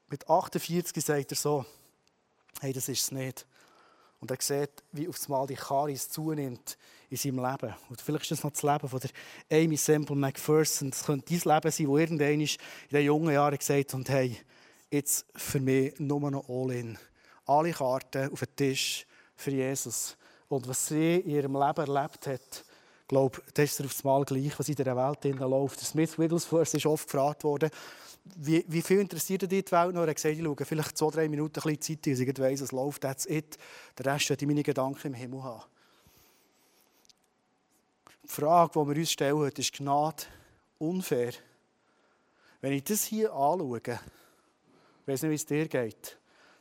Mit 0.06 0.30
48 0.30 1.04
sagt 1.04 1.32
er 1.32 1.36
so, 1.36 1.66
hey, 2.60 2.72
das 2.72 2.88
ist 2.88 3.02
es 3.02 3.10
nicht. 3.10 3.46
Und 4.20 4.30
er 4.30 4.36
sieht, 4.38 4.70
wie 4.92 5.08
auf 5.08 5.20
einmal 5.24 5.48
die 5.48 5.56
Charis 5.56 6.08
zunimmt 6.08 6.78
in 7.10 7.16
seinem 7.16 7.44
Leben. 7.44 7.74
Und 7.88 8.00
vielleicht 8.00 8.30
ist 8.30 8.30
das 8.30 8.44
noch 8.44 8.52
das 8.52 8.62
Leben 8.62 8.88
von 8.88 9.00
der 9.00 9.60
Amy 9.60 9.76
Semple 9.76 10.14
McPherson. 10.14 10.92
Das 10.92 11.04
könnte 11.04 11.36
dein 11.36 11.52
Leben 11.52 11.72
sein, 11.72 11.88
wo 11.88 11.98
irgendwann 11.98 12.40
in 12.40 12.48
den 12.92 13.04
jungen 13.04 13.34
Jahren 13.34 13.58
gesagt 13.58 13.92
hat, 13.92 14.08
hey, 14.08 14.36
jetzt 14.88 15.26
für 15.34 15.58
mich 15.58 15.98
nur 15.98 16.30
noch 16.30 16.48
all 16.48 16.70
in. 16.70 16.96
Alle 17.44 17.72
Karten 17.72 18.30
auf 18.32 18.38
den 18.38 18.54
Tisch 18.54 19.04
für 19.36 19.50
Jesus. 19.50 20.16
Und 20.48 20.68
was 20.68 20.88
sie 20.88 21.16
in 21.16 21.30
ihrem 21.30 21.52
Leben 21.54 21.86
erlebt 21.86 22.26
hat, 22.26 22.64
glaube 23.08 23.40
das 23.54 23.78
ist 23.78 23.84
aufs 23.84 24.04
Mal 24.04 24.24
gleich, 24.24 24.58
was 24.58 24.68
in 24.68 24.74
dieser 24.74 24.96
Welt 24.96 25.24
läuft. 25.40 25.80
Smith 25.80 26.18
Wigglesworth 26.18 26.74
ist 26.74 26.86
oft 26.86 27.06
gefragt 27.06 27.44
worden, 27.44 27.70
wie, 28.34 28.64
wie 28.66 28.82
viel 28.82 29.00
interessiert 29.00 29.42
dich 29.42 29.64
die 29.64 29.72
Welt 29.72 29.94
noch? 29.94 30.02
Er 30.02 30.08
hat 30.08 30.16
gesagt, 30.16 30.36
ich 30.36 30.66
vielleicht 30.66 30.98
zwei, 30.98 31.10
drei 31.10 31.28
Minuten 31.28 31.60
ein 31.60 31.76
bisschen 31.76 32.02
Zeit, 32.02 32.12
dass 32.12 32.20
ich 32.20 32.38
weiss, 32.38 32.60
es 32.60 32.72
läuft, 32.72 33.02
that's 33.02 33.26
it. 33.26 33.56
Der 33.98 34.06
Rest 34.06 34.30
ich 34.30 34.46
meine 34.46 34.62
Gedanken 34.62 35.08
im 35.08 35.14
Himmel 35.14 35.44
haben. 35.44 35.62
Die 38.24 38.28
Frage, 38.28 38.72
die 38.72 38.88
wir 38.88 38.96
uns 38.96 39.12
stellen, 39.12 39.52
ist 39.56 39.72
Gnade 39.74 40.24
unfair? 40.78 41.32
Wenn 42.60 42.72
ich 42.72 42.82
das 42.82 43.04
hier 43.04 43.32
anschaue, 43.32 43.78
ich 43.78 43.92
weiß 45.06 45.22
nicht, 45.22 45.30
wie 45.30 45.34
es 45.34 45.46
dir 45.46 45.68
geht, 45.68 46.18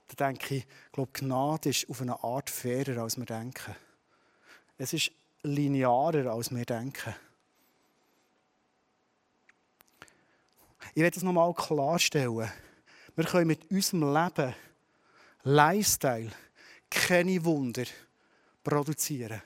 dann 0.07 0.33
denke 0.33 0.55
ich, 0.55 0.63
ich 0.63 0.91
glaube, 0.91 1.11
Gnade 1.13 1.69
ist 1.69 1.89
auf 1.89 2.01
eine 2.01 2.23
Art 2.23 2.49
fairer, 2.49 3.01
als 3.01 3.17
wir 3.17 3.25
denken. 3.25 3.75
Es 4.77 4.93
ist 4.93 5.11
linearer, 5.43 6.31
als 6.31 6.53
wir 6.53 6.65
denken. 6.65 7.15
Ich 10.93 11.01
werde 11.01 11.15
das 11.15 11.23
nochmal 11.23 11.53
klarstellen. 11.53 12.51
Wir 13.15 13.25
können 13.25 13.47
mit 13.47 13.69
unserem 13.71 14.13
Leben, 14.13 14.55
Lifestyle, 15.43 16.31
keine 16.89 17.43
Wunder 17.43 17.85
produzieren. 18.63 19.41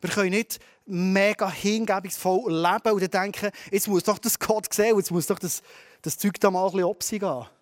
Wir 0.00 0.10
können 0.10 0.30
nicht 0.30 0.60
mega 0.86 1.50
hingebungsvoll 1.50 2.52
leben 2.52 2.92
und 2.92 3.14
denken, 3.14 3.50
jetzt 3.70 3.88
muss 3.88 4.02
doch 4.04 4.18
das 4.18 4.38
Gott 4.38 4.72
sehen, 4.72 4.96
jetzt 4.96 5.10
muss 5.10 5.26
doch 5.26 5.38
das, 5.38 5.62
das 6.02 6.18
Zeug 6.18 6.40
da 6.40 6.50
mal 6.50 6.66
ein 6.66 6.72
bisschen 6.72 7.24
ob 7.24 7.46
gehen. 7.46 7.61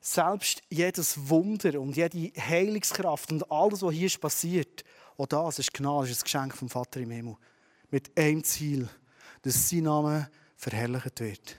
Selbst 0.00 0.62
jedes 0.70 1.28
Wunder 1.28 1.80
und 1.80 1.96
jede 1.96 2.32
Heilungskraft 2.40 3.32
und 3.32 3.50
alles, 3.50 3.82
was 3.82 3.94
hier 3.94 4.10
passiert, 4.20 4.84
auch 5.16 5.26
das 5.26 5.58
ist 5.58 5.74
Gnade, 5.74 6.08
ist 6.08 6.20
ein 6.20 6.24
Geschenk 6.24 6.56
vom 6.56 6.68
Vater 6.68 7.00
im 7.00 7.10
Himmel. 7.10 7.36
Mit 7.90 8.16
einem 8.16 8.44
Ziel, 8.44 8.88
dass 9.42 9.68
sein 9.68 9.82
Name 9.82 10.30
verherrlicht 10.56 11.20
wird. 11.20 11.56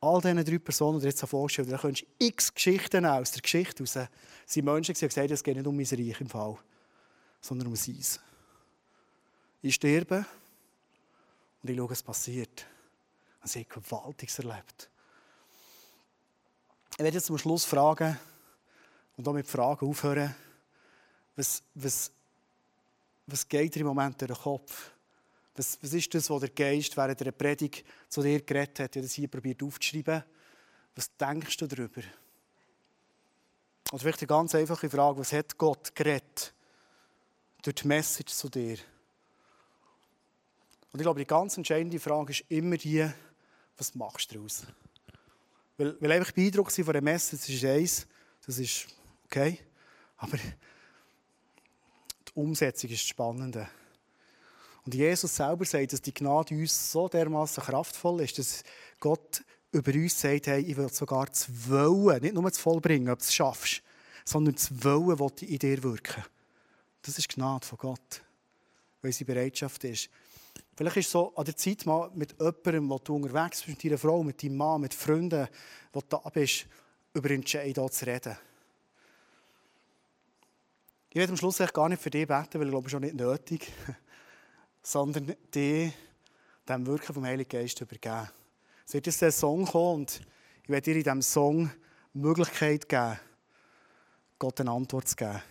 All 0.00 0.20
diese 0.20 0.44
drei 0.44 0.58
Personen, 0.58 1.00
die 1.00 1.06
jetzt 1.06 1.20
vorgestellt 1.26 1.70
da 1.70 1.76
könntest 1.76 2.06
du 2.18 2.26
x 2.26 2.54
Geschichten 2.54 3.04
aus 3.04 3.32
der 3.32 3.42
Geschichte 3.42 3.82
raus. 3.82 3.96
Es 3.96 4.54
sind 4.54 4.64
Menschen, 4.64 4.94
die 4.94 5.06
gesagt 5.06 5.30
es 5.30 5.42
geht 5.42 5.56
nicht 5.56 5.66
um 5.66 5.76
mein 5.76 5.84
Reich 5.84 6.20
im 6.20 6.28
Fall, 6.28 6.56
sondern 7.40 7.68
um 7.68 7.76
sein. 7.76 7.98
Ich 9.60 9.74
sterbe 9.74 10.24
und 11.62 11.70
ich 11.70 11.76
schaue, 11.76 11.90
was 11.90 12.02
passiert. 12.02 12.64
Und 13.42 13.50
sie 13.50 13.60
haben 13.60 13.82
Gewaltiges 13.82 14.38
erlebt. 14.38 14.88
Ich 16.98 17.04
werde 17.04 17.16
jetzt 17.16 17.26
zum 17.26 17.38
Schluss 17.38 17.64
fragen 17.64 18.18
und 19.16 19.28
auch 19.28 19.32
mit 19.32 19.46
Fragen 19.46 19.88
aufhören, 19.88 20.34
was, 21.36 21.62
was, 21.76 22.10
was 23.24 23.48
geht 23.48 23.76
dir 23.76 23.82
im 23.82 23.86
Moment 23.86 24.20
durch 24.20 24.32
den 24.32 24.36
Kopf? 24.36 24.90
Was, 25.54 25.78
was 25.80 25.92
ist 25.92 26.12
das, 26.12 26.28
was 26.28 26.40
der 26.40 26.48
Geist 26.48 26.96
während 26.96 27.20
der 27.20 27.30
Predigt 27.30 27.84
zu 28.08 28.20
dir 28.20 28.40
geredet 28.40 28.80
hat? 28.80 28.96
Ich 28.96 29.00
habe 29.00 29.06
das 29.06 29.12
hier 29.12 29.28
probiert 29.28 29.62
aufzuschreiben. 29.62 30.24
Was 30.96 31.16
denkst 31.16 31.56
du 31.58 31.68
darüber? 31.68 32.02
Und 33.92 34.00
vielleicht 34.00 34.22
eine 34.22 34.26
ganz 34.26 34.56
einfache 34.56 34.90
Frage, 34.90 35.20
was 35.20 35.32
hat 35.32 35.56
Gott 35.56 35.94
geredet 35.94 36.52
durch 37.62 37.76
die 37.76 37.86
Message 37.86 38.32
zu 38.32 38.48
dir? 38.48 38.78
Und 40.90 40.98
ich 40.98 41.02
glaube, 41.02 41.20
die 41.20 41.26
ganz 41.28 41.56
entscheidende 41.56 42.00
Frage 42.00 42.32
ist 42.32 42.44
immer 42.48 42.76
die, 42.76 43.08
was 43.76 43.94
machst 43.94 44.32
du 44.32 44.38
daraus? 44.38 44.66
Weil, 45.78 45.96
weil 46.00 46.12
einfach 46.12 46.32
beeindruckt 46.32 46.72
von 46.72 46.92
der 46.92 47.02
Messe, 47.02 47.36
das 47.36 47.48
ist 47.48 47.64
eins, 47.64 48.06
das 48.44 48.58
ist 48.58 48.88
okay, 49.24 49.58
aber 50.16 50.36
die 50.36 52.32
Umsetzung 52.34 52.90
ist 52.90 53.02
das 53.02 53.08
Spannende. 53.08 53.68
Und 54.84 54.94
Jesus 54.94 55.36
selber 55.36 55.64
sagt, 55.64 55.92
dass 55.92 56.02
die 56.02 56.14
Gnade 56.14 56.54
uns 56.54 56.92
so 56.92 57.08
dermaßen 57.08 57.62
kraftvoll 57.62 58.22
ist, 58.22 58.38
dass 58.38 58.64
Gott 58.98 59.44
über 59.70 59.92
uns 59.92 60.20
sagt, 60.20 60.46
hey, 60.46 60.62
ich 60.62 60.76
will 60.76 60.88
sogar 60.88 61.32
zu 61.32 61.52
wollen, 61.68 62.22
nicht 62.22 62.34
nur 62.34 62.50
zu 62.50 62.60
vollbringen, 62.60 63.10
ob 63.10 63.18
du 63.18 63.24
es 63.24 63.34
schaffst, 63.34 63.82
sondern 64.24 64.56
zu 64.56 64.82
wollen, 64.82 65.18
was 65.18 65.42
in 65.42 65.58
dir 65.58 65.82
wirken. 65.82 66.24
Das 67.02 67.18
ist 67.18 67.28
Gnade 67.28 67.66
von 67.66 67.78
Gott, 67.78 68.22
weil 69.02 69.12
sie 69.12 69.24
Bereitschaft 69.24 69.84
ist. 69.84 70.08
Vielleicht 70.78 70.96
ist 70.98 71.06
es 71.06 71.10
so 71.10 71.34
an 71.34 71.44
der 71.44 71.56
Zeit 71.56 71.84
mal 71.86 72.08
mit 72.14 72.36
jemandem, 72.38 72.88
wo 72.88 72.98
du 73.00 73.16
unterwegs 73.16 73.64
bist, 73.64 73.68
mit 73.68 73.84
deiner 73.84 73.98
Frau, 73.98 74.22
mit 74.22 74.40
deinem 74.40 74.58
Mann, 74.58 74.80
mit 74.80 74.94
Freunden, 74.94 75.48
wo 75.92 76.00
du 76.00 76.06
da 76.08 76.18
bist, 76.32 76.68
über 77.12 77.30
Entscheidungen 77.32 77.90
zu 77.90 78.06
reden. 78.06 78.36
Ich 81.10 81.16
werde 81.16 81.32
am 81.32 81.36
Schluss 81.36 81.58
gar 81.72 81.88
nicht 81.88 82.00
für 82.00 82.10
dich 82.10 82.28
beten, 82.28 82.60
weil 82.60 82.66
ich 82.66 82.70
glaube, 82.70 82.86
es 82.86 82.92
ist 82.92 82.96
auch 82.96 83.00
nicht 83.00 83.16
nötig, 83.16 83.72
sondern 84.84 85.34
dir 85.52 85.92
dem 86.68 86.86
Wirken 86.86 87.12
vom 87.12 87.24
Heiligen 87.24 87.48
Geist 87.48 87.80
übergeben. 87.80 88.30
Es 88.86 88.94
wird 88.94 89.06
jetzt 89.06 89.20
ein 89.24 89.32
Song 89.32 89.64
kommen 89.64 90.02
und 90.02 90.20
ich 90.62 90.68
werde 90.68 90.84
dir 90.84 90.96
in 90.98 91.02
diesem 91.02 91.22
Song 91.22 91.72
die 92.14 92.18
Möglichkeit 92.20 92.88
geben, 92.88 93.18
Gott 94.38 94.60
eine 94.60 94.70
Antwort 94.70 95.08
zu 95.08 95.16
geben 95.16 95.42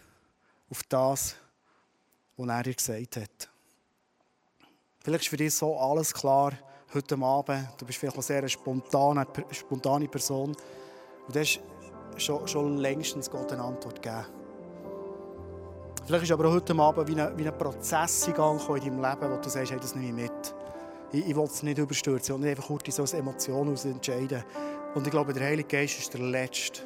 auf 0.69 0.83
das, 0.83 1.35
was 2.37 2.47
er 2.47 2.63
dir 2.63 2.75
gesagt 2.75 3.17
hat. 3.17 3.56
Vielleicht 5.07 5.23
ist 5.23 5.29
für 5.29 5.37
dich 5.37 5.55
so 5.55 5.77
alles 5.77 6.13
klar 6.13 6.51
heute 6.93 7.17
Abend. 7.21 7.69
Du 7.77 7.85
bist 7.85 7.97
vielleicht 7.97 8.17
eine 8.17 8.23
sehr 8.23 8.49
spontane, 8.49 9.25
spontane 9.51 10.05
Person. 10.05 10.49
Und 10.49 11.33
du 11.33 11.39
hast 11.39 11.61
schon, 12.17 12.45
schon 12.45 12.75
längstens 12.75 13.31
Gott 13.31 13.49
eine 13.53 13.63
Antwort 13.63 14.01
gegeben. 14.01 14.25
Vielleicht 16.05 16.25
ist 16.25 16.31
aber 16.33 16.49
auch 16.49 16.55
heute 16.55 16.75
Abend 16.77 17.07
wie 17.07 17.21
ein, 17.21 17.37
wie 17.37 17.47
ein 17.47 17.57
Prozess 17.57 18.27
in 18.27 18.33
in 18.33 18.37
deinem 18.37 19.01
Leben, 19.01 19.31
wo 19.31 19.37
du 19.41 19.47
sagst, 19.47 19.71
hey, 19.71 19.79
das 19.79 19.95
nehme 19.95 20.07
ich 20.07 20.29
mit. 20.29 20.55
Ich, 21.13 21.25
ich 21.25 21.35
will 21.37 21.45
es 21.45 21.63
nicht 21.63 21.77
überstürzen 21.77 22.35
und 22.35 22.41
nicht 22.41 22.49
einfach 22.49 22.67
kurz 22.67 22.93
so 22.93 23.03
als 23.03 23.13
Emotion 23.13 23.71
aus 23.71 23.85
entscheiden. 23.85 24.43
Und 24.93 25.07
ich 25.07 25.11
glaube, 25.11 25.31
der 25.31 25.47
Heilige 25.47 25.69
Geist 25.69 25.99
ist 25.99 26.13
der 26.13 26.19
Letzte, 26.19 26.81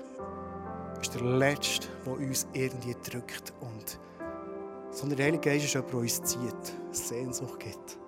ist 1.01 1.15
der 1.15 1.23
Letzte, 1.23 1.87
der 2.05 2.13
uns 2.13 2.45
irgendwie 2.53 2.95
drückt. 3.01 3.51
Und, 3.61 3.99
sondern 4.91 5.17
der 5.17 5.25
Heilige 5.25 5.49
Geist 5.49 5.65
ist 5.65 5.73
jemand, 5.73 5.91
der 5.91 5.99
uns 6.01 6.21
zieht, 6.21 6.75
Sehnsucht 6.91 7.59
gibt. 7.59 8.00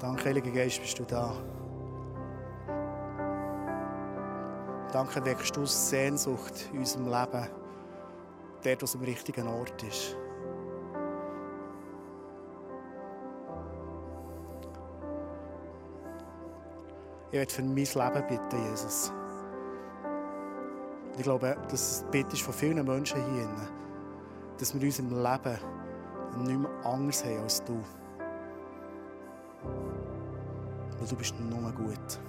Danke, 0.00 0.24
Heiliger 0.24 0.50
Geist, 0.50 0.80
bist 0.80 0.98
du 0.98 1.04
da. 1.04 1.32
Danke, 4.92 5.24
weckst 5.24 5.56
du 5.56 5.64
Sehnsucht 5.64 6.68
in 6.72 6.80
unserem 6.80 7.06
Leben, 7.06 7.48
der, 8.62 8.82
was 8.82 8.94
am 8.94 9.02
richtigen 9.02 9.46
Ort 9.48 9.82
ist. 9.84 10.16
Ich 17.28 17.38
werde 17.38 17.50
für 17.50 17.62
mein 17.62 17.76
Leben 17.76 18.26
bitten, 18.28 18.68
Jesus. 18.68 19.10
Ich 21.16 21.22
glaube, 21.22 21.56
dass 21.70 21.72
es 21.72 22.04
Bitte 22.10 22.34
ist 22.34 22.42
von 22.42 22.52
vielen 22.52 22.84
Menschen 22.86 23.18
hier, 23.32 23.48
dass 24.58 24.74
wir 24.74 24.80
in 24.82 24.88
unserem 24.88 25.22
Leben 25.22 25.58
nicht 26.38 26.58
mehr 26.58 26.70
anders 26.84 27.24
haben 27.24 27.42
als 27.42 27.62
du. 27.64 27.82
Weil 30.98 31.08
du 31.08 31.16
bist 31.16 31.34
nur 31.38 31.70
gut. 31.72 32.20